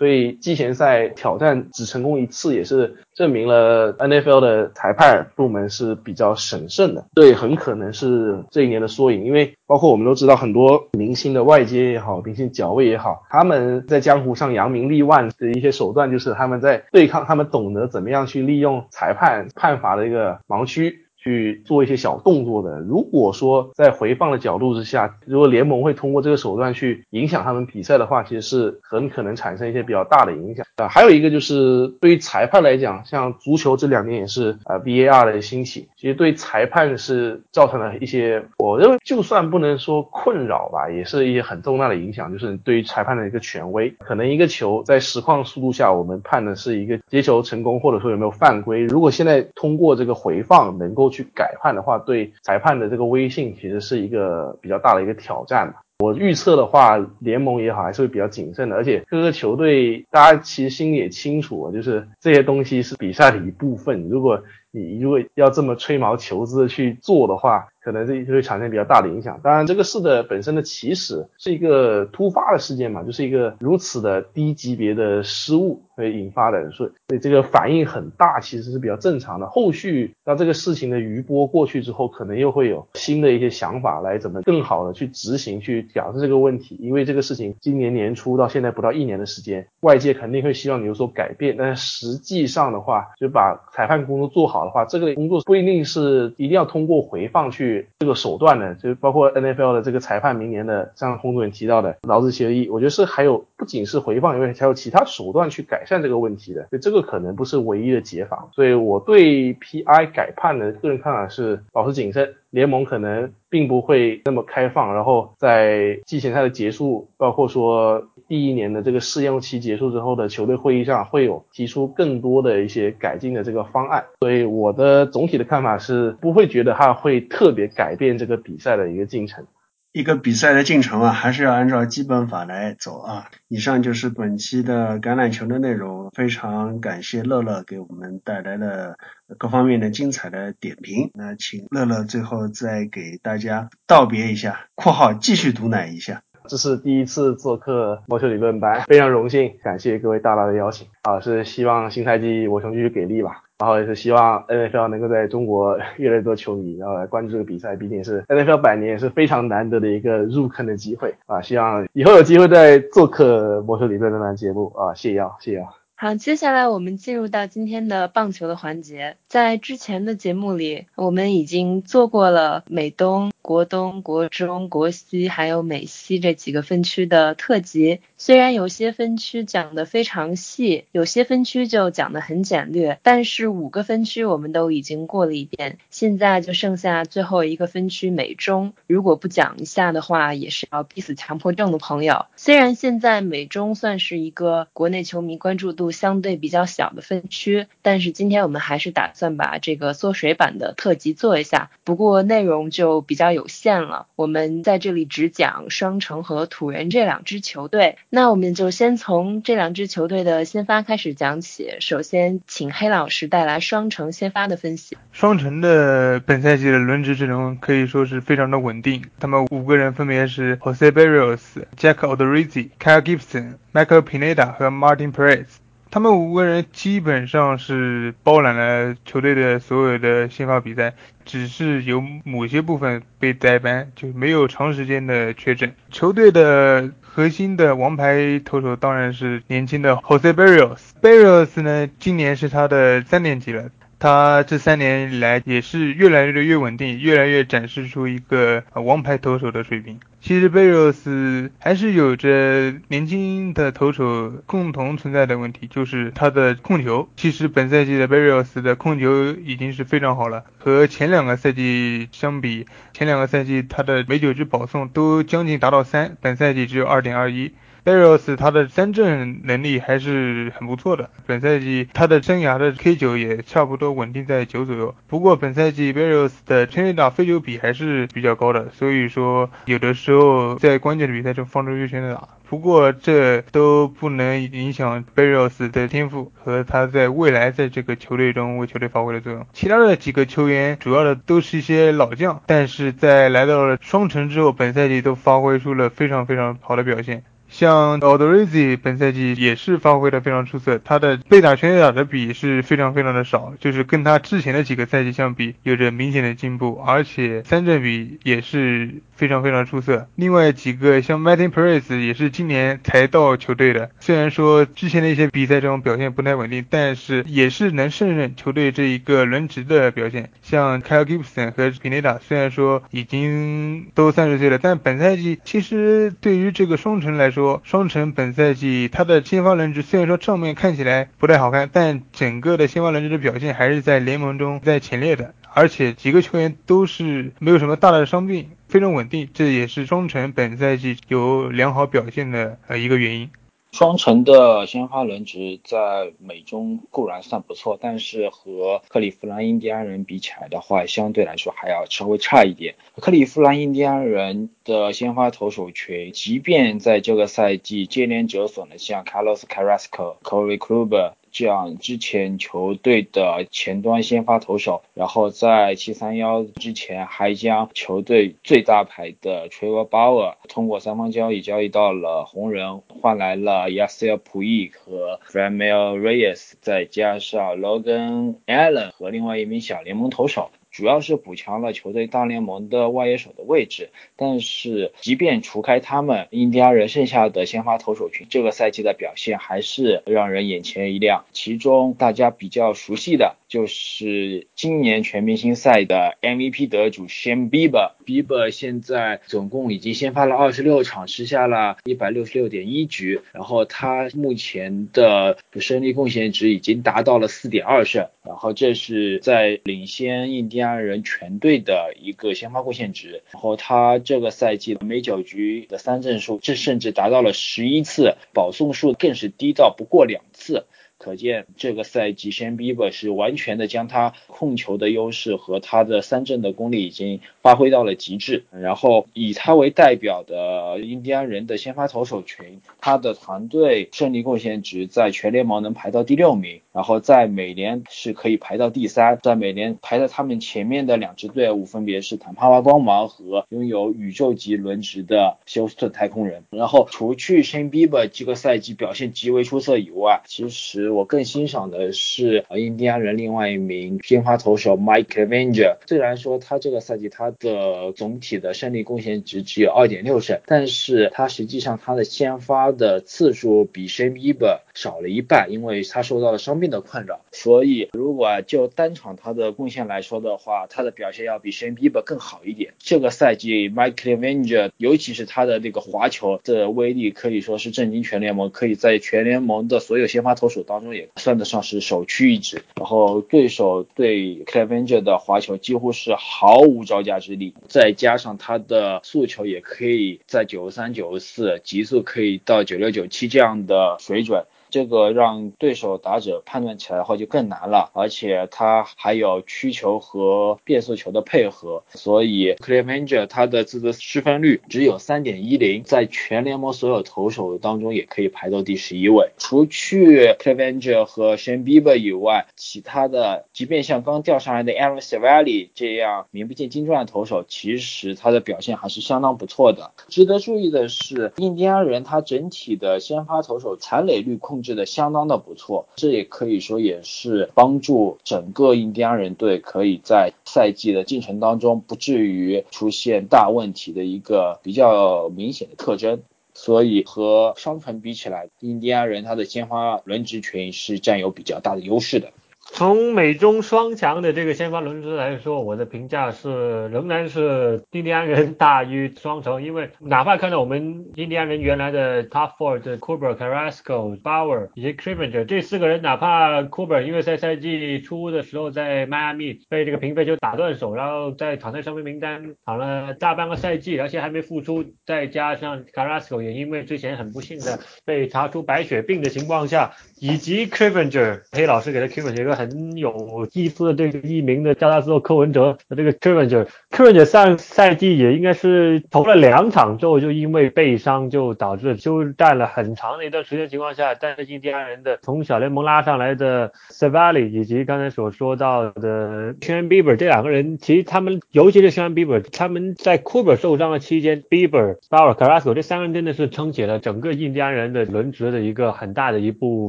[0.01, 7.05] 所以季前赛挑战只成功一次，也是证明了 NFL 的裁判部门是比较审慎的。
[7.15, 21.10] 这也很可能是这一年的缩影，因为包括我们都知道，很多明星的外接也好，明星脚位也好，他们在江湖上扬名立万的一些手段，就是他们在对抗，他们懂得怎么样去利用裁判判罚的一个盲区。
[21.23, 22.81] 去做一些小动作的。
[22.81, 30.89] 如果说在回放的角度之下，如果联盟会通过这个手段去影响他们比赛的话，其实是很可能产生一些比较大的影响啊。
[30.89, 43.91] 还有一个就是对于裁判来讲，像足球这两年也是啊 VAR 的兴起，其实对裁判是造成了一些，我认为就算不能说困扰吧，也是一些很重大的影响，就是对于裁判的一个权威。
[43.99, 48.81] 可能一个球在实况速度下，我们判的是一个接球成功，或者说有没有犯规。
[48.85, 55.75] 如果现在通过这个回放能够去改判的话，对裁判的这个威信其实是一个比较大的一个挑战。
[55.99, 58.77] 我预测的话，联盟也好，还是会比较谨慎的。
[58.77, 64.09] 而且各个球队，大家其实心里也清楚，就是这些东西是比赛的一部分。
[64.09, 69.41] 如果你如果要这么吹毛求疵的去做的话，可能这就会产生比较大的影响。
[69.43, 79.47] 当然，这个事的本身的起始是一个突发的事件嘛，就是一个如此的低级别的失误会引发的，所以所以这个反应很大，其实是比较正常的。
[79.47, 86.77] 后续当这个事情的余波过去之后，可能又会有新的一些想法来怎么更好的去执行、去调整这个问题。
[86.81, 97.70] 因为这个事情今年年初到现在不到一年的时间，外界肯定会希望你有所改变，但实际上的话，就把裁判工作做好的话，这个工作不一定是一定要通过回放去。
[97.99, 108.49] 这个手段呢，就包括 NFL 的这个裁判明年的，像洪主任提到的劳资协议，我觉得是还有不仅是回放，因为还有其他手段去改善这个问题的，所以这个可能不是唯一的解法。
[108.53, 112.35] 所以我对 PI 改判的个人看法是保持谨慎。
[112.51, 124.05] 联盟可能并不会那么开放，然后在季前赛的结束，包括说第一年的这个试用期结束之后的球队会议上，会有提出更多的一些改进的这个方案。
[124.21, 129.49] 所以我的总体的看法是，不会觉得它会特别改变这个比赛的一个进程。
[129.93, 133.27] 一个比赛的进程啊，还是要按照基本法来走啊。
[133.49, 138.95] 以上就是本期的橄榄球的内容，非常感谢乐乐给我们带来了
[139.39, 141.11] 各方面的精彩的点评。
[141.15, 146.23] 那请乐乐最后再给大家道别一下（括号继续毒奶一下）。
[146.51, 151.21] 这是第一次做客魔球理论班，非常荣幸，感谢各位大大的邀请啊！
[151.21, 153.45] 是希望新赛季我雄继续给力吧。
[153.61, 161.41] 然后也是希望 NFL 能够在中国越来越多球迷然后来关注这个比赛，毕竟是 NFL 百年也是非常难得的一个入坑的机会啊！
[161.41, 164.93] 希望以后有机会再做客魔兽理论那档节目啊！
[164.93, 165.80] 谢谢啊谢谢啊。
[166.03, 169.19] 好，接下来我们进入到今天的棒球的环节。
[169.29, 178.01] 在之前的节目里，我们已经做过了美东、国东、国中、国西，还有美西这几个分区的特辑。
[178.17, 185.77] 虽然有些分区讲的非常细，有些分区就讲的很简略，但是五个分区我们都已经过了一遍。
[185.91, 192.25] 现在就剩下最后一个分区美中，如果不讲一下的话，也是要逼死强迫症的朋友。
[192.37, 199.11] 虽然现在美中算是一个国内球迷关注度相对比较小的分区，但是今天我们还是打。
[199.13, 204.07] 算把这个缩水版的特辑做一下，不过内容就比较有限了。
[204.15, 207.99] 我们在这里只讲双城和土人这两支球队。
[208.09, 211.75] 那我们就先从这两支球队的先发开始讲起。
[211.81, 214.97] 首先，请黑老师带来双城先发的分析。
[215.13, 221.41] 双城的本赛季的轮值阵容可以说是非常的稳定，他们五个人分别是 Jose Barrios、
[221.77, 225.47] Jack Odorizzi、Kyle Gibson、Michael Pineda 和 Martin Perez。
[225.91, 230.95] 他们五个人基本上是包揽了球队的所有的先发比赛，
[231.25, 235.75] 只是有某些部分被代班，就没有长时间的缺阵。
[235.91, 240.79] 球队的核心的王牌投手当然是年轻的 Jose Barrios。
[241.03, 243.71] Barrios 呢，今年是他的三年级了。
[243.99, 250.01] 他这三年来也是越来越越稳定，越来越展示出一个王牌投手的水平。
[250.23, 257.09] 其实贝罗斯还是有着年轻的投手共同存在的问题，就是他的控球。
[257.17, 267.53] 其实本赛季的贝罗斯的控球已经是非常好了，和前两个赛季相比，前两个赛季他的每九局保送都将近达到三，本赛季只有二点二一。
[267.83, 274.95] 贝罗斯他的三振能力还是很不错的，本赛季他的生涯的 K 九也差不多稳定在九左右。
[275.07, 282.29] 不过本赛季贝罗斯的全垒打飞球比还是比较高的，所以说有的时候在关键的比赛中放出一全垒打。
[282.49, 289.47] 不过这都不能影响贝罗斯的天赋和他在未来在这个球队中为球队发挥的作用。
[289.53, 297.23] 其他的几个球员主要的都是一些老将，但是在来到了双城之后，本赛季都发挥出了非常非常好的表现。
[297.51, 310.09] 像 o d o r i z i 本赛季也是发挥的非常出色，他的被打全垒打的比是非常非常的少，就是跟他之前的几个赛季相比有着明显的进步，而且三振比也是非常非常出色。
[310.15, 320.31] 另外几个像 Martin Perez 也是今年才到球队的，虽然说之前的一些比赛中表现不太稳定，但是也是能胜任球队这一个轮值的表现。
[320.41, 343.31] 像 Kyle Gibson 和 Pineda 虽然说已经都三十岁了，但本赛季其实对于这个双城来说，双城本赛季他的先发轮值虽然说账面看起来不太好看，但整个的先发轮值的表现还是在联盟中在前列的，而且几个球员都是没有什么大的伤病，非常稳定，这也是双城本赛季有良好表现的呃一个原因。
[343.73, 352.75] 双城的先发轮值在美中固然算不错，但是和克利夫兰印第安人比起来的话，相对来说还要稍微差一点。
[352.97, 361.13] 克利夫兰印第安人的先发投手群，即便在这个赛季接连折损的像 Carlos Carrasco、Corey Kluber。
[361.33, 380.51] 这样之前球队的前端先发投手，然后在七三幺之前还将球队最大牌的 Trevor Bauer 通过三方交易交易到了红人，换来了 Yasiel Puig 和 Framil Reyes，再加上 Logan Allen 和另外一名小联盟投手。
[380.81, 391.27] 主要是补强了球队大联盟的外野手的位置，但是即便除开他们，印第安人剩下的先发投手群这个赛季的表现还是让人眼前一亮。
[391.33, 410.61] 其中大家比较熟悉的就是今年全明星赛的 MVP 得主 Shane Bieber，Bieber 现在总共已经先发了二十六场，吃下了一百六十六点一局，然后他目前的胜利贡献值已经达到了四点二胜，然后这是在领先印第。
[410.61, 420.67] 安人全队的一个先发贡献值，然后他这个赛季每九局的三振数，这甚至达到了十一次，保送数更是低到不过两次。
[421.01, 428.45] 可见这个赛季 s h a n Bieber 是完全的将他控球的优势和他的三振的功力已经发挥到了极致。
[428.51, 446.45] 然后以他为代表的印第安人的先发投手群，他的团队胜利贡献值在全联盟能排到第六名，然后在美联是可以排到第三，在美联排在他们前面的两支队伍分别是坦帕湾光芒和拥有宇宙级轮值的休斯顿太空人。
[446.51, 455.77] 然后除去 Shane Bieber 这个赛季表现极为出色以外，其实我更欣赏的是印第安人另外一名先发投手 Mike Avenger。
[455.87, 467.21] 虽然说他这个赛季他的总体的胜利贡献值只有二点六胜，但是它实际上它的先发的次数比 Shane Bieber 少了一半，因为他受到了伤病的困扰。
[467.33, 472.73] 所以如果就单场他的贡献来说的话，他的表现要比 shan Bieber 更好一点。
[472.79, 482.63] 这个赛季 Mike Avenger，尤其是他的那个滑球的威力可以说是震惊全联盟，可以在全联盟的所有先发投手当中也算得上是首屈一指。
[482.77, 494.47] 然后对手对 Avenger 的滑球几乎是毫无招架之力，再加上他的速球也可以在九三九四，极速可以到九六九七这样的水准。
[494.71, 509.31] 这个让对手打者判断起来的话就更难了，而且他还有曲球和变速球的配合，所以 Clevenger 他的自责失分率只有三点一零，在全联盟所有投手当中也可以排到第十一位。
[509.39, 519.91] 除去 Clevenger 和 Shane Bieber 以外，其他的即便像刚调上来的 Aaron Savali 这样名不见经传的投手，其实他的表现还是相当不错的。
[520.09, 524.60] 值得注意的是，印第安人他整体的先发投手残垒率控。
[524.61, 536.21] 控制的相当的不错，这也可以说也是帮助整个印第安人队可以在赛季的进程当中不至于出现大问题的一个比较明显的特征。
[536.53, 542.31] 所以和双城比起来，印第安人他的鲜花轮值群是占有比较大的优势的。
[542.73, 556.63] 从美中双强的这个先发轮值来说，我的评价是仍然是印第安人大于双城，因为哪怕看到我们印第安人原来的 Top Four 的 Cooper、Carrasco、Bauer 以及 c r i m i n g e r 这四个人，哪怕
[556.63, 572.61] Cooper 因为在赛季初的时候在迈阿密被这个平飞球打断手，然后在躺在伤病名单躺了大半个赛季，而且还没复出，再加上 Carrasco 也因为之前很不幸的被查出白血病的情况下，以及 Crivinger 黑老师给的 Crivinger 一个。
[572.61, 577.15] 很有意思的这个艺名的加拉斯和柯文哲的这个 k e r v i n g e r k e r v i n
[577.15, 599.89] g e r 上赛季也应该是投了两场之后就因为背伤就导致休战了很长的一段时间情况下，但是印第安人的从小联盟拉上来的 Savali 以及刚才所说到的 Sean Bieber 这两个人，其实他们尤其是 Sean Bieber，他们在 Cooper 受伤的期间，Bieber、Bauer、Carrasco 这三个人真的是撑起了整个印第安人的轮值的一个很大的一部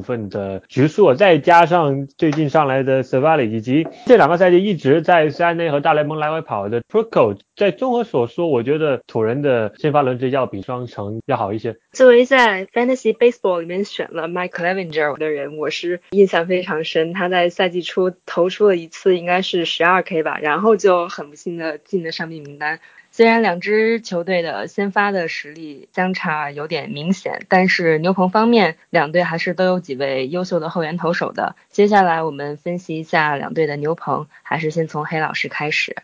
[0.00, 2.62] 分的局数，再加上最近上。
[2.62, 11.76] 来的 Savali 以及这两个赛季一直在三内和大联盟来回跑的 Proco，在综合所说，我觉得土人的先发轮值要比双城要好一些。
[11.90, 17.12] 作为在 Fantasy Baseball 里面选了 Mike Clevenger 的人，我是印象非常深。
[17.12, 22.78] 他在赛季初投出了一次，应该是十二 K 吧，然后就很不幸的进了伤病名单。
[23.14, 31.54] 虽然两支球队的先发的实力相差有点明显，但是牛棚方面，两队还是都有几位优秀的后援投手的。
[31.70, 35.94] 接下来我们分析一下两队的牛棚，还是先从黑老师开始。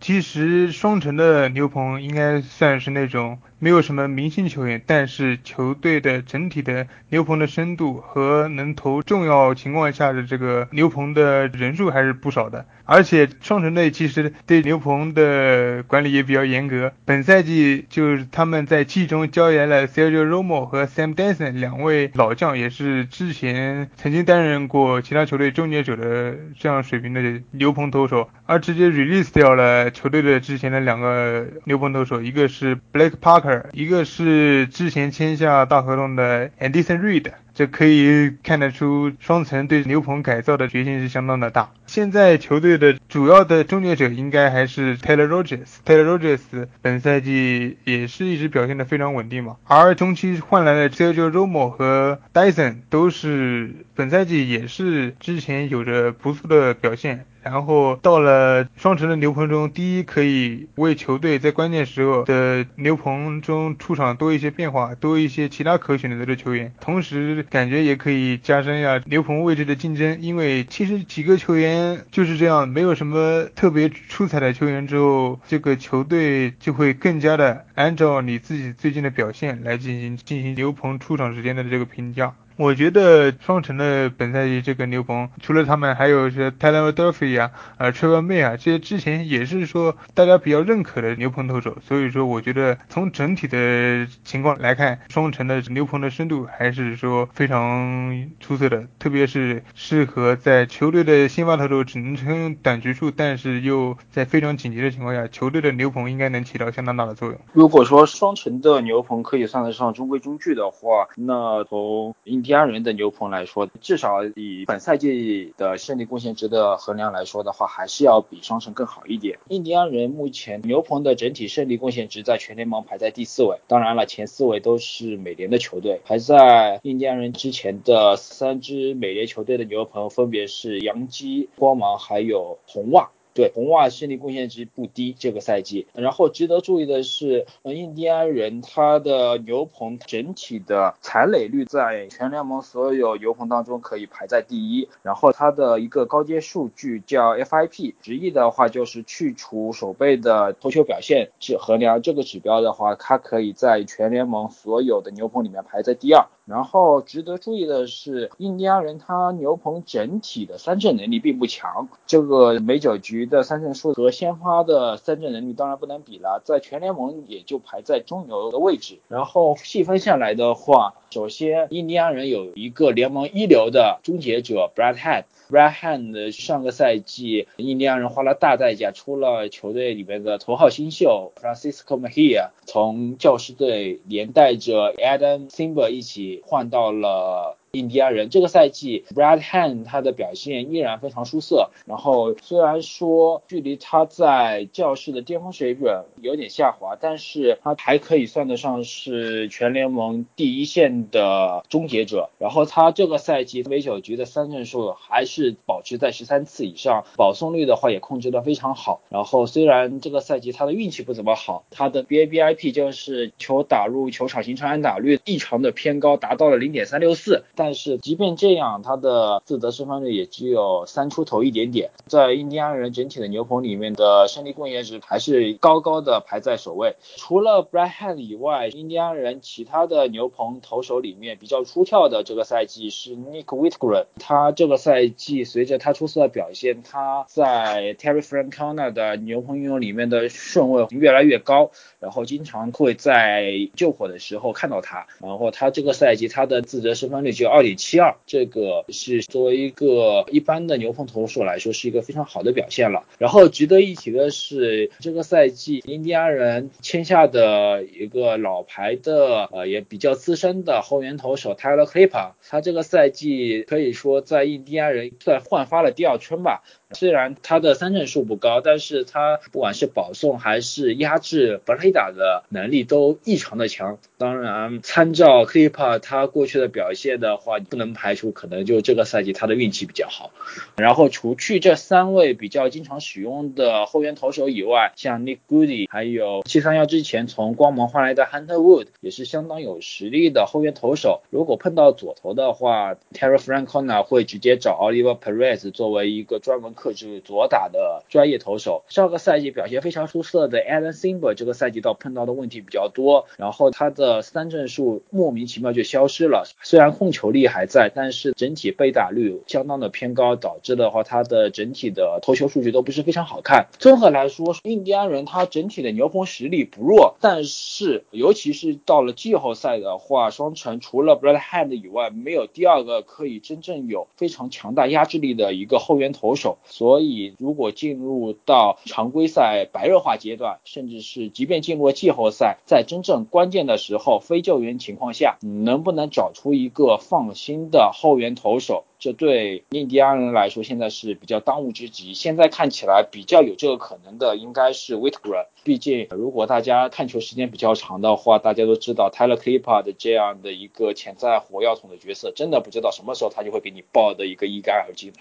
[0.00, 3.40] 其实双城的牛棚应该算是那种。
[3.60, 12.66] 没有什么明星球员，但是球队的整体的牛棚的深度和能投重要情况下的这个牛棚的人数还是不少的。
[12.84, 16.92] 而且双城队其实对牛棚的管理也比较严格。
[17.04, 33.64] 本赛季就是他们在季中交易了 Sergio Romo 和 Sam Danson 两位老将，也是之前曾经担任过其他球队终结者的这样水平的牛棚投手，而直接 release 掉了球队的之前的两个牛棚投手，一个是 Blake Parker。
[33.72, 41.72] 一个是之前签下大合同的 Anderson Reed，这可以看得出双层对牛棚改造的决心是相当的大。
[41.86, 45.68] 现在球队的主要的终结者应该还是 Taylor Rogers。
[45.84, 49.56] Taylor Rogers 本赛季也是一直表现的非常稳定嘛。
[49.64, 57.26] 而中期换来的 Sergio Romo 和 Dyson 都是本赛季也是之前有着不错的表现。
[57.42, 70.20] 然后到了双城的牛棚中，第一可以为球队在关键时候的牛棚中出场多一些变化，多一些其他可选择的球员，同时感觉也可以加深一下牛棚位置的竞争。
[70.20, 82.34] 因为其实几个球员就是这样，没有什么特别出彩的球员之后，这个球队就会更加的按照你自己最近的表现来进行进行牛棚出场时间的这个评价。
[82.56, 91.76] 我觉得双城的本赛季这个牛棚，除了他们，还有是 Taylor Duffy 啊，呃 Trevor May 啊，这些之前也是说大家比较认可的牛棚投手。
[91.80, 107.38] 所以说，我觉得从整体的情况来看，双城的牛棚的深度还是说非常出色的，特别是适合在球队的先发投手只能撑短局数，但是又在非常紧急的情况下，球队的牛棚应该能起到相当大的作用。
[107.52, 119.38] 如果说双城的牛棚可以算得上中规中矩的话，那从印第安人的牛棚来说，至少以本赛季的胜利贡献值的衡量来说的话，还是要比双城更好一点。
[119.46, 133.10] 印第安人目前牛棚的整体胜利贡献值在全联盟排在第四位，当然了，前四位都是美联的球队，排在印第安人之前的三支美联球队的牛棚分别是洋基、光芒还有红袜。
[133.34, 135.86] 对，红袜心理贡献值不低，这个赛季。
[135.94, 144.88] 然后值得注意的是，印第安人他的牛棚整体的残垒率在全联盟所有牛棚当中可以排在第一。
[145.02, 156.26] 然后它的一个高阶数据叫 FIP，直译的话就是去除守备的投球表现，是衡量这个指标的话，它可以在全联盟所有的牛棚里面排在第二。
[156.44, 168.98] 然后值得注意的是，印第安人他牛棚整体的三振能力并不强，这个美九局的三振数和鲜花的三振能力当然不能比了，在全联盟也就排在中游的位置。
[169.08, 175.24] 然后细分下来的话，首先印第安人有一个联盟一流的终结者 Brad Head。
[175.52, 187.58] Brad Hand 上个赛季印第安人花了大代价出了球队里面的头号新秀 Francisco Mejia，从教师队连带着 Adam Simba 一起换到了。
[187.74, 191.70] 印第安人这个赛季，Brad Hand 他的表现依然非常出色。
[191.86, 202.28] 然后虽然说距离他在教室的巅峰水准有点下滑，但是他还可以算得上是全联盟第一线的终结者。
[202.38, 209.00] 然后他这个赛季每九局的三振数还是保持在十三次以上，保送率的话也控制得非常好。
[209.08, 217.44] 然后虽然这个赛季他的运气不怎么好，他的 BABIP 就是球打入球场形成安打率异常的偏高，达到了零点三六四。
[217.62, 226.96] 但是即便这样，他的自责失分率也只有三出头一点点，在印第安人整体的牛棚里面的胜利贡献值还是高高的排在首位。
[227.14, 241.70] 除了 Brad Hand 以外，印第安人其他的牛棚投手里面比较出跳的这个赛季是 Nick w i t g r e n 他这个赛季随着他出色的表现，他在 Terry Francona 的牛棚运用里面的顺位越来越高，
[242.00, 247.51] 然后经常会在救火的时候看到他，然后他这个赛季他的自责失分率就要。
[247.52, 253.04] 二点七二，这个是作为一个一般的牛棚投手来说，是一个非常好的表现了。
[253.18, 266.62] 然后值得一提的是，这个赛季印第安人签下的一个老牌的呃也比较资深的后援投手 Tyler Clipper，他这个赛季可以说在印第安人算焕发了第二春吧。
[266.94, 273.98] 虽然他的三振数不高，但是他不管是保送还是压制本垒打的能力都异常的强。
[274.18, 280.32] 当然，参照 Clipper 他过去的表现的话，不能排除可能就这个赛季他的运气比较好。
[280.76, 291.22] 然后除去这三位比较经常使用的后援投手以外，像 Nick Goody，还有七三幺之前从光芒换来的 Hunter Wood，也是相当有实力的后援投手。
[291.30, 296.72] 如果碰到左投的话，Terry Francona 会直接找 Oliver Perez 作为一个专门。
[296.82, 306.42] 克制左打的专业投手，上个赛季表现非常出色的 Alan Simber，这个赛季倒碰到的问题比较多，然后他的三振数莫名其妙就消失了。
[306.60, 313.68] 虽然控球力还在，但是整体被打率相当的偏高，导致的话他的整体的投球数据都不是非常好看。
[313.78, 326.58] 综合来说，印第安人他整体的牛棚实力不弱，但是尤其是到了季后赛的话，双城除了 Brad Hand 以外，没有第二个可以真正有非常强大压制力的一个后援投手。
[326.72, 342.14] 所以，如果进入到常规赛白热化阶段，甚至是即便进入了季后赛，在真正关键的时候非救援情况下，能不能找出一个放心的后援投手，这对印第安人来说现在是比较当务之急。
[342.14, 355.12] 现在看起来比较有这个可能的应该是 Whitgren，毕竟如果大家看球时间比较长的话，大家都知道 Tyler Clippard 的这样的一个潜在火药桶的角色，真的不知道什么时候他就会给你爆的一个一干二净。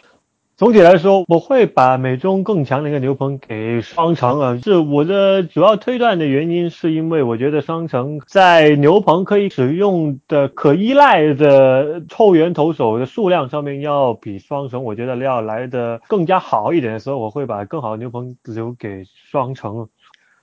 [0.62, 4.60] 总体来说，我会把美中更强的一个牛棚给双城啊。
[4.64, 19.90] 是我的主要推断的原因，是因为我觉得双城在牛棚可以使用的、可依赖的后援投手的数量上面，要比双城我觉得要来的更加好一点所以，我会把更好的牛棚留给双城。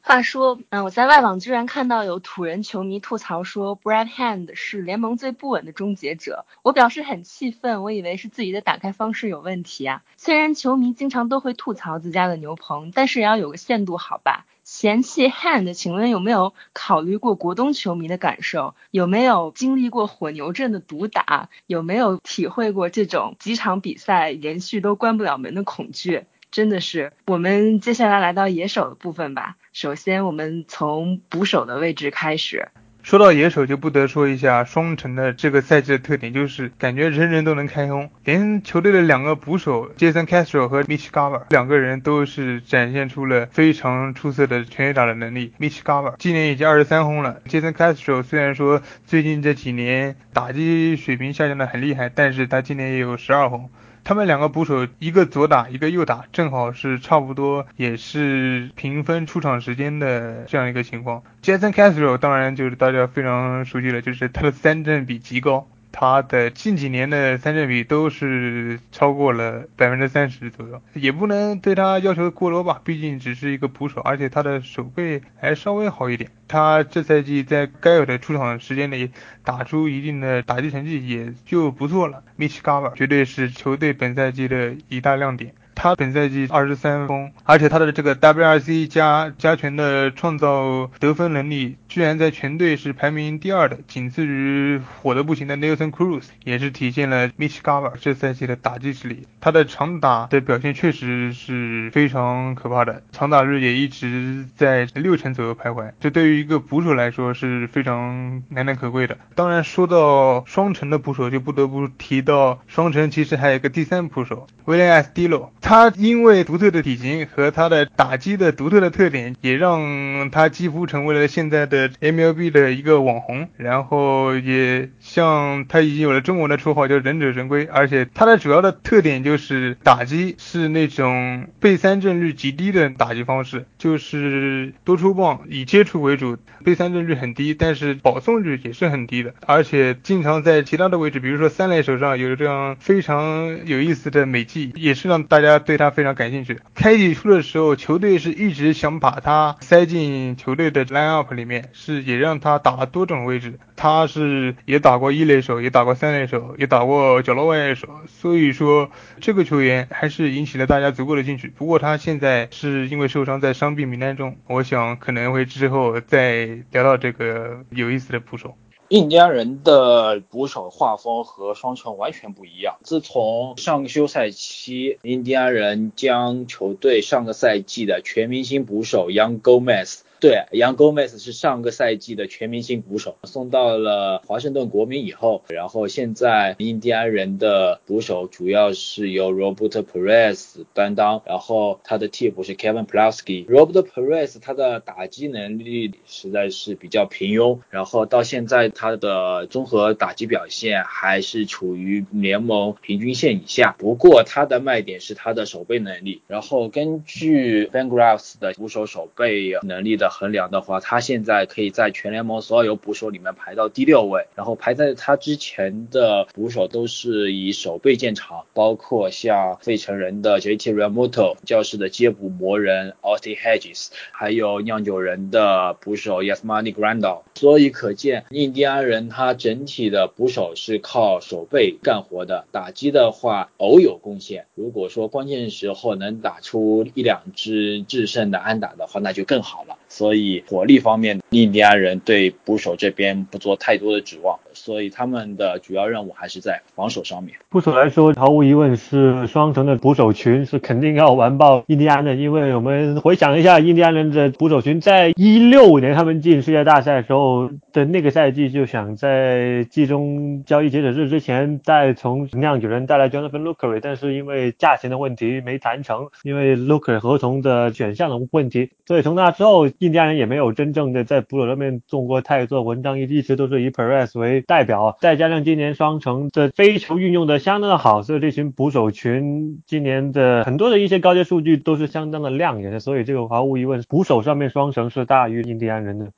[0.00, 6.46] 话说，嗯，我在外网居然看到有土人球迷吐槽说，Brad Hand 是联盟最不稳的终结者。
[6.62, 10.02] 我表示很气愤，我以为是自己的打开方式有问题啊。
[10.16, 14.46] 虽然球迷经常都会吐槽自家的牛棚，但是也要有个限度，好吧？
[14.64, 18.74] 嫌弃 Hand，请问有没有考虑过国东球迷的感受？
[18.90, 21.50] 有没有经历过火牛阵的毒打？
[21.66, 26.24] 有没有体会过这种几场比赛连续都关不了门的恐惧？
[26.50, 29.57] 真的是，我们接下来来到野手的部分吧。
[29.72, 32.68] 首先，我们从捕手的位置开始。
[33.02, 38.10] 说到野手，就不得说一下双城的这个赛季的特点，就是感觉人人都能开轰。
[38.24, 45.52] 连球队的两个捕手，Jason Castro 和 Mitch Gava，两个人都是展现出了非常出色的全垒打的能力。
[45.58, 53.70] Mitch Gava，今年已经二十三轰了，Jason Castro 虽然说最近这几年打击水平下降的很厉害，但是他今年也有十二轰。
[54.08, 61.22] 他们两个捕手，一个左打，一个右打，正好是差不多，也是平分出场时间的这样一个情况。
[61.42, 65.68] Jason Castro 当然就是大家非常熟悉了，就是他的三振比极高。
[65.90, 76.30] 他的近几年的三振比都是超过了百分之三十左右，也不能对他要求过多吧，毕竟只是一个捕手，而且他的手背还稍微好一点。
[76.46, 79.10] 他这赛季在该有的出场时间里
[79.44, 82.22] 打出一定的打击成绩也就不错了。
[82.38, 85.52] Mitch Garver 绝对是球队本赛季的一大亮点。
[85.80, 99.28] 他本赛季二十三分，而且他的这个 WRC 加加权的创造得分能力，居然在全队是排名第二的，仅次于火的不行的 Nelson Cruz，也是体现了 Mitch Garver 这赛季的打击实力。
[99.40, 109.16] 他的长打的表现确实是非常可怕的，长打率也一直在六成左右徘徊，这对于一个捕手来说是非常难能可贵的。
[109.36, 115.50] 当然，说到双城的捕手，就不得不提到双城其实还有一个第三捕手 William Astilo。
[115.68, 123.50] 他因为独特的体型和他的打击的独特的特点，也让他几乎成为了现在的 MLB 的一个网红。
[123.58, 145.57] 然后也像他已经有了中文的绰号叫忍者神龟，而且他的主要的特点就是打击是那种被三振率极低的打击方式，就是多出棒以接触为主，被三振率很低，但是保送率也是很低的，而且经常在其他的位置，比如说三垒手上有这样非常有意思的美技，也是让大家。
[145.58, 146.58] 对他非常感兴趣。
[146.74, 153.58] 开季初的时候，球队是一直想把他塞进球队的 line up 里面，是也让他打了多种位置。
[153.76, 157.88] 他是也打过一垒手，也打过三垒手，也打过角落外手。
[158.06, 158.90] 所以说，
[159.20, 161.48] 这个球员还是引起了大家足够的兴趣。
[161.48, 168.56] 不过他现在是因为受伤在伤病名单中，我想可能会之后再聊到这个有意思的捕手。
[168.90, 172.78] 印第安人的捕手画风和双城完全不一样。
[172.82, 180.00] 自从上个休赛期，印第安人将球队上个赛季的全明星捕手 Young Gomez。
[180.20, 193.46] 对，杨 Gomez 是上个赛季的全明星捕手，送到了华盛顿国民以后，然后现在印第安人的捕手主要是由 Robert Perez 担当，然后他的替补是 Kevin Plowski。
[193.46, 203.76] Robert Perez 他的打击能力实在是比较平庸，然后到现在他的综合打击表现还是处于联盟平均线以下。
[203.78, 210.07] 不过他的卖点是他的守备能力，然后根据 FanGraphs 的捕手守备能力的。
[210.10, 227.22] 衡量的话，他现在可以在全联盟所有捕手里面排到第六位，然后排在他之前的捕手都是以手背见长，包括像费城人的 JT Realmuto、教室的接捕魔人 Austin Hedges，还有酿酒人的捕手 Yasmani Grandal。
[227.34, 234.46] 所以可见，印第安人他整体的捕手是靠手背干活的，打击的话偶有贡献。
[234.54, 239.78] 如果说关键时候能打出一两支制胜的安打的话，那就更好了。
[239.88, 244.38] 所以火力方面，印第安人对捕手这边不做太多的指望，
[244.68, 247.34] 所以他们的主要任务还是在防守上面。
[247.48, 269.66] 捕手来说，毫无疑问是双城的捕手群是肯定要完爆印第安的，因为我们回想一下，印第安人的捕手群在一六年他们进世界大赛的时候的那个赛季，就想在季中交易截止日之前再从酿酒人带来 Jonathan Lucroy，但是因为价钱的问题没谈成，因为 Lucroy 合同的选项的问题，所以从那之后。
[269.78, 286.12] 印第安人也没有真正的在捕手上面做过太多文章，一一直都是以 Perez 为代表，再加上今年双城的飞球运用的相当的好，所以这群捕手群今年的很多的一些高阶数据都是相当的亮眼的，所以这个毫无疑问，捕手上面双城是大于印第安人的。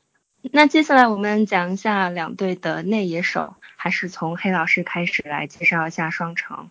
[0.52, 6.68] 那接下来我们讲一下两队的内野手，还是从黑老师开始来介绍一下双城。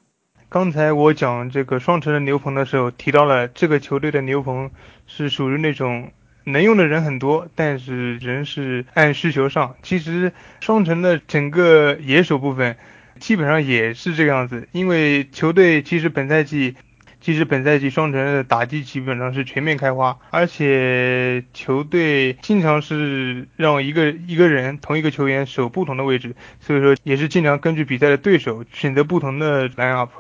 [0.50, 4.72] 刚才我讲这个双城的牛棚的时候，提到了这个球队的牛棚
[5.08, 6.12] 是属于那种。
[6.44, 9.76] 能用的人很多，但是人是按需求上。
[9.84, 12.78] 其实双城的整个野手部分
[13.20, 16.76] 基本上也是这个样子，因为球队其实本赛季。
[17.22, 30.12] 其实本赛季双城的打击基本上是全面开花，而且球队经常是让一个一个人同一个球员守不同的位置，所以说也是经常根据比赛的对手选择不同的 line up。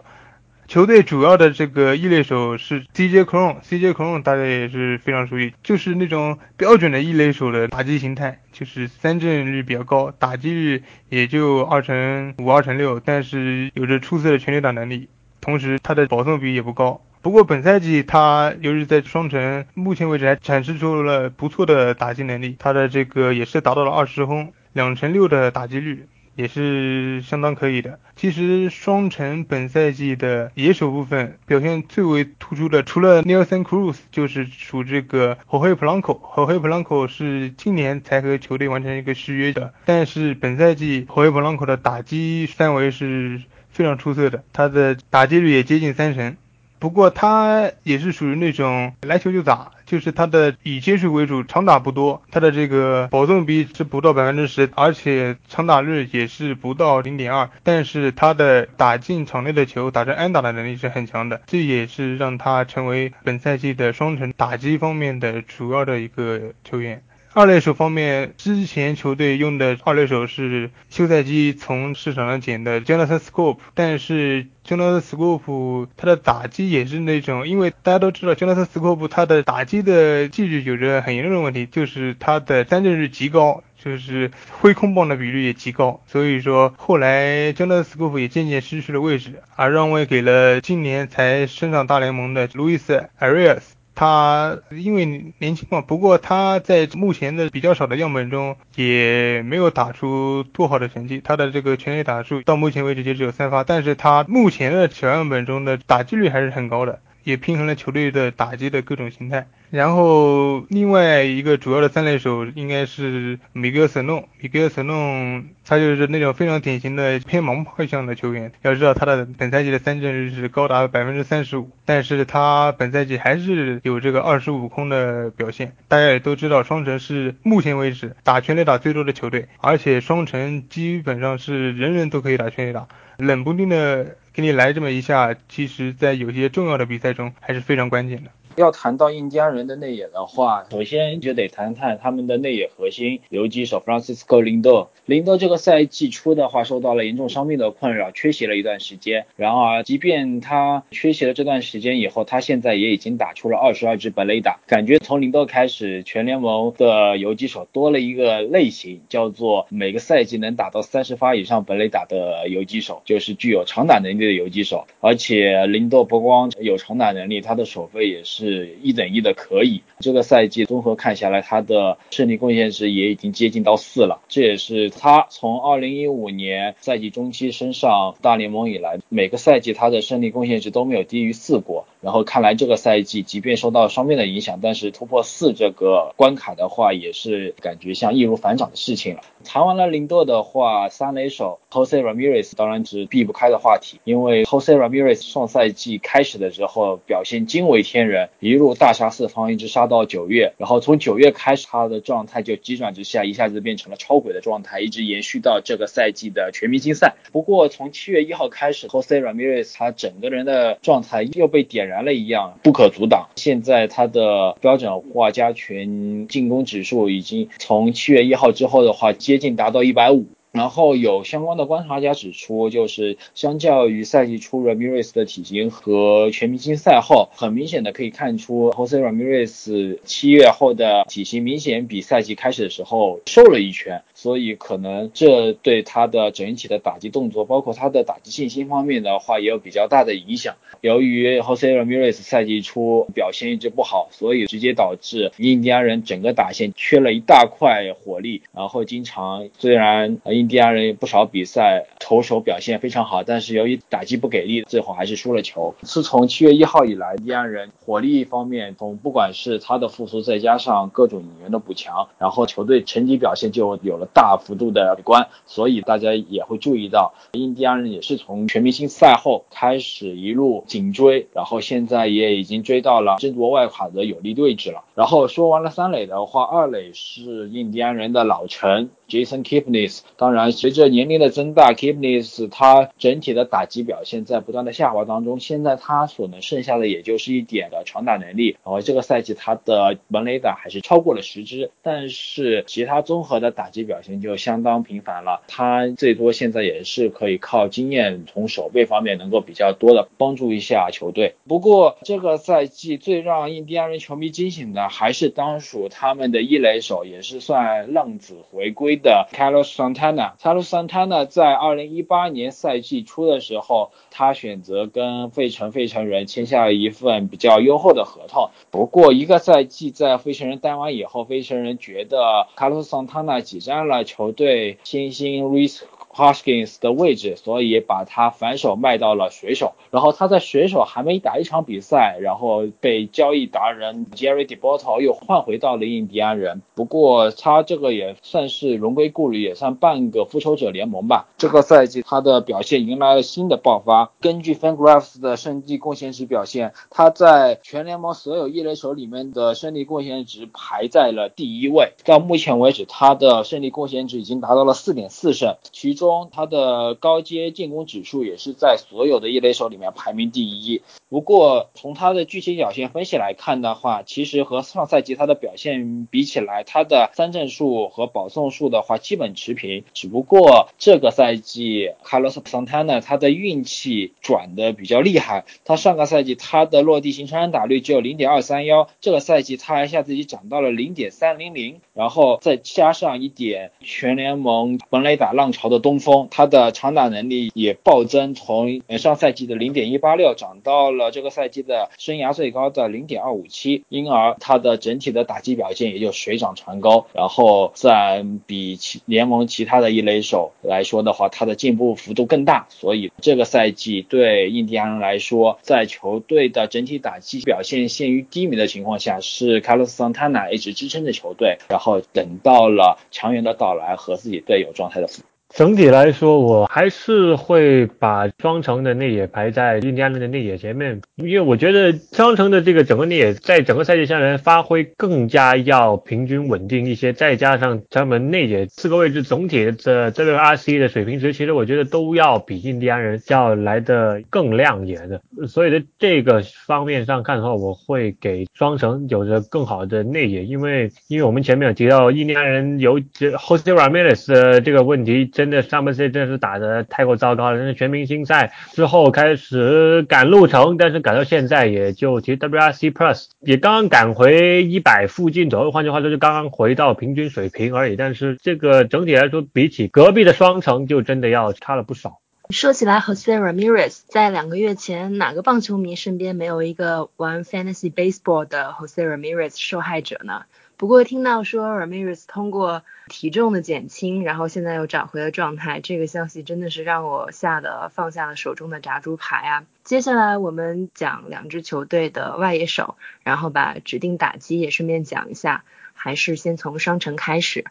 [0.70, 15.10] 球队主要的这个一类手是 CJ Cron，CJ Cron 大家也是非常熟悉，就是那种标准的一类手的打击形态，就是三振率比较高，打击率也就二成五、二成六，但是有着出色的全垒打能力。
[15.42, 17.02] 同时，他的保送比也不高。
[17.24, 22.56] 不过本赛季他由于在双城，目前为止还展示出了不错的打击能力。
[22.60, 26.06] 他的这个也是达到了二十轰，两成六的打击率，
[26.40, 28.00] 也是相当可以的。
[28.16, 36.20] 其实双城本赛季的野手部分表现最为突出的，除了 Nelson Cruz，就是属这个 Jorge Polanco。
[36.20, 43.42] Jorge Polanco 是今年才和球队完成一个续约的，但是本赛季 Jorge Polanco 的打击三围是。
[43.72, 46.36] 非常出色的，他的打击率也接近三成。
[46.80, 52.22] 不过他也是属于那种来球就打，就是他的以接触为主，长打不多。
[52.30, 57.50] 他的这个保送比是不到百分之十，而且长打率也是不到零点二。
[57.64, 67.02] 但是他的打进场内的球，打成安打的能力是很强的，这也是让他成为本赛季的双城打击方面的主要的一个球员。
[67.40, 93.62] 二垒手方面，之前球队用的二垒手是休赛期从市场上捡的 Jonathan Scope，但是 Jonathan Scope 他的打击也是那种，因为大家都知道 Jonathan Scope 他的打击的纪律有着很严重的问题，就是他的三振率极高，就是挥空棒的比率也极高，所以说后来 Jonathan Scope 也渐渐失去了位置，而让位给了今年才升上大联盟的 Luis Arias。
[94.00, 101.20] 他因为年轻嘛，不过他在目前的比较少的样本中也没有打出多好的成绩。
[101.22, 109.48] 他的这个全垒打数到目前为止就只有三发，但是他目前的小样本中的打击率还是很高的，也平衡了球队的打击的各种形态。
[109.70, 118.52] 然后另外一个主要的三垒手应该是米格森诺，米格森诺他就是那种非常典型的偏盲派向的球员。
[118.64, 125.74] 要知道他的本赛季的三振率是高达百分之三十五，但是他本赛季还是有这个二十五空的表现。
[125.88, 132.88] 大家也都知道，双城是目前为止打全垒打最多的球队，而且双城基本上是人人都可以打全垒打，
[133.18, 138.32] 冷不丁的给你来这么一下，其实在有些重要的比赛中还是非常关键的。
[138.56, 144.88] 要谈到印第安人的内野的话，首先就得谈谈他们的内野核心游击手 Francisco Lindor。
[145.06, 149.26] 林德这个赛季初的话，受到了严重伤病的困扰，缺席了一段时间。
[149.36, 154.60] 然而，即便他缺席了这段时间以后，他现在也已经打出了二十二支本垒打。
[154.68, 164.86] 感觉从林德开始，全联盟的游击手多了一个类型，叫做每个赛季能打到三十发以上本垒打的游击手，就是具有长打能力的游击手。
[165.00, 169.84] 而且，林德不光有长打能力，他的手背也是是一等一的，可以。
[170.00, 174.90] 这个赛季综合看下来，他的胜利贡献值也已经接近到四了，这也是。
[174.90, 181.86] 他从二零一五年赛季中期升上大联盟以来，每个赛季他的胜利贡献值都没有低于四过。
[182.02, 189.22] 然后看来这个赛季，即便受到双面的影响，但是突破四这个关卡的话，也是感觉像易如反掌的事情了。
[189.44, 207.16] 谈完了林多的话，三垒手 Jose Ramirez 当然是避不开的话题，因为 Jose Ramirez 上赛季开始的时候表现惊为天人，一路大杀四方，一直杀到九月，然后从九月开始，他的状态就急转直下，一下子变成了超鬼的状态，一直延续到这个赛季的全明星赛。
[207.34, 211.89] 不过从七月一号开始，Jose Ramirez 他整个人的状态又被点。
[211.90, 213.28] 燃了一样不可阻挡。
[213.36, 220.28] 现在他的标准化加权进攻指数已经从七月一号之后的话，接近达到一百五。
[220.52, 240.58] 然后有相关的观察家指出，就是相较于赛季初 Ramirez 的体型和全明星赛后，很明显的可以看出 Jose Ramirez 七月后的体型明显比赛季开始的时候瘦了一圈，所以可能这对他的整体的打击动作，包括他的打击信心方面的话，也有比较大的影响。
[240.82, 255.74] 由于 Jose Ramirez 赛季初表现一直不好，所以直接导致印第安人整个打线缺了一大块火力，然后经常虽然印第安人有不少比赛投手表现非常好，但是由于打击不给力，最后还是输了球。
[255.84, 265.28] 自从七月一号以来，印第安人火力方面，从不管是他的复苏，再加上各种引援的补强，然后球队成绩表现就有了大幅度的关。
[265.46, 274.84] 所以大家也会注意到，印第安人也是从全明星赛后开始一路紧追，然后现在也已经追到了争夺外卡的有利位置了。
[274.96, 278.90] 然后说完了三垒的话，二垒是印第安人的老臣。
[279.10, 285.40] Jason Kipnis，当然，随着年龄的增大，Kipnis 他整体的打击表现在不断的下滑当中。
[285.40, 288.52] 现在他所能剩下的也就是一点的长打能力。
[288.64, 295.42] 然后这个赛季他的本垒打还是超过了十支，但是其他综合的打击表现就相当平凡了。
[295.48, 301.34] 他最多现在也是可以靠经验从守备方面能够比较多的帮助一下球队。
[301.48, 308.99] 不过这个赛季最让印第安人球迷惊醒的还是当属他们的一垒手，也是算浪子回归。
[309.00, 318.52] 的 Carlos Santana，Carlos Santana 在二零一八年赛季初的时候，他选择跟费城费城人签下了一份比较优厚的合同。
[318.70, 325.82] 不过一个赛季在费城人待完以后，费城人觉得 Carlos Santana 挤占了球队新星 Reese。
[326.10, 329.74] Hoskins 的位置，所以把他反手卖到了水手。
[329.92, 336.62] 然后他在水手还没打一场比赛，然后被交易达人 Jerry d e b o t o 又换回到了印第安人。
[336.76, 341.28] 不过他这个也算是荣归故里，也算半个复仇者联盟吧。
[341.38, 344.12] 这个赛季他的表现迎来了新的爆发。
[344.20, 351.94] 根据 FanGraphs 的胜利贡献值表现，他在全联盟所有一垒手里面的胜利贡献值排在了第一位。
[352.06, 356.30] 到目前为止，他的胜利贡献值已经达到了四点四胜，其中。
[356.32, 360.82] 他的高阶进攻指数也是在所有的一垒手里面排名第一。
[361.10, 369.84] 不过从他的具体表现分析来看的话，其实和上赛季他的表现比起来，他的三振数和保送数的话基本持平。
[369.94, 375.46] 只不过这个赛季 Carlos Santana 他的运气转的比较厉害。
[375.66, 386.00] 他上个赛季他的落地形成安打率只有零点二三幺，这个赛季他一下子就涨到了零点三零零，然后再加上一点全联盟本垒打浪潮的多东。
[386.00, 397.06] 锋，他的长打能力也暴增，从上赛季的零点一八六涨到了这个赛季的生涯最高的零点二五七，因而他的整体的打击表现也就水涨船高。
[397.14, 402.68] 然后在比其联盟其他的一垒手来说的话，他的进步幅度更大。
[402.70, 411.58] 所以这个赛季对印第安人来说，在球队的整体打击表现陷于低迷的情况下，是卡洛斯桑塔纳一直支撑着球队。
[411.68, 415.24] 然后等到了强援的到来和自己队友状态的复。
[415.56, 435.20] 整体来说，我还是会把双城的内野排在印第安人的内野前面，因为我觉得双城的这个整个内野在整个赛季下来发挥更加要平均稳定一些，再加上他们内野四个位置总体的这个 RC 的水平值，其实我觉得都要比印第安人要来的更亮眼的。
[435.48, 445.32] 所以在这个方面上看的话，我会给双城有着更好的内野，因为因为我们前面有提到印第安人有 Jose Ramirez 的这个问题。
[445.40, 447.58] 真的上半赛真的是打的太过糟糕了。
[447.58, 457.96] 但是全明星赛之后开始赶路程，但是赶到现在也就其实 WRC Plus 也刚刚赶回一百附近左右，换句话说就刚刚回到平均水平而已。
[457.96, 462.20] 但是这个整体来说，比起隔壁的双城就真的要差了不少。
[462.50, 470.42] 说起来，Jose Ramirez 在两个月前，哪个棒球迷身边没有一个玩 Fantasy Baseball 的 Jose Ramirez 受害者呢？
[470.76, 479.66] 不过听到说 Ramirez 通过体重的减轻，然后现在又找回了状态，这个消息真的是让我吓得放下了手中的炸猪排啊！
[479.84, 487.66] 接下来我们讲两支球队的外野手，然后把指定打击也顺便讲一下，还是先从双城开始。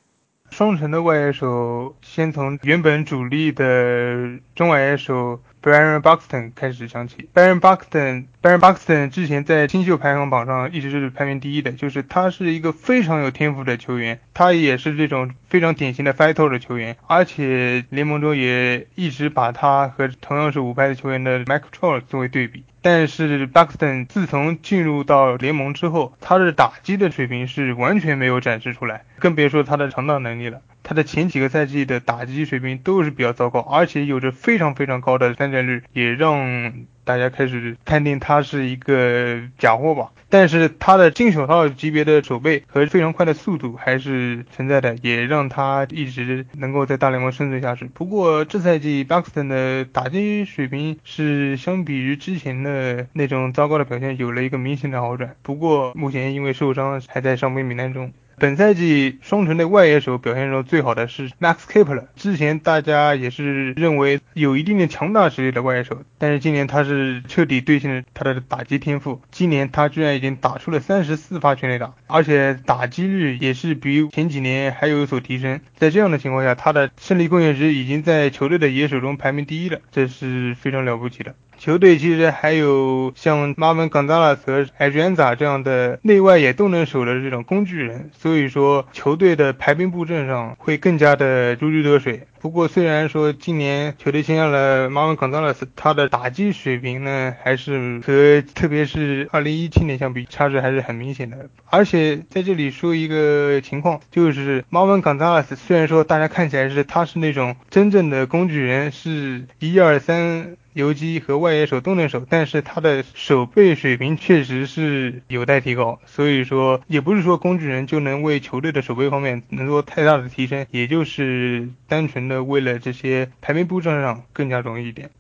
[0.50, 5.40] 双城的外野手，先从原本主力的中外野手。
[5.62, 7.28] Baron Buxton 开始讲起。
[7.34, 22.64] Baron Buxton，Baron Buxton 之前在新秀排行榜上一直是排名第一的，就是他是一个非常有天赋的球员，他也是这种非常典型的 fighter 的球员，而且联盟中也一直把他和同样是五排的球员的 Mike Trout 作为对比。
[22.80, 30.60] 但是 Buxton 自从进入到联盟之后，他的打击的水平是完全没有展示出来，更别说他的长打能力了。
[30.88, 36.72] 他的前几个赛季的打击水平都是比较糟糕，而且有着非常非常高的三振率，也让
[37.04, 40.12] 大家开始判定他是一个假货吧。
[40.30, 47.84] 但是他的金手套级别的手背和非常快的速度还是存在的，也让他一直能够在大联盟生存下去。
[47.92, 55.36] 不过这赛季 Buxton 的打击水平是相比于之前的那种糟糕的表现有了一个明显的好转。
[55.42, 58.10] 不过目前因为受伤还在伤病名单中。
[58.38, 81.34] 本赛季双城的外野手表现中最好的是 Max Kepler，之前大家也是认为有一定的强大实力的外野手，但是今年他是彻底兑现了他的打击天赋，今年他居然已经打出了三十四发全垒打，而且打击率也是比前几年还有所提升，在这样的情况下，他的胜利贡献值已经在球队的野手中排名第一了，这是非常了不起的。
[81.58, 92.22] 球队其实还有像 Marvin Gonzalez 和 Adrianza 这样的内外也都能守的这种工具人，所以说球队的排兵布阵上会更加的如鱼得水。
[92.48, 101.50] 不过虽然说今年球队签下了 Marvin Gonzalez，他的打击水平呢还是和特别是2017年相比差距还是很明显的。
[101.66, 110.56] 而且在这里说一个情况，就是 Marvin Gonzalez 虽然说大家看起来是他是那种真正的工具人，是一二三。
[110.74, 115.98] 游击和外野手都能守，但是他的守备水平确实是有待提高。
[116.06, 125.10] 所以说，也不是说工具人就能为球队的守备方面能做太大的提升，也就是单纯的为了这些排名布阵上更加容易一点。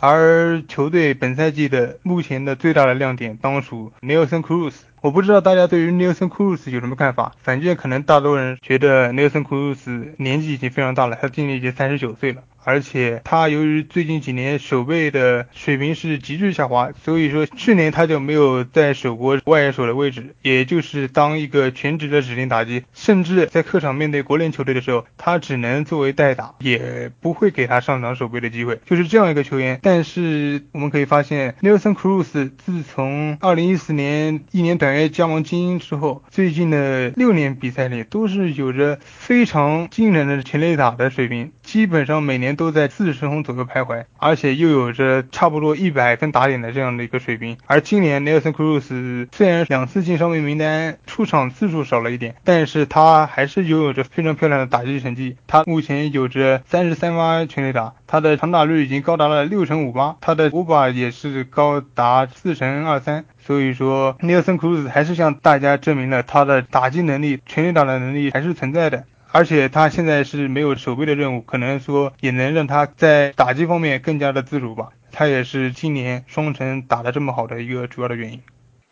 [0.00, 4.74] 而球队本赛季的目前的最大的亮点当属 Nelson Cruz。
[5.00, 12.42] 我不知道大家对于 Nelson Cruz 有什么看法，反正可能大多人觉得 Nelson Cruz 年纪已经非常大了，他今年已经三十九岁了。
[12.64, 29.78] 而且他由于最近几年守备的水平是急剧下滑，所以说去年他就没有在守过外野手的位置，也就是当一个全职的指定打击，甚至在客场面对国联球队的时候，他只能作为代打，也不会给他上场守备的机会，就是这样一个球员。
[29.82, 42.48] 但是我们可以发现，Nelson Cruz 自从2014年一年短约加盟精英之后，最近的六年比赛里都是有着非常惊人的全垒打的水平，基本上每年。
[42.58, 47.56] 都在四十分左右徘徊，而且又有着差不多一百分打点的这样的一个水平。
[47.66, 55.36] 而今年 Nelson Cruz 虽然两次进伤病名单，出场次数少了一点，但是他还是拥有着非常漂亮的打击成绩。
[55.46, 63.24] 他目前有着三十三发全垒打，他的长打率已经高达了六成五八，他的五把也是高达四成二三。
[63.38, 69.04] 所以说，Nelson Cruz 还是向大家证明了他的打击能力、全垒打的能力还是存在的。
[69.30, 74.88] 而且他现在是没有守备的任务，可能说也能让他在打击方面更加的自如吧。
[75.12, 78.40] 他也是今年双城打得这么好的一个主要的原因。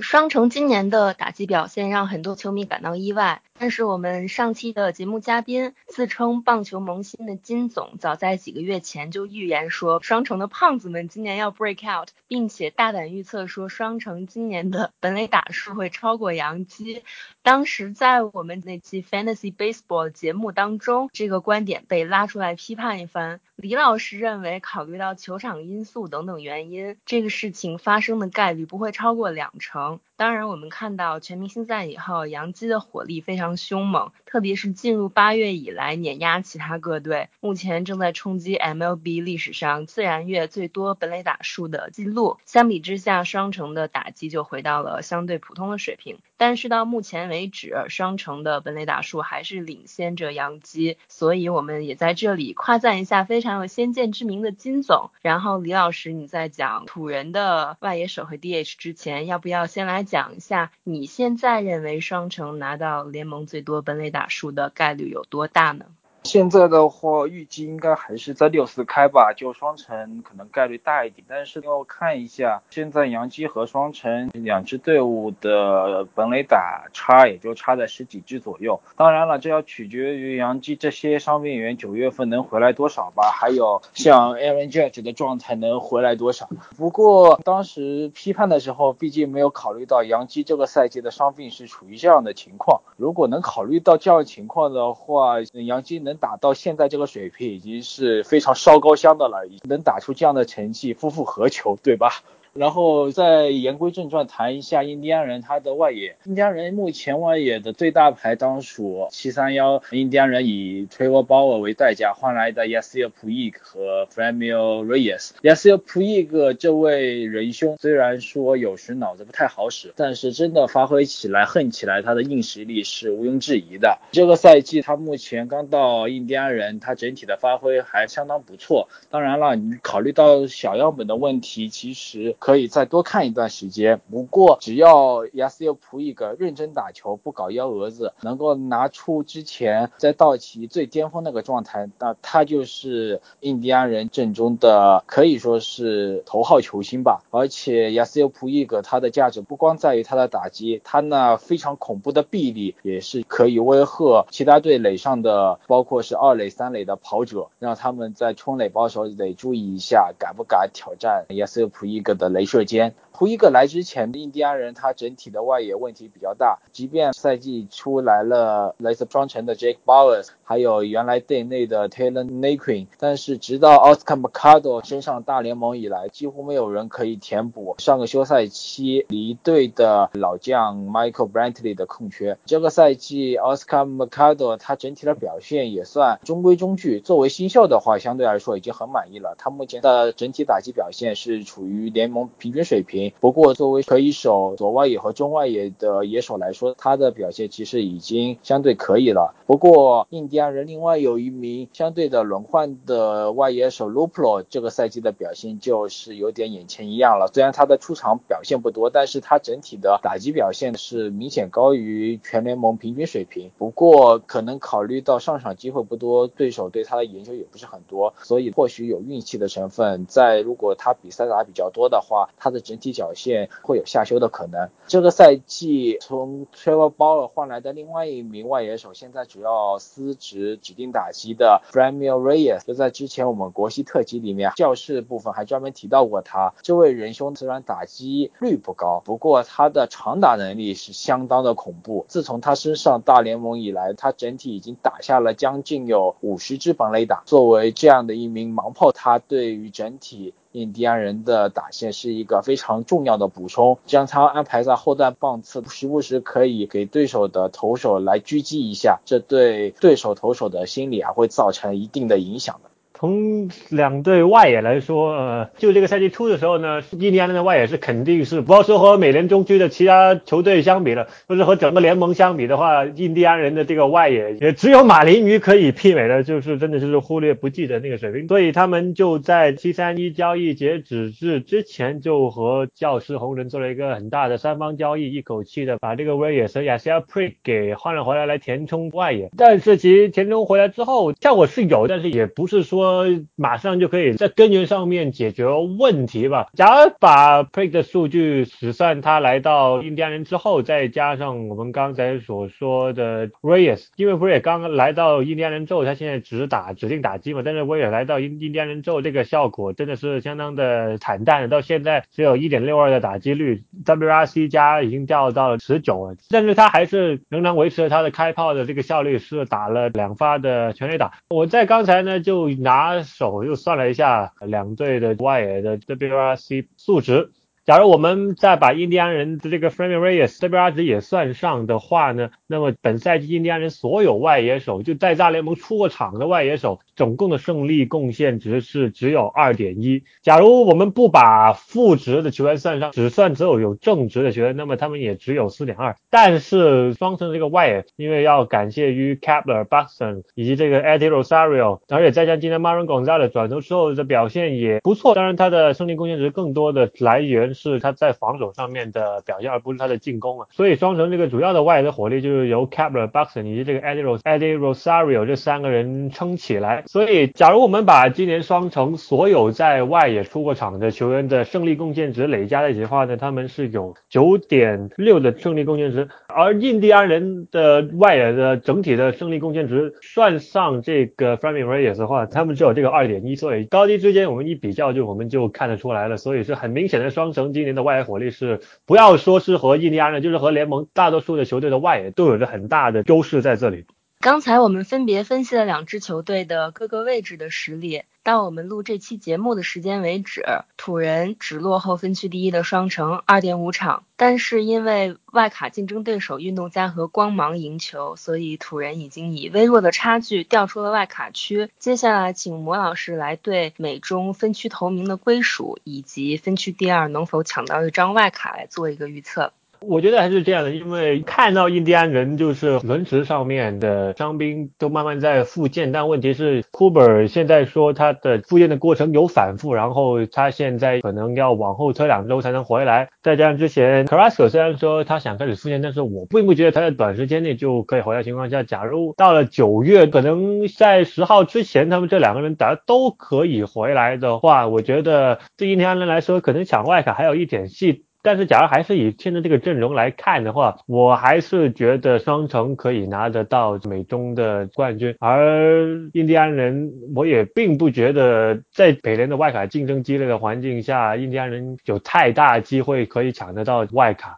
[0.03, 3.41] 双城今年的打击表现让很多球迷感到意外。
[3.59, 17.03] 但是我们上期的节目嘉宾，自称棒球萌新的金总，早在几个月前就预言说，双城的胖子们今年要 break out，并且大胆预测说，双城今年的本垒打数会超过洋基。
[17.47, 23.39] 当时在我们那期 Fantasy Baseball 节目当中，这个观点被拉出来批判一番。
[23.55, 30.01] 李老师认为，考虑到球场因素等等原因，这个事情发生的概率不会超过两成。
[30.17, 33.57] 当然，我们看到全明星赛以后，洋基的火力非常。
[33.57, 42.39] 凶猛，特别是进入八月以来碾压其他各队，目前正在冲击 MLB 历史上自然月最多本垒打数的记录。
[42.45, 46.19] 相比之下，双城的打击就回到了相对普通的水平。
[46.37, 55.11] 但是到目前为止，双城的本垒打数还是领先着洋基，所以我们也在这里夸赞一下非常有先见之明的金总。
[55.23, 63.45] 然后李老师，你在讲土人的外野手和 DH 之前，要不要先来讲一下你现在认为双城拿到联盟？
[63.47, 65.87] 最多本垒打数的概率有多大呢？
[66.27, 71.25] 现在的话，预计应该还是在六四开吧，就双城可能概率大一点。
[71.29, 78.81] 但是要看一下，现在杨基和双城两支队伍的本垒打差也就差在十几支左右。
[78.97, 86.49] 当然了，这要取决于杨基这些伤病员九月份能回来多少吧，还有像 Aaron Judge 的状态能回来多少。
[86.77, 92.83] 不过当时批判的时候，毕竟没有考虑到杨基这个赛季的伤病是处于这样的情况。
[92.97, 96.16] 如果能考虑到这样情况的话，杨基能。
[96.17, 102.23] 打到现在这个水平已经是非常烧高香的了，能打出这样的成绩，夫复何求，对吧？
[102.59, 106.17] 然后再言归正传，谈一下印第安人他的外野。
[106.25, 115.31] 印第安人目前外野的最大牌当属七三幺，印第安人以 Trevor Bauer 为代价换来的 Yasir Puig 和 Framil Reyes。
[115.43, 123.99] Yasir Puig 这位仁兄虽然说有时脑子不太好使，但是真的发挥起来、恨起来，他的硬实力是毋庸置疑的。
[124.13, 128.89] 这个赛季他目前刚到印第安人，他整体的发挥还相当不错。
[129.11, 132.35] 当然了，你考虑到小样本的问题，其实。
[132.47, 134.01] 可以再多看一段时间。
[134.09, 147.25] 不过只要亚斯尤普伊格认真打球，不搞幺蛾子，能够拿出之前在道奇最巅峰那个状态，那他就是印第安人阵中的可以说是头号球星吧。
[147.33, 182.37] 而且亚斯尤普伊格他的价值不光在于他的打击，他那非常恐怖的臂力也是可以威吓其他队垒上的，包括是二垒、三垒的跑者，让他们在冲垒包的时候得注意一下，敢不敢挑战亚斯尤普伊格的一瞬间图一个来之前，印第安人他整体的外野问题比较大，即便赛季出来了来自双城的 Jake Bowers，还有原来队内的 Taylor Naquin，但是直到 Oscar Mercado 升上大联盟以来，几乎没有人可以填补上个休赛期离队的老将 Michael Brantley 的空缺。
[182.45, 189.35] 这个赛季 Oscar Mercado 他整体的表现也算中规中矩，作为新秀的话，相对来说已经很满意了。
[189.39, 193.06] 他目前的整体打击表现是处于联盟平均水平。
[193.21, 199.35] 不过，作为可以守左外野和中外野的野手来说，他的表现其实已经相对可以了。
[199.47, 207.29] 不过，印第安人另外有一名相对的轮换的外野手 Luplo，这个赛季的表现就是有点眼前一亮了。
[207.35, 213.51] 虽然他的出场表现不多，但是他整体的打击表现是明显高于全联盟平均水平。
[213.59, 220.37] 不过，可能考虑到上场机会不多，对手对他的研究也不是很多，所以或许有运气的成分在。
[220.47, 224.71] 如果他比赛打比较多的话，他的整体表现会有下修的可能。
[224.87, 236.55] 这个赛季从 Trevor Bauer 换来的另外一名外野手，现在主要司职指定打击的 Framil Reyes，就在之前我们国西特辑里面教室部分还专门提到过他。
[236.63, 242.07] 这位仁兄虽然打击率不高，不过他的长打能力是相当的恐怖。
[242.09, 247.23] 自从他身上大联盟以来，他整体已经打下了将近有五十支本垒打。
[247.27, 250.33] 作为这样的一名盲炮，他对于整体。
[250.57, 262.71] 印第安人的打线是一个非常重要的补充，将他安排在后段棒次，时不时可以给对手的投手来狙击一下，这对对手投手的心理还会造成一定的影响的。
[262.99, 278.27] 从两队外野来说，呃，就这个赛季初的时候呢，印第安人的外野是肯定是不要说和美联中区的其他球队相比了，就是和整个联盟相比的话，印第安人的这个外野也只有马林鱼可以媲美的，就是真的就是忽略不计的那个水平。
[278.29, 289.31] 所以他们就在七三一交易截止日之前，就和教师红人做了一个很大的三方交易，一口气的把这个威尔森亚西亚 Pre 给换了回来，来填充外野。
[289.37, 292.86] 但是其实填充回来之后，效果是有，但是也不是说。
[292.87, 295.47] 呃马上就可以在根源上面解决
[295.79, 296.47] 问题吧。
[296.55, 321.13] 假如把 Prick 的数据只算他来到印第安人之后，再加上我们刚才所说的 Reyes，因为 Prick 刚刚来到印第安人之后，他现在只打指定打击嘛，但是 Reyes 来到印印第安人之后，这个效果真的是相当的惨淡，到现在只有一点六二的打击率，WRC 加已经掉到了十九了，但是他还是仍然维持了他的开炮的这个效率，是打了两发的全垒打。
[321.29, 322.76] 我在刚才呢就拿。
[322.77, 327.33] 拿手又算了一下两队的外野的 WRC 数值。
[327.67, 340.05] 假如我们再把印第安人的这个 Framing Reyes WR 值也算上的话呢，那么本赛季印第安人所有外野手就在大联盟出过场的外野手，总共的胜利贡献值是只有二点一。
[340.23, 345.97] 假如我们不把负值的球员算上，只算只有有正值的球员，那么他们也只有四点二。
[346.09, 357.56] 但是双城这个外野，因为要感谢于 Kepler、Buxton 以及这个 Eddie Rosario，而且再加上今天 Marin Gonzalez 转头之后的表现也不错，当然他的胜利贡献值更多的来源。
[357.57, 360.47] 是他在防守上面的表现，而不是他的进攻啊。
[360.53, 366.85] 所以双城这个主要的外的火力就是由 Kepler、Buxton 以及这个 Eddie Eddie Rosario 这三个人撑起来。
[366.87, 376.09] 所以，假如我们把今年双城所有在外野出过场的球员的胜利贡献值累加在一起的话呢，他们是有九点六的胜利贡献值。
[376.29, 383.35] 而印第安人的外野的整体的胜利贡献值算上这个 Framing Reyes 的话，他们只有这个二点一。
[383.35, 386.17] 所以高低之间我们一比较，就我们就看得出来了。
[386.17, 387.46] 所以是很明显的双城。
[387.53, 393.85] 今年的外援火力是，不要说是和印第安人，就是和联盟大多数的球队的外援都有着很大的优势在这里。
[394.21, 398.03] 刚才我们分别分析了两支球队的各个位置的实力。
[398.27, 400.43] 到我们录这期节目的时间为止，
[400.77, 411.71] 土人只落后分区第一的双城二点五场，但是因为外卡竞争对手运动家和光芒赢球，所以土人已经以微弱的差距掉出了外卡区。
[411.79, 419.53] 接下来，请魔老师来对美中分区头名的归属以及分区第二能否抢到一张外卡来做一个预测。
[419.89, 433.09] 我觉得还是这样的，因为看到印第安人就是轮值上面的伤兵都慢慢在复健，但问题是库珀现在说他的复健的过程有反复，然后他现在可能要往后推两周才能回来。
[433.23, 448.06] 再加上之前 Carrasco 虽然说他想开始复健，但是我并不觉得他在短时间内就可以回来情况下，假如到了九月，可能在十号之前，他们这两个人打都可以回来的话，我觉得对印第安人来说，可能抢外卡还有一点戏。
[448.27, 455.15] 但是，假如还是以现在这个阵容来看的话，我还是觉得双城可以拿得到美中的冠军。
[455.21, 464.37] 而印第安人，我也并不觉得在北联的外卡竞争激烈的环境下，印第安人有太大机会可以抢得到外卡。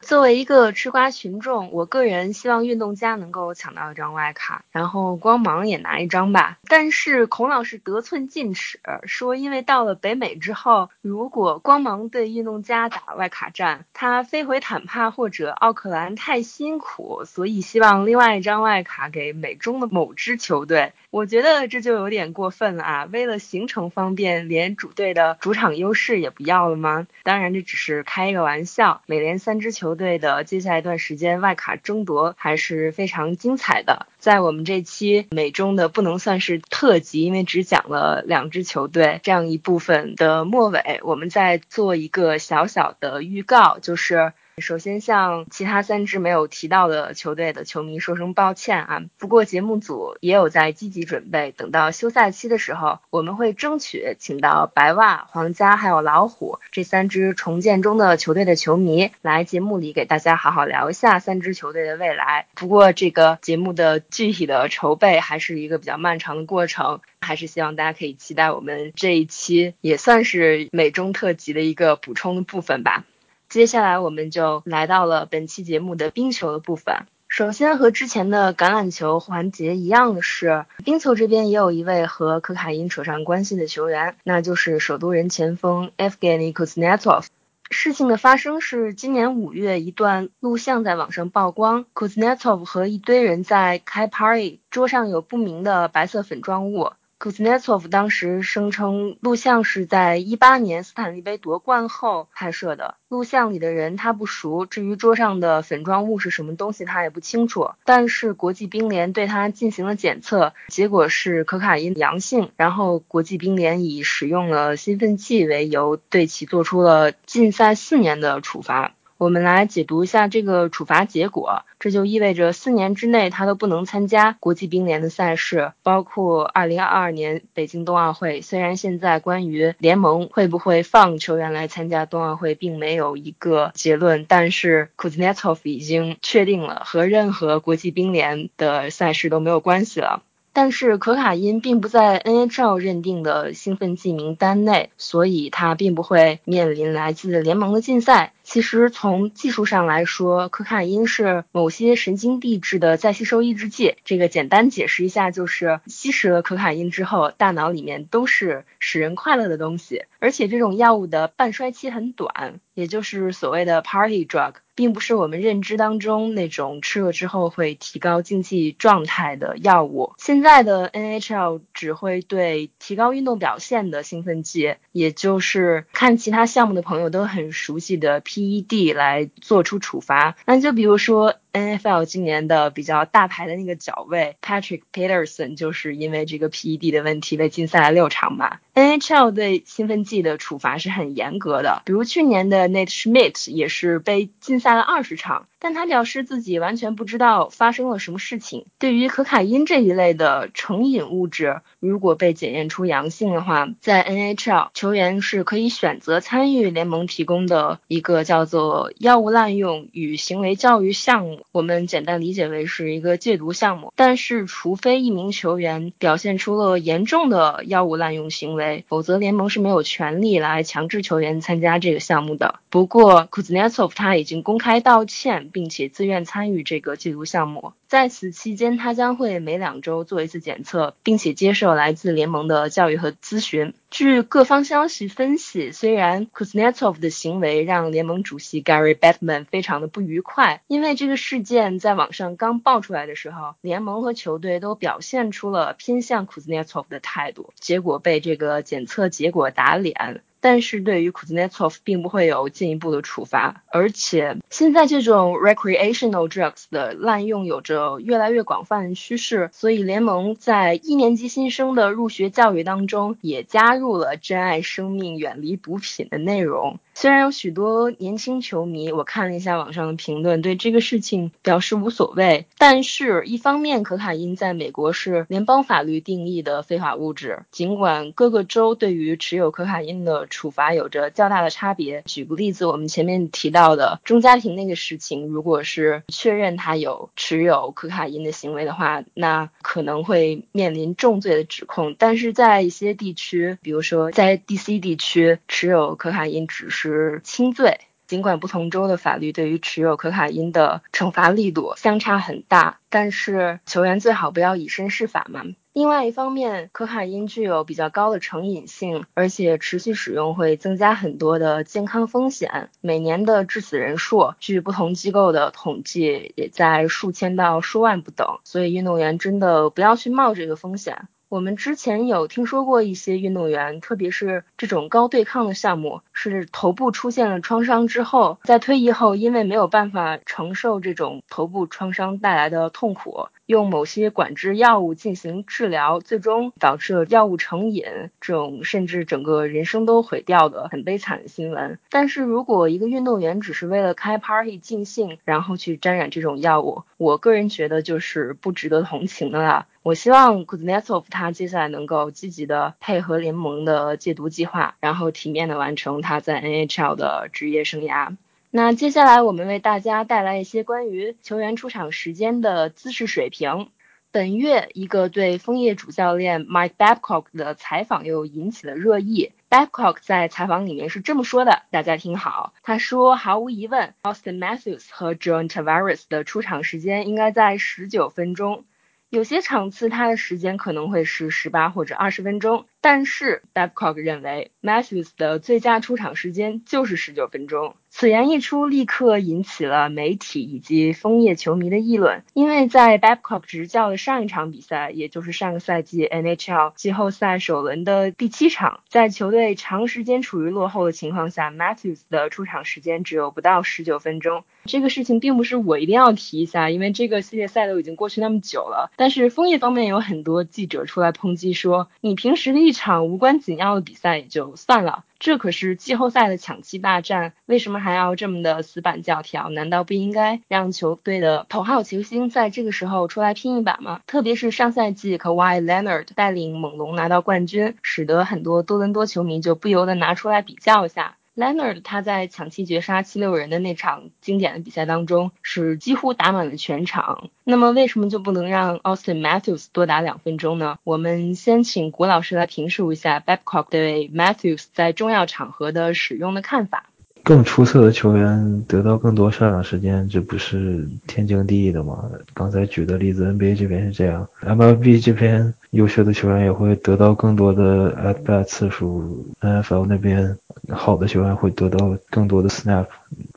[0.00, 6.58] 作为一个吃瓜群众，我个人希望运动家能够抢到一张外卡，然后光芒也拿一张吧。
[6.66, 20.92] 但是孔老师得寸进尺，说因为到了北美之后，如果光芒对运动家打外卡战，他飞回坦帕或者奥克兰太辛苦，所以希望另外一张外卡给美中的某支球队。
[21.10, 23.08] 我觉得这就有点过分了啊！
[23.10, 27.06] 为了行程方便，连主队的主场优势也不要了吗？
[27.22, 29.00] 当然，这只是开一个玩笑。
[29.06, 34.06] 美联三支球队的接下来一段时间外卡争夺还是非常精彩的。
[34.18, 44.34] 在我们这期美中的不能算是特辑，因为只讲了两支球队这样一部分的末尾，我们再做一个小小的预告，就是。
[44.60, 49.02] 首先，向其他三支没有提到的球队的球迷说声抱歉啊。
[49.18, 62.46] 不过节目组也有在积极准备，等到休赛期的时候，我们会争取请到白袜、皇家还有老虎这三支重建中的球队的球迷来节目里给大家好好聊一下三支球队的未来。
[62.54, 73.04] 不过这个节目的具体的筹备还是一个比较漫长的过程，还是希望大家可以期待我们这一期也算是美中特辑的一个补充的部分吧。
[73.48, 77.06] 接下来我们就来到了本期节目的冰球的部分。
[77.28, 87.26] 首先和之前的橄榄球环节一样的是，冰球这边也有一位和可卡因扯上关系的球员，那就是首都人前锋 Evgeny Kuznetsov。
[87.70, 96.92] 事情的发生是今年五月，一段录像在网上曝光，Kuznetsov 和一堆人在开 party，桌上有不明的白色粉状物。
[97.20, 102.94] Kuznetsov 当时声称，录像是在一八年斯坦利杯夺冠后拍摄的。
[103.08, 107.70] 录像里的人他不熟，至于桌上的粉状物是什么东西，他也不清楚。
[107.84, 112.52] 但是国际冰联对他进行了检测，结果是可卡因阳性。
[112.56, 118.94] 然后国际冰联以使用了兴奋剂为由，对其做出了禁赛四年的处罚。
[119.18, 128.42] 我们来解读一下这个处罚结果，这就意味着四年之内他都不能参加国际冰联的赛事，包括二零二二年北京冬奥会。
[128.42, 140.22] 虽然现在关于联盟会不会放球员来参加冬奥会并没有一个结论，但是 Kuznetsov 已经确定了和任何国际冰联的赛事都没有关系了。
[140.52, 148.32] 但是可卡因并不在 NHL 认定的兴奋剂名单内，所以他并不会面临来自联盟的禁赛。
[148.50, 153.96] 其实从技术上来说，可卡因是某些神经递质的再吸收抑制剂。
[154.06, 164.54] 这个简单解释一下，就是吸食了可卡因之后，大脑里面都是使人快乐的东西，而且这种药物的半衰期很短，也就是所谓的 party drug。
[164.74, 170.12] 并不是我们认知当中那种吃了之后会提高竞技状态的药物。
[170.18, 180.36] 现在的 NHL 只会对提高运动表现的兴奋剂，也就是看其他项目的朋友都很熟悉的 PED 来做出处罚。
[180.46, 181.34] 那就比如说。
[181.52, 188.58] N.F.L 今年的比较大牌的那个脚位 Patrick Peterson 就是因为这个 P.E.D 的问题被禁赛了六场嘛。
[188.74, 195.48] N.H.L 对兴奋剂的处罚是很严格的，比如去年的 Nate Schmidt 也是被禁赛了二十场。
[195.60, 198.66] 但他表示自己完全不知道发生了什么事情。
[198.78, 213.92] 对于可卡因这一类的成瘾物质，如果被检验出阳性的话，在 NHL 球员是可以选择参与联盟提供的一个叫做药物滥用与行为教育项目我们简单理解为是一个戒毒项目。
[213.96, 222.60] 但是，除非一名球员表现出了严重的药物滥用行为，否则联盟是没有权利来强制球员参加这个项目的。
[222.70, 225.48] 不过，Kuznetsov 他已经公开道歉。
[225.52, 233.72] 并且自愿参与这个戒毒项目，在此期间，他将会每两周做一次检测，并且接受来自联盟的教育和咨询。
[233.90, 250.22] 据各方消息分析，虽然 Kuznetsov 的行为让联盟主席 Gary Bettman 非常的不愉快，因为这个事件在网上刚爆出来的时候，联盟和球队都表现出了偏向 Kuznetsov 的态度，结果被这个检测结果打脸。
[250.40, 253.62] 但是对于 Kuznetsov 并不会有进一步的处罚。
[253.68, 266.78] 而且现在这种 recreational drugs 的滥用有着越来越广泛的趋势，所以联盟在一年级新生的入学教育当中也加入了珍爱生命、远离毒品的内容。
[267.00, 272.46] 虽然有许多年轻球迷，我看了一下网上的评论，对这个事情表示无所谓。
[272.58, 282.02] 但是，一方面，可卡因在美国是联邦法律定义的非法物质，尽管各个州对于持有可卡因的处罚有着较大的差别。
[282.04, 291.94] 举个例子，我们前面提到的钟家庭那个事情，如果是确认他有持有可卡因的行为的话，那可能会面临重罪的指控。
[291.96, 305.44] 但是在一些地区，比如说在 DC 地区，持有可卡因只是是轻罪，尽管不同州的法律对于持有可卡因的惩罚力度相差很大，但是球员最好不要以身试法嘛。
[305.74, 312.70] 另外一方面，可卡因具有比较高的成瘾性，而且持续使用会增加很多的健康风险。
[312.80, 318.40] 每年的致死人数，据不同机构的统计，也在数千到数万不等。
[318.42, 321.06] 所以运动员真的不要去冒这个风险。
[321.28, 333.28] 我们之前有听说过一些运动员，特别是这种高对抗的项目，是头部出现了创伤之后，在退役后，因为没有办法承受这种头部创伤带来的痛苦。
[333.44, 337.84] 用某些管制药物进行治疗，最终导致了药物成瘾，
[338.20, 341.78] 这种甚至整个人生都毁掉的很悲惨的新闻。
[341.90, 349.66] 但是如果一个运动员只是为了开 party 尽兴，然后去沾染这种药物，我个人觉得就是不值得同情的啦。
[349.88, 358.18] 我希望 Kuznetsov 他接下来能够积极的配合联盟的戒毒计划，然后体面的完成他在 NHL 的职业生涯。
[358.50, 363.70] 那接下来我们为大家带来一些关于球员出场时间的姿势水平。
[364.10, 369.32] 本月一个对枫叶主教练 Mike Babcock 的采访又引起了热议。
[369.48, 378.64] Babcock 在采访里面是这么说的，大家听好，他说：“毫无疑问，Austin Matthews 和 John Tavares 的出场时间应该在十九分钟，
[379.12, 387.74] 有些场次它的时间可能会是十八或者二十分钟。”但是 Babcock 认为 Matthews 的最佳出场时间就是十九分钟。
[387.90, 392.22] 此言一出，立刻引起了媒体以及枫叶球迷的议论。
[392.34, 404.44] 因为在 Babcock 执教的上一场比赛，也就是上个赛季 NHL 季后赛首轮的第七场，在球队长时间处于落后的情况下，Matthews 的出场时间只有不到十九分钟。
[404.66, 408.92] 这个事情并不是我一定要提一下，因为这个系列赛都已经过去那么久了。
[408.96, 412.67] 但是枫叶方面有很多记者出来抨击说，你平时的。
[412.68, 419.48] 一场无关紧要的比赛也就算了，这可是季后赛的抢七大战，为什么还要这么的死板教条？
[419.48, 424.02] 难道不应该让球队的头号球星在这个时候出来拼一把吗？
[424.06, 431.16] 特别是上赛季 Kawhi Leonard 带领猛龙拿到冠军，使得很多多伦多球迷就不由得拿出来比较一下。
[431.38, 437.30] Leonard 他在抢七绝杀七六人的那场经典的比赛当中，是几乎打满了全场。
[437.44, 440.80] 那么为什么就不能让 Austin Matthews 多打两分钟呢？
[440.82, 446.86] 我们先请古老师来评述一下 Babcock 对 Matthews 在重要场合的使用的看法。
[447.28, 452.02] 更出色的球员得到更多上场时间，这不是天经地义的吗？
[452.32, 460.38] 刚才举的例子，NBA 这边是这样，MLB 这边优秀的球员也会得到更多的 at bat 次数，NFL 那边
[460.70, 462.86] 好的球员会得到更多的 snap。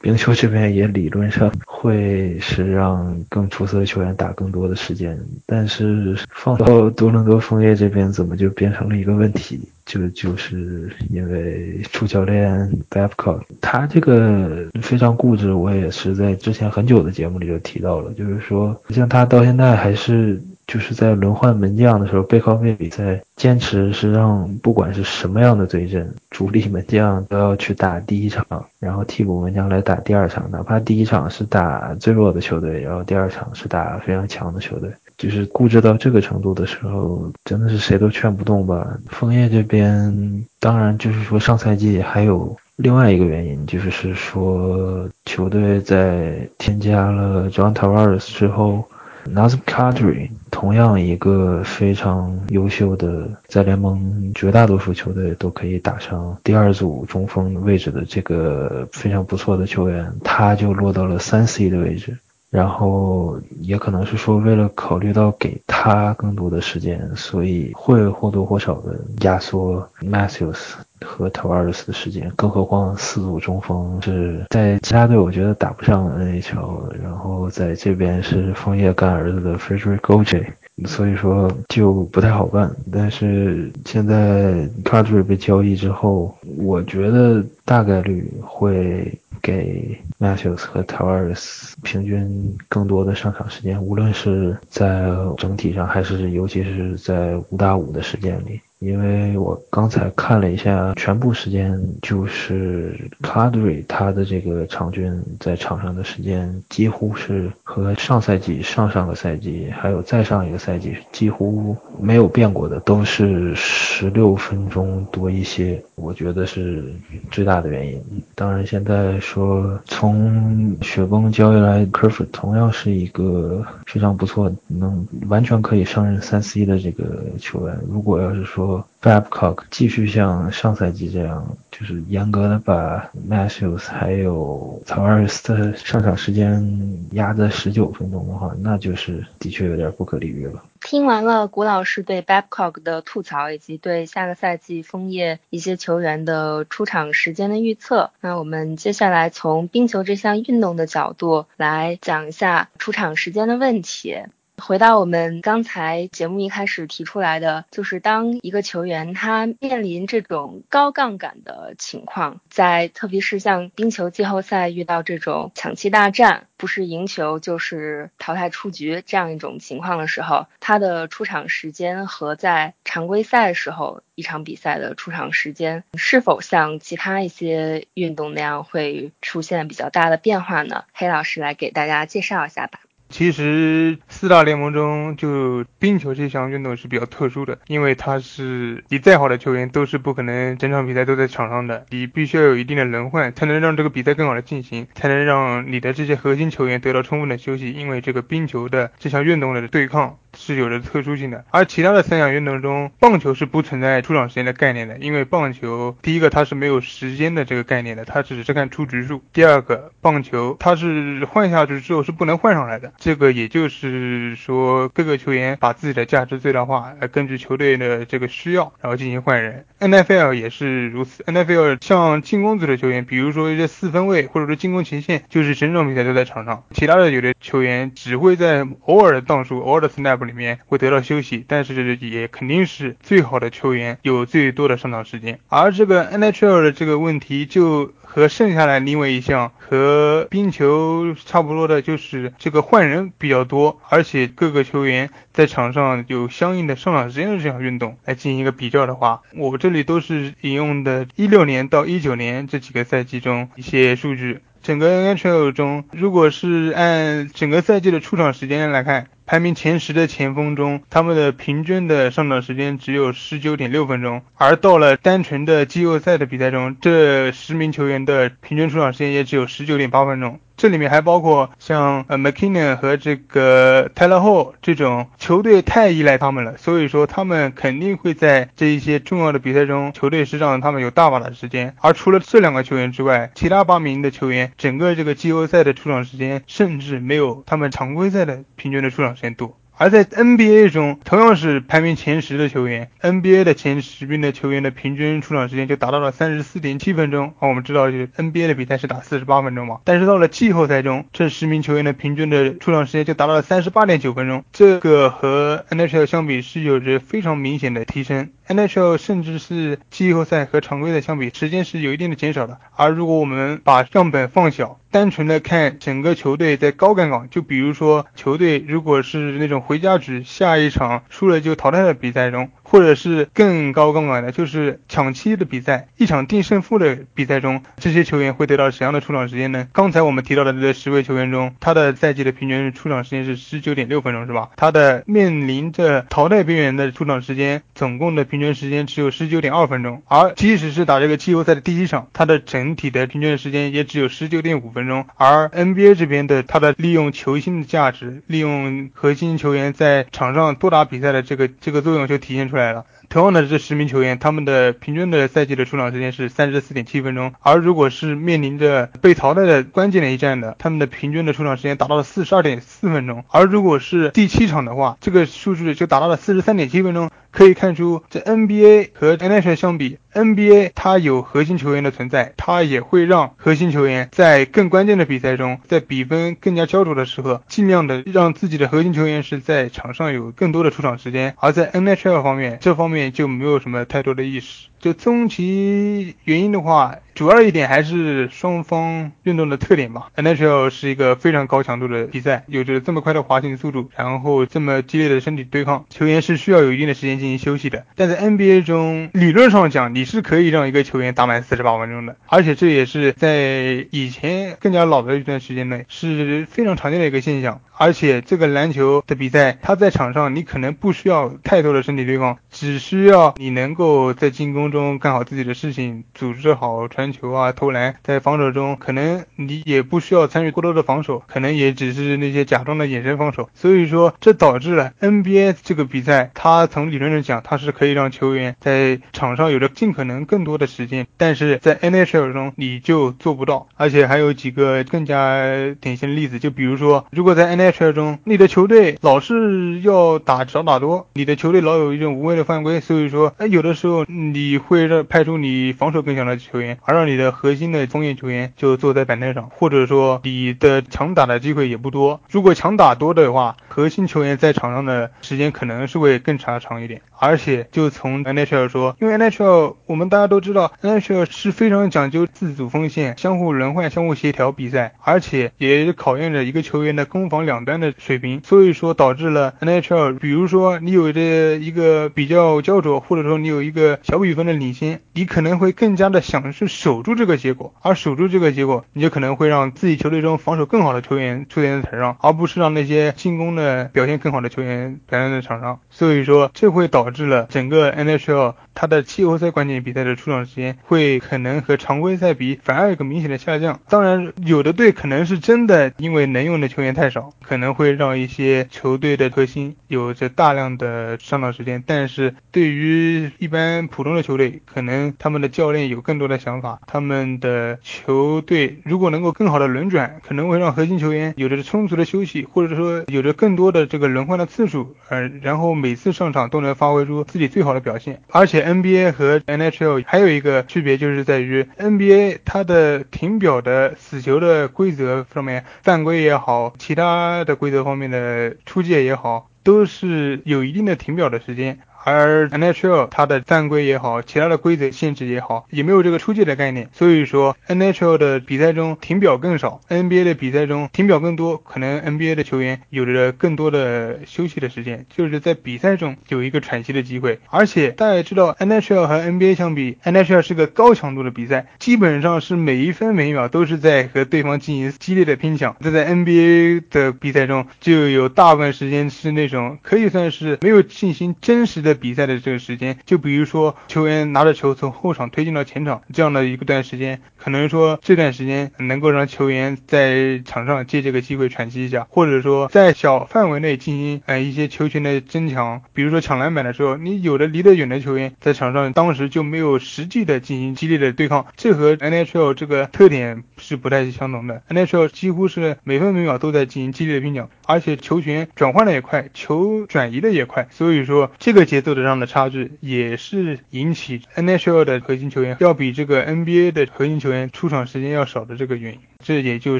[0.02, 9.60] 冰球这边也理论上会是让更出色的球员打更多的时间，但是放到多伦多枫叶这边，怎么就变成了一个问题？
[9.92, 20.42] 就就是因为主教练 Babcock 他这个非常固执，我也是在之前很久的节目里就提到了，就是说像他到现在还是。
[20.68, 28.46] 就是在轮换门将的时候，背靠背比赛，坚持是让不管是什么样的对阵，主力门将都要去打第一场，
[28.80, 34.90] 然后替补门将来打第二场，哪怕第一场是打最弱的球队，然后第二场是打非常强的球队，
[35.22, 38.98] 就是固执到这个程度的时候，真的是谁都劝不动吧。
[39.06, 48.84] 枫叶这边，当然就是说上赛季还有另外一个原因，就是说球队在添加了 John Tavares 之后。
[49.32, 62.18] Nazem Kadri 同样一个非常优秀的，在联盟绝大多数球队都可以打上第二组中锋位置的这个非常不错的球员，他就落到了三 C 的位置。
[62.52, 72.30] 然后也可能是说，为了考虑到给他更多的时间，所以会或多或少的压缩 Matthews 和 Tavares 的时间。
[72.36, 80.46] 更何况四组中锋是在其他队，我觉得打不上 NHL，然后在这边是枫叶干儿子的 Frederick o j
[80.86, 98.60] 所以说就不太好办，但是现在 c a r d r y 被交易之后，我觉得大概率会给 Matthews 和 Tavares 平均更多的上场时间，无论是在整体上，还是尤其是在五打五的时间里。
[98.82, 115.80] 因为我刚才看了一下全部时间，就是 c a d r y 他的这个场均在场上的时间，几乎是和上赛季、上上个赛季还有再上一个赛季几乎没有变过的，都是十六分钟多一些。
[115.94, 116.84] 我觉得是
[117.30, 118.02] 最大的原因。
[118.34, 127.80] 当然，现在说从雪崩交易来 c u r f 同样是一个非常不错，能完全可以胜任三 C 的这个球员。
[127.88, 128.71] 如果要是说
[129.02, 140.64] Babcock 继续像上赛季这样，就是严格的把 Matthews 还有 t a v a r s 的上场时间压在十九分钟的话，那就是的确有点不可理喻了。
[140.82, 154.18] 听完了谷老师对 Babcock 的吐槽，以及对下个赛季枫叶一些球员的出场时间的预测，那我们接下来从冰球这项运动的角度来讲一下出场时间的问题。
[154.62, 180.86] 回到我们刚才节目一开始提出来的，就是当一个球员他面临这种高杠杆的情况，在特别是像冰球季后赛遇到这种抢七大战，不是赢球就是淘汰出局这样一种情况的时候，他的出场时间和在常规赛的时候一场比赛的出场时间，是否像其他一些运动那样会出现比较大的变化呢？
[180.94, 182.80] 黑老师来给大家介绍一下吧。
[183.12, 197.72] 其实四大联盟中，就冰球这项运动是比较特殊的，因为它是你再好的球员都是不可能整场比赛都在场上的，你必须要有一定的轮换，才能让这个比赛更好的进行，才能让你的这些核心球员得到充分的休息。
[197.72, 200.18] 因为这个冰球的这项运动的对抗。
[200.38, 209.22] 是有着特殊性的，而其他的三项运动中，棒球是不存在出场时间的概念的，因为棒球第一个它是没有时间的这个概念的，它只是看出局数。
[209.34, 219.66] 第二个，棒球它是换下去之后是不能换上来的，这个也就是说各个球员把自己的价值最大化，来根据球队的这个需要，然后进行换人。
[219.80, 230.21] NFL 也是如此，NFL 像进攻组的球员，比如说一些四分卫或者说进攻前线，就是整场比赛都在场上，其他的有的球员只会在偶尔的档数、偶尔的 snap。
[230.26, 235.40] 里面会得到休息，但是也肯定是最好的球员有最多的上场时间。
[235.48, 254.40] 而这个 NHL 的这个问题就和剩下来另外一项和冰球差不多的，就是这个换人比较多，而且各个球员在场上有相应的上场时间的这项运动来进行一个比较的话，我这里都是引用的16年到19年这几个赛季中一些数据。
[254.62, 259.08] 整个 NHL 中，如果是按整个赛季的出场时间来看。
[259.32, 270.42] 排名前十的前锋中，他们的平均的上场时间只有十九点六分钟，而到了单纯的季后赛的比赛中，这十名球员的平均出场时间也只有十九点八分钟。
[270.62, 281.76] 这里面还包括像呃 McKinnon 和这个 Taylor Hall 这种球队太依赖他们了，所以说他们肯定会在这一些重要的比赛中，球队是让他们有大把的时间。
[281.82, 289.58] 而除了这两个球员之外，其他八名的球员整个这个季后赛的出场时间，甚至没有他们常规赛的平均的出场时间多。
[289.82, 297.34] 而在 NBA 中，同样是排名前十的球员，NBA 的前十名的球员的平均出场时间就达到了三十四点七分钟。
[297.40, 308.30] 啊，我们知道，就是 NBA 的比赛是打四十八分钟嘛，但是到了季后赛中，这十名球员的平均的出场时间就达到了三十八点九分钟，这个和 NHL 相比是有着非常明显的提升。
[308.48, 312.60] NHL 甚至是季后赛和常规赛相比，时间是有一定的减少的。
[312.76, 322.50] 而如果我们把样本放小，单纯的看整个球队在高杠杆，就比如说球队如果是那种回家局，下一场输了就淘汰的比赛中。
[322.72, 329.68] 或者是更高杠杆的，就是抢七的比赛，一场定胜负的比赛中，这些球员会得到怎样的出场时间呢？
[329.74, 334.52] 刚才我们提到的这十位球员中，他的赛季的平均出场时间是十九点六分钟，是吧？
[334.56, 340.02] 他的面临着淘汰边缘的出场时间，总共的平均时间只有十九点二分钟。
[340.08, 345.06] 而即使是打这个季后赛的第一场，他的整体的平均时间也只有十九点五分钟。
[345.18, 352.61] 而 NBA 这边的他的利用球星的价值，利用核心球员在场上多打比赛的这个这个作用就体现出来。
[352.62, 352.86] 来了。
[353.12, 367.10] 同样的这十名球员，他们的平均的赛季的出场时间是三十四点七分钟，而如果是面临着被淘汰的关键的一战的，他们的平均的出场时间达到了四十二点四分钟，而如果是第七场的话，这个数据就达到了四十三点七分钟。
[367.32, 381.34] 可以看出，在 NBA 和 NHL 相比，NBA 它有核心球员的存在，它也会让核心球员在更关键的比赛中，在比分更加焦灼的时候，尽量的让自己的核心球员是在场上有更多的出场时间。
[381.40, 384.71] 而在 NHL 方面，这方面就没有什么太多的意识。
[384.82, 390.10] 就综其原因的话，主要一点还是双方运动的特点吧。
[390.16, 397.86] NHL 是一个非常高强度的比赛，有着这么快的滑行速度，然后这么激烈的身体对抗，球员是需要有一定的时间进行休息的。
[397.96, 407.62] 但在 NBA 中，理论上讲，你是可以让一个球员打满四十八分钟的，而且这也是在以前更加老的一段时间内是非常常见的一个现象。
[407.78, 423.50] 而且这个篮球的比赛，他在场上你可能不需要太多的身体对抗，只需要你能够在进攻中干好自己的事情，组织好传球啊、投篮，在防守中可能你也不需要参与过多的防守，可能也只是那些假装的眼神防守。
[423.54, 433.68] 所以说，这导致了 NBA 这个比赛，它从理论上讲，它是可以让球员在场上有着尽可能更多的时间，但是在 NHL 中你就做不到。
[433.76, 435.44] 而且还有几个更加
[435.82, 452.22] 典型的例子，就比如说，如果在 NHL 中，你的球队老是要打少打多，你的球队老有一种无谓的犯规，所以说，哎，有的时候你会让派出你防守更强的球员，而让你的核心的锋线球员就坐在板凳上，或者说你的强打的机会也不多。
[452.30, 457.02] 如果强打多的话，核心球员在场上的时间可能是会更长长一点。
[457.22, 468.42] 而且就从 NHL 说，因为 NHL 我们大家都知道，NHL 是非常讲究自主锋线、相互轮换、相互协调比赛，而且也考验着一个球员的攻防两端的水平。
[468.44, 485.80] 所以说导致了 NHL，比如说你有着一个比较焦灼，或者说你有一个小比分的领先，你可能会更加的想去守住这个结果，而守住这个结果，你就可能会让自己球队中防守更好的球员出现在场上，而不是让那些进攻的表现更好的球员表现在场上。
[485.92, 493.82] 所以说这会导导致了整个 NHL 它的季后赛关键比赛的出场时间会可能和常规赛比反而有个明显的下降。
[493.90, 501.84] 当然，有的队可能是真的因为能用的球员太少，可能会让一些球队的核心有着大量的上场时间。
[501.86, 518.22] 但是对于一般普通的球队，可能他们的教练有更多的想法，他们的球队如果能够更好的轮转，可能会让核心球员有着充足的休息，或者说有着更多的这个轮换的次数，呃，然后每次上场都能发挥出自己最好的表现。
[518.30, 531.80] 而且 NBA 和 NHL 还有一个区别就是在于 NBA 它的停表的死球的规则上面，犯规也好，其他的规则方面的出界也好，都是有一定的停表的时间。
[532.04, 536.90] 而 NHL 它的犯规也好，其他的规则限制也好，也没有这个出界的概念。
[536.94, 541.58] 所以说 NHL 的比赛中停表更少，NBA 的比赛中停表更多。
[541.58, 547.40] 可能 NBA 的球员有着更多的休息的时间，就是在比赛中有一个喘息的机会。
[547.50, 555.76] 而且大家知道，NHL 和 NBA 相比，NHL 是个高强度的比赛，基本上是每一分每秒都是在和对方进行激烈的拼抢。
[555.82, 561.91] 这在 NBA 的比赛中，就有大部分时间是那种可以算是没有进行真实的。
[561.94, 584.62] 比赛的这个时间，就比如说球员拿着球从后场推进到前场这样的一个段时间，可能说这段时间能够让球员在场上借这个机会喘息一下，或者说在小范围内进行呃一些球权的增强，比如说抢篮板的时候，你有的离得远的球员在场上当时就没有实际的进行激烈的对抗，这和 NHL 这个特点是不太相同的。
[584.70, 599.00] NHL 几乎是每分每秒都在进行激烈的拼抢，而且球权转换的也快，球转移的也快，所以说这个节节奏的上的差距也是引起 NHL 的核心球员要比这个 NBA 的核心球员出场时间要少的这个原因。
[599.24, 599.80] 这也就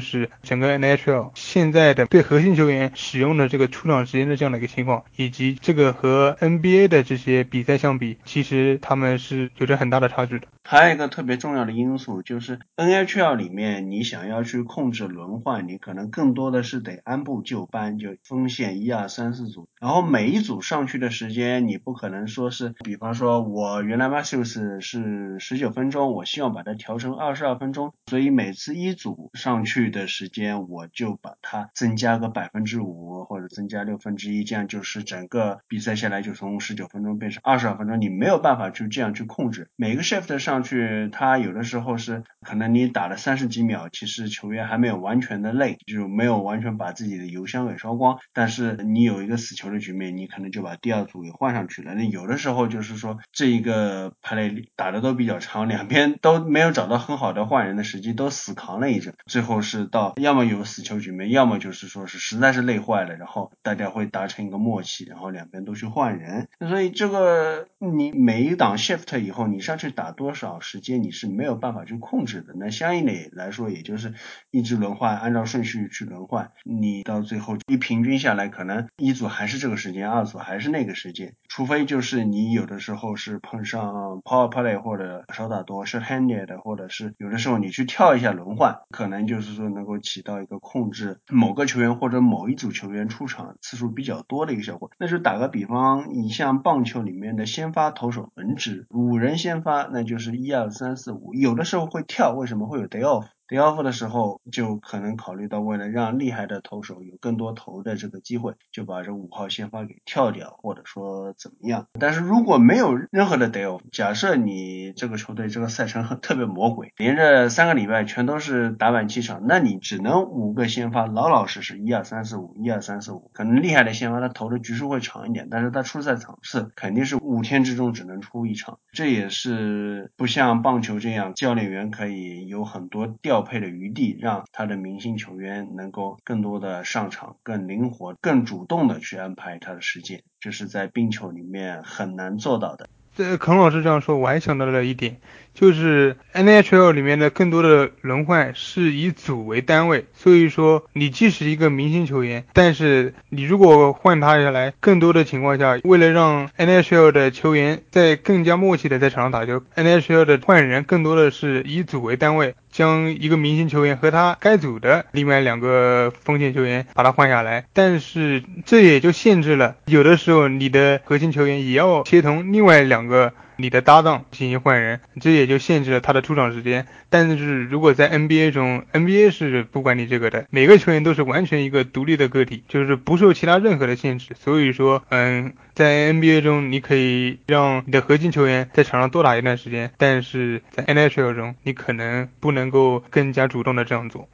[0.00, 10.46] 是整个 NHL 现在的对核心球员使用的这个出场时间的这样的一个情况，以及这个和 NBA 的这些比赛相比，其实他们是有着很大的差距的。
[10.64, 29.31] 还有一个特别重要的因素就是 NHL 里面，你想要去控制轮换，你可能更多的是得按部就班，就锋线一二三四组，然后每一组上去的时间，你不可能说是，比方说我原来 Matthews 是十九分钟，我希望把它调成二十二分钟，所以每次一组。
[29.34, 38.00] 上去的时间，我就把它增加个百分之五，或者增加六分之一，这样就是整个比赛下来就从十九分钟变成二十二分钟。
[38.00, 51.94] 你没有办法去这样去控制每个 shift 上去，它有的时候是可能你打了三十几秒，其实球员还没有完全的累，就没有完全把自己的油箱给烧光，但是你有一个死球的局面，你可能就把第二组给换上去了。
[51.94, 59.14] 那有的时候就是说这一个 play 打的都比较长，两边都没有找到很好的换人的时机，都死扛了一阵。
[59.26, 66.48] 最后是到要么有死球局面，要么就是说是实在是累坏了，然后大家会达成一个默契，然后两边都去换人。
[66.60, 72.54] 所以这个你每一档 shift 以后，你上去打多少时间，你是没有办法去控制的。
[72.56, 74.14] 那相应的来说，也就是
[74.50, 94.90] 一直轮换，按照顺序去轮换，你到最后一平均下来，可能一组还是这个时间，二组还是那个时间，除非就是你有的时候是碰上 power play 或者少打多 short handed，或者是有的时候你去跳一下轮换，可能就是说能够起到一个控制某个球员或者某一组球员出场次数比较多的一个效果。
[94.98, 103.26] 那就打个比方，你像棒球里面的先发投手轮值，五人先发，那就是一二三四五，有的时候会跳，为什么会有 day off？
[103.52, 111.86] Off？day off 的时候，就可能考虑到为了让厉害的投手有更多投的这个机会，就把这五号先发给跳掉，或者说怎么样。
[111.98, 123.30] 但是如果没有任何的 day off，假设你这个球队这个赛程很特别魔鬼，连着三个礼拜全都是打满七场，那你只能五个先发，老老实实一二三四五，一二三四五。
[123.34, 128.78] 可能厉害的先发他投的局数会长一点，但是他出赛场次肯定是五天之中只能出一场。
[128.92, 133.41] 这也是不像棒球这样，教练员可以有很多调。
[133.42, 142.88] 配的余地，让他的明星球员能够更多的上场，更灵活、更主动的去安排他的时间，这是在冰球里面很难做到的。
[143.14, 145.18] 这孔老师这样说，我还想到了一点，
[145.52, 162.54] 就是 NHL 里面的更多的轮换是以组为单位，所以说你既是一个明星球员，但是你如果换他下来，更多的情况下，为了让 NHL 的球员在更加默契的在场上打球，NHL 的换人更多的是以组为单位。
[162.72, 173.32] 将一个明星球员和他该组的另外两个锋线球员把他换下来，但是这也就限制了有的时候你的核心球员也要协同另外两个。
[173.56, 176.86] 你的搭档进行换人，这也就限制了他的出场时间。
[177.10, 184.34] 但是如果在 NBA 中，NBA 是不管你这个的，每个球员都是完全一个独立的个体，就是不受其他任何的限制。
[184.38, 194.28] 所以说，嗯，在 NBA 中，你可以让你的核心球员在场上多打一段时间，但是在 NHL 中，你可能不能够更加主动的这样做。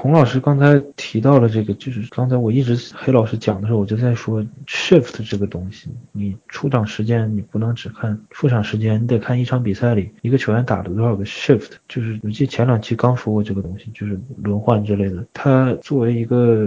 [0.00, 11.70] 孔老师刚才提到了这个，就是刚才我一直黑老师讲的时候，我就在说 shift 这个东西，你出场时间你不能只看出场时间，你得看一场比赛里一个球员打了多少个 shift。
[11.88, 15.26] 就是我记得前两期刚说过这个东西，就是轮换之类的。
[15.32, 16.64] 他作为一个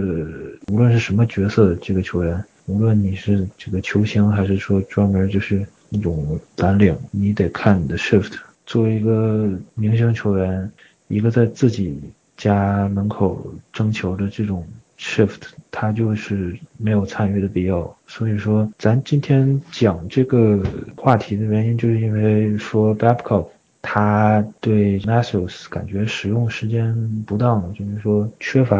[0.70, 8.34] 无论是什么角色的这个球员，无论你是这个球星还是说专门就是那种蓝领，你得看你的 shift。
[8.66, 10.70] 作为一个明星球员，
[11.08, 11.98] 一个在自己。
[12.42, 14.66] 家门口征求的这种
[14.98, 17.96] shift，他就是没有参与的必要。
[18.06, 20.60] 所以说，咱今天讲这个
[20.96, 23.46] 话题的原因，就是因为说 Babcock。
[23.84, 26.94] 他对 Matthews 感觉使用时间
[27.26, 28.76] 不当，就是说缺乏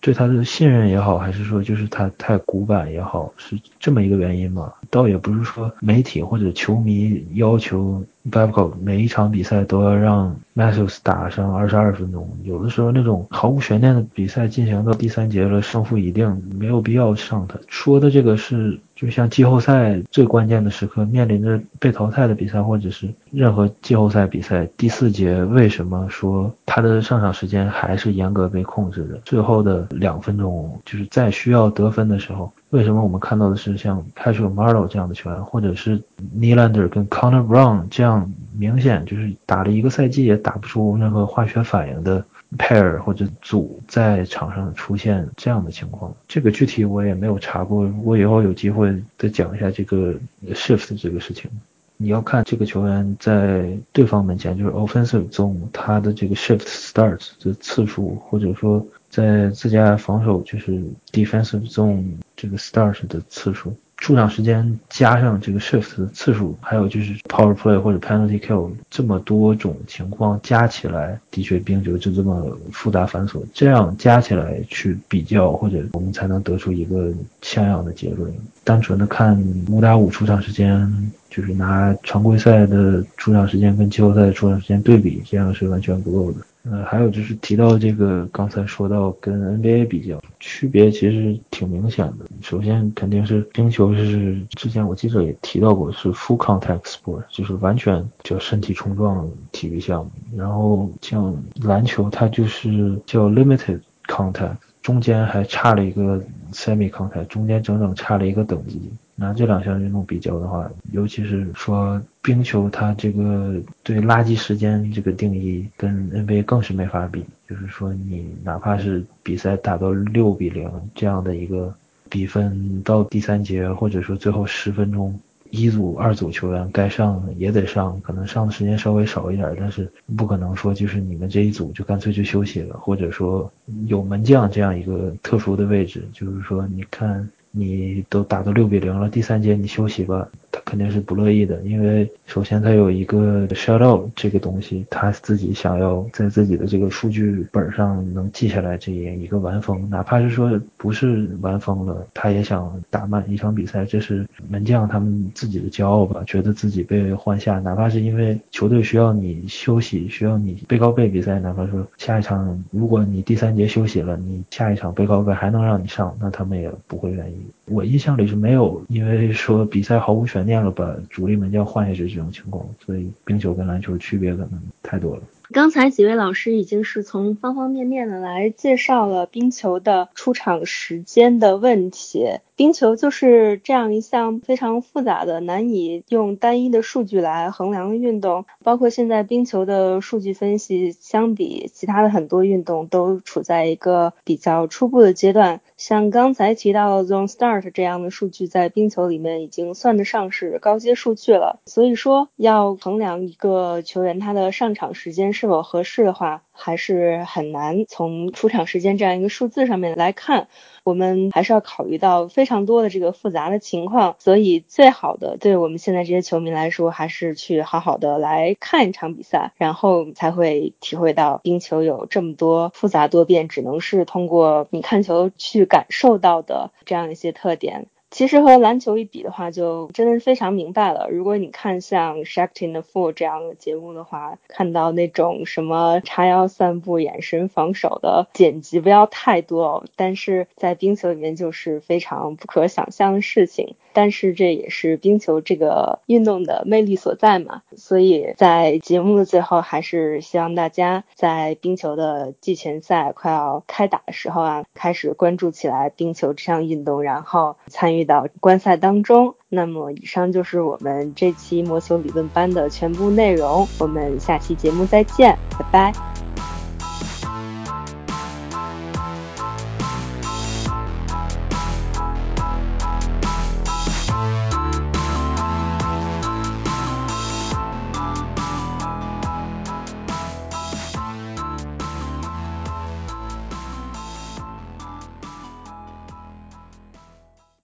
[0.00, 4.72] 对他的信任也好，还是说就是他太古板也好，是这么一个原因嘛？
[4.90, 17.58] 倒也不是说媒体或者球迷要求 Babcock 每一场比赛都要让 Matthews 打上二十二分钟，有的时候那种毫无悬念的比赛进行到第三节了，胜负已定，没有必要上他。
[17.68, 18.78] 说的这个是。
[18.94, 29.18] 就像季后赛最关键的时刻，面临着被淘汰的比赛，或者是任何季后赛比赛第四节，为什么说他的上场时间还是严格被控制的？
[29.24, 36.00] 最后的两分钟，就是在需要得分的时候，为什么我们看到的是像 Patrick Marlowe 这样的球员，或者是
[36.38, 42.24] Nylander 跟 Connor Brown 这样明显就是打了一个赛季也打不出任何化学反应的
[42.58, 47.84] ？pair 或者组在场上出现这样的情况，这个具体我也没有查过。
[47.84, 50.14] 如果以后有机会再讲一下这个
[50.50, 51.50] shift 这个事情，
[51.96, 62.04] 你要看这个球员在对方门前，就是 offensive zone，他的这个 shift starts 的次数，或者说在自家防守就是 defensive zone
[62.36, 63.74] 这个 start 的次数。
[64.02, 73.40] 出场时间加上这个 shift 的次数，还有就是 power play 或者 penalty kill 这么多种情况加起来，的确冰球就这么复杂繁琐。
[73.54, 78.28] 这样加起来去比较，或者我们才能得出一个像样的结论。
[78.64, 86.38] 单纯的看五打五出场时间，就是拿常规赛的出场时间跟季后赛的出场时间对比，这样是完全不够的。
[86.64, 92.24] 呃，还有就是提到这个，刚才说到跟 NBA 比较，区别其实挺明显的。
[92.40, 100.10] 首先肯定是冰球是之前我记者也提到过，是 full contact sport，就是完全叫身体冲撞体育项目。
[100.36, 108.80] 然后像篮球，它就是叫 limited contact，中间还差了一个 semi contact，中间整整差了一个等级。
[109.22, 117.24] 拿这两项运动比较的话，尤其是说冰球，它这个对垃圾时间这个定义跟 NBA 更是没法比。
[117.48, 121.72] 就是说，你哪怕是比赛打到六比零这样的一个
[122.08, 125.16] 比分，到第三节或者说最后十分钟，
[125.50, 133.48] 一组、二组球员该上也得上，可能上的时间稍微少一点，但是不可能说就是你们这一组就干脆就休息了，或者说
[133.86, 137.28] 有门将这样一个特殊的位置，就是说你看。
[137.52, 167.36] 你都打到六比零了，第三节你休息吧，他肯定是不乐意的，因为首先他有一个 shutout 这个东西，他自己想要在自己的这个数据本上能记下来这一个完封，哪怕是说不是完封了，他也想打满一场比赛，这是门将他们自己的骄傲吧，觉得自己被换下，哪怕是因为球队需要你休息，需要你背靠背比赛，哪怕说下一场如果你第三节休息了，你下一场背靠背还能让你上，那他们也不会愿意。
[167.72, 175.22] 我印象里是没有，因为说比赛毫无悬念了，把主力门将换下去这种情况，所以冰球跟篮球区别可能太多了。
[175.50, 182.26] 刚才几位老师已经是从方方面面的来介绍了冰球的出场时间的问题。
[182.62, 188.44] 冰球就是这样一项非常复杂的、难以用单一的数据来衡量的运动。
[188.62, 195.60] 包括现在冰球的数据分析，相比其他的很多运动，都处在一个比较初步的阶段。
[195.76, 201.58] 像刚才提到的 Zone Start 这样的数据，在冰球里面已经算得上是高阶数据了。
[201.66, 210.48] 所以说，要衡量一个球员他的上场时间是否合适的话，还是很难从出场时间这样一个数字上面来看。
[210.84, 227.86] 我们还是要考虑到非常多的这个复杂的情况，所以最好的对我们现在这些球迷来说，还是去好好的来看一场比赛，然后才会体会到冰球有这么多复杂多变，只能是通过你看球去感受到的这样一些特点。
[228.12, 231.08] 其实和篮球一比的话，就真的是非常明白了。
[231.10, 243.76] 如果你看像《Shakti in the Fool》这样的节目的话，看到那种什么叉腰散步、眼神防守的剪辑不要太多哦，但是在冰球里面就是非常不可想象的事情。
[243.92, 259.34] 但是这也是冰球这个运动的魅力所在嘛，所以在节目的最后，还是希望大家在冰球的季前赛快要开打的时候啊，开始关注起来冰球这项运动，然后参与到观赛当中。
[259.48, 266.51] 那么以上就是我们这期魔球理论班的全部内容，我们下期节目再见，拜拜。